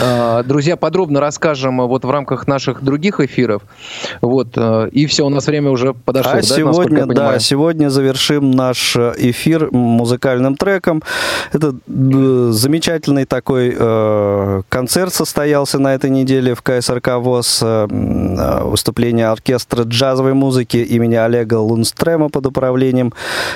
А, 0.00 0.42
друзья, 0.42 0.76
подробно 0.76 1.20
расскажем 1.20 1.78
вот 1.78 2.04
в 2.04 2.10
рамках 2.10 2.46
наших 2.46 2.82
других 2.82 3.20
эфиров. 3.20 3.62
Вот, 4.20 4.48
э, 4.56 4.88
и 4.92 5.06
все, 5.06 5.26
у 5.26 5.28
нас 5.28 5.46
время 5.46 5.70
уже 5.70 5.94
подошло. 5.94 6.32
А 6.32 6.36
да, 6.36 6.42
сегодня, 6.42 7.06
да, 7.06 7.38
сегодня 7.38 7.88
завершим 7.88 8.50
наш 8.50 8.96
эфир 8.96 9.70
музыкальным 9.72 10.56
треком. 10.56 11.02
Это 11.52 11.74
э, 11.86 12.48
замечательный 12.52 13.24
такой 13.24 13.74
э, 13.76 14.62
концерт 14.68 15.12
состоялся 15.12 15.78
на 15.78 15.94
этой 15.94 16.10
неделе 16.10 16.54
в 16.54 16.62
КСРК 16.62 17.16
ВОЗ. 17.16 17.60
Э, 17.62 17.86
выступление 18.62 19.28
оркестра 19.28 19.82
джазовой 19.84 20.34
музыки 20.34 20.76
имени 20.76 21.16
Олега 21.16 21.54
Лунстрема 21.54 22.28
под 22.28 22.46
управлением 22.46 23.12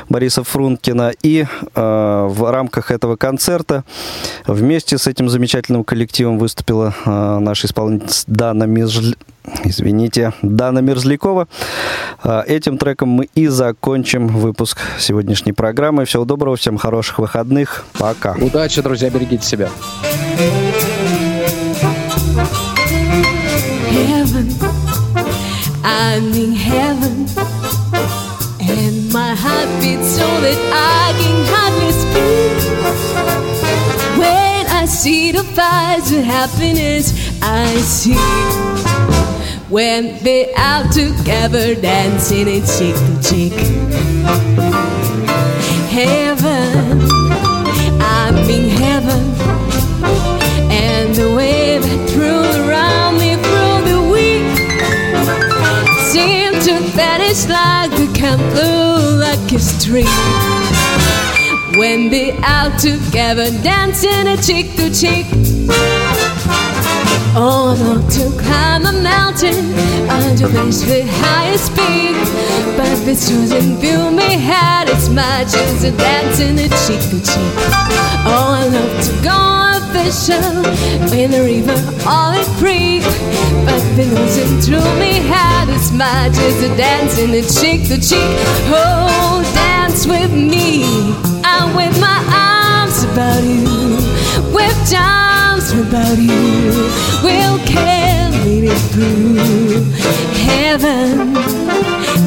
Бориса 0.08 0.42
Фрункина. 0.42 1.12
И 1.22 1.46
э, 1.74 2.26
в 2.30 2.50
рамках 2.50 2.90
этого 2.90 3.16
концерта 3.16 3.84
вместе 4.46 4.98
с 4.98 5.06
этим 5.06 5.28
замечательным 5.28 5.84
коллективом 5.84 6.01
коллективом 6.02 6.38
выступила 6.38 6.92
э, 7.06 7.38
наша 7.38 7.68
исполнительница 7.68 8.24
Дана 8.26 8.66
Межл... 8.66 9.14
Извините, 9.64 10.32
Дана 10.42 10.80
Мерзлякова. 10.80 11.46
Э, 12.24 12.42
этим 12.46 12.76
треком 12.76 13.10
мы 13.10 13.28
и 13.36 13.46
закончим 13.46 14.26
выпуск 14.26 14.80
сегодняшней 14.98 15.52
программы. 15.52 16.04
Всего 16.04 16.24
доброго, 16.24 16.56
всем 16.56 16.76
хороших 16.76 17.20
выходных. 17.20 17.84
Пока. 17.98 18.34
Удачи, 18.40 18.82
друзья, 18.82 19.10
берегите 19.10 19.46
себя. 19.46 19.68
Heaven, 23.92 24.48
I'm 25.84 26.32
in 26.34 26.52
heaven, 26.54 27.26
and 28.60 29.12
my 29.12 29.36
heart 29.36 29.68
beats 29.80 30.16
so 30.16 30.26
that 30.40 30.58
I 30.72 31.12
can 31.20 31.46
hardly 31.52 32.01
see 35.02 35.32
the 35.32 35.42
fires 35.42 36.12
of 36.12 36.22
happiness 36.22 37.12
I 37.42 37.66
see. 37.78 38.14
When 39.68 40.16
they're 40.22 40.52
out 40.56 40.92
together 40.92 41.74
dancing 41.74 42.46
and 42.46 42.64
cheek 42.64 42.94
to 42.94 43.14
cheek. 43.28 43.52
Heaven, 45.90 47.00
I'm 48.00 48.36
in 48.48 48.68
heaven, 48.68 49.22
and 50.70 51.12
the 51.16 51.34
wave 51.34 51.82
that 51.82 52.10
threw 52.10 52.42
around 52.62 53.18
me 53.18 53.34
through 53.44 53.78
the 53.90 54.00
week. 54.16 54.54
Seemed 56.12 56.62
to 56.66 56.74
vanish 56.94 57.48
like 57.48 57.90
the 57.90 58.08
candle, 58.14 59.16
like 59.18 59.50
a 59.50 59.58
stream 59.58 60.61
when 61.76 62.10
they 62.10 62.32
out 62.42 62.78
together 62.78 63.50
dancing 63.62 64.26
a 64.26 64.36
cheek 64.36 64.74
to 64.76 64.90
cheek. 64.90 65.26
Oh, 67.34 67.74
not 67.80 68.10
to 68.12 68.30
climb 68.42 68.84
a 68.84 68.92
mountain 68.92 69.72
under 70.10 70.48
the 70.48 71.06
highest 71.22 71.70
peak, 71.74 72.16
but 72.76 72.94
this 73.06 73.28
doesn't 73.28 73.78
feel 73.80 74.10
me 74.10 74.36
had 74.36 74.90
as 74.90 75.08
much 75.08 75.54
as 75.54 75.84
a 75.84 75.92
dancing 75.96 76.58
a 76.58 76.68
cheek 76.84 77.00
to 77.10 77.20
cheek. 77.20 77.54
Oh, 78.26 78.68
love 78.70 79.04
to 79.06 79.24
go 79.24 79.30
on 79.30 79.80
fishing 79.92 80.64
in 81.18 81.30
the 81.30 81.42
river 81.42 81.78
or 82.04 82.36
the 82.36 82.44
creek, 82.58 83.02
but 83.64 83.80
the 83.96 84.04
doesn't 84.14 84.60
through 84.60 85.00
me 85.00 85.20
had 85.26 85.70
as 85.70 85.90
much 85.90 86.36
as 86.36 86.62
a 86.62 86.76
dancing 86.76 87.30
a 87.30 87.42
cheek 87.42 87.88
to 87.88 87.96
cheek. 87.96 88.36
Oh, 88.68 89.42
dance 89.54 90.06
with 90.06 90.32
me 90.32 91.31
down 91.62 91.76
with 91.76 92.00
my 92.00 92.18
arms 92.32 93.04
about 93.04 93.42
you, 93.42 93.96
with 94.52 94.76
charms 94.90 95.72
about 95.72 96.18
you, 96.18 96.72
we'll 97.22 97.58
carry 97.66 98.66
it 98.66 98.80
through 98.92 99.84
heaven. 100.46 101.36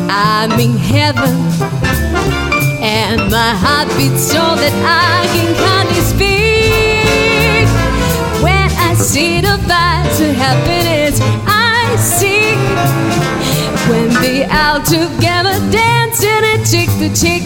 I'm 0.09 0.51
in 0.59 0.77
heaven, 0.77 1.35
and 2.81 3.29
my 3.31 3.53
heart 3.63 3.87
beats 3.97 4.23
so 4.31 4.43
that 4.61 4.75
I 4.85 5.25
can 5.33 5.51
hardly 5.63 6.01
speak. 6.13 7.67
When 8.43 8.69
I 8.89 8.93
see 8.95 9.41
the 9.41 9.57
vibes 9.69 10.19
of 10.27 10.35
happiness, 10.35 11.19
I 11.47 11.95
see 11.97 12.55
when 13.89 14.09
they 14.21 14.45
out 14.45 14.85
together 14.85 15.55
dancing 15.71 16.34
chick, 16.65 16.89
the 16.97 17.09
chick. 17.13 17.45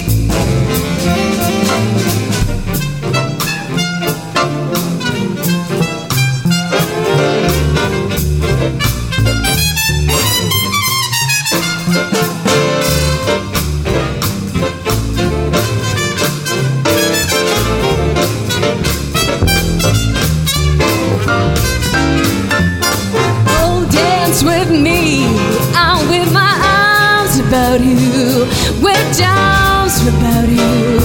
With 28.81 29.17
doubts 29.17 30.01
about 30.07 30.47
you, 30.47 30.99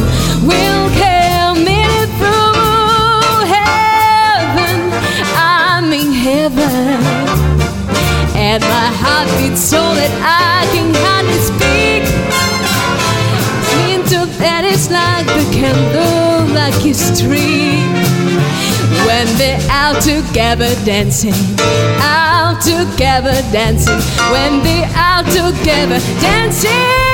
will 0.49 0.89
carry 1.01 1.65
me 1.65 1.83
through 2.19 3.47
heaven. 3.57 4.77
I'm 5.37 5.93
in 5.93 6.13
heaven, 6.13 7.01
and 8.37 8.63
my 8.63 8.89
heart 9.01 9.29
beats 9.39 9.63
so 9.63 9.83
that 9.99 10.13
I 10.21 10.67
can 10.75 10.93
hardly 11.05 11.41
speak. 11.51 12.05
Into 13.93 14.27
that 14.39 14.65
is 14.65 14.91
like 14.91 15.27
the 15.27 15.45
candle, 15.53 16.55
like 16.55 16.75
a 16.85 16.95
street 16.95 17.95
when 19.07 19.27
they're 19.39 19.61
out 19.71 20.01
together 20.03 20.75
dancing, 20.85 21.35
out 22.01 22.61
together 22.63 23.43
dancing, 23.53 24.01
when 24.33 24.63
they're 24.63 24.91
out 24.95 25.25
together 25.27 25.99
dancing. 26.21 27.14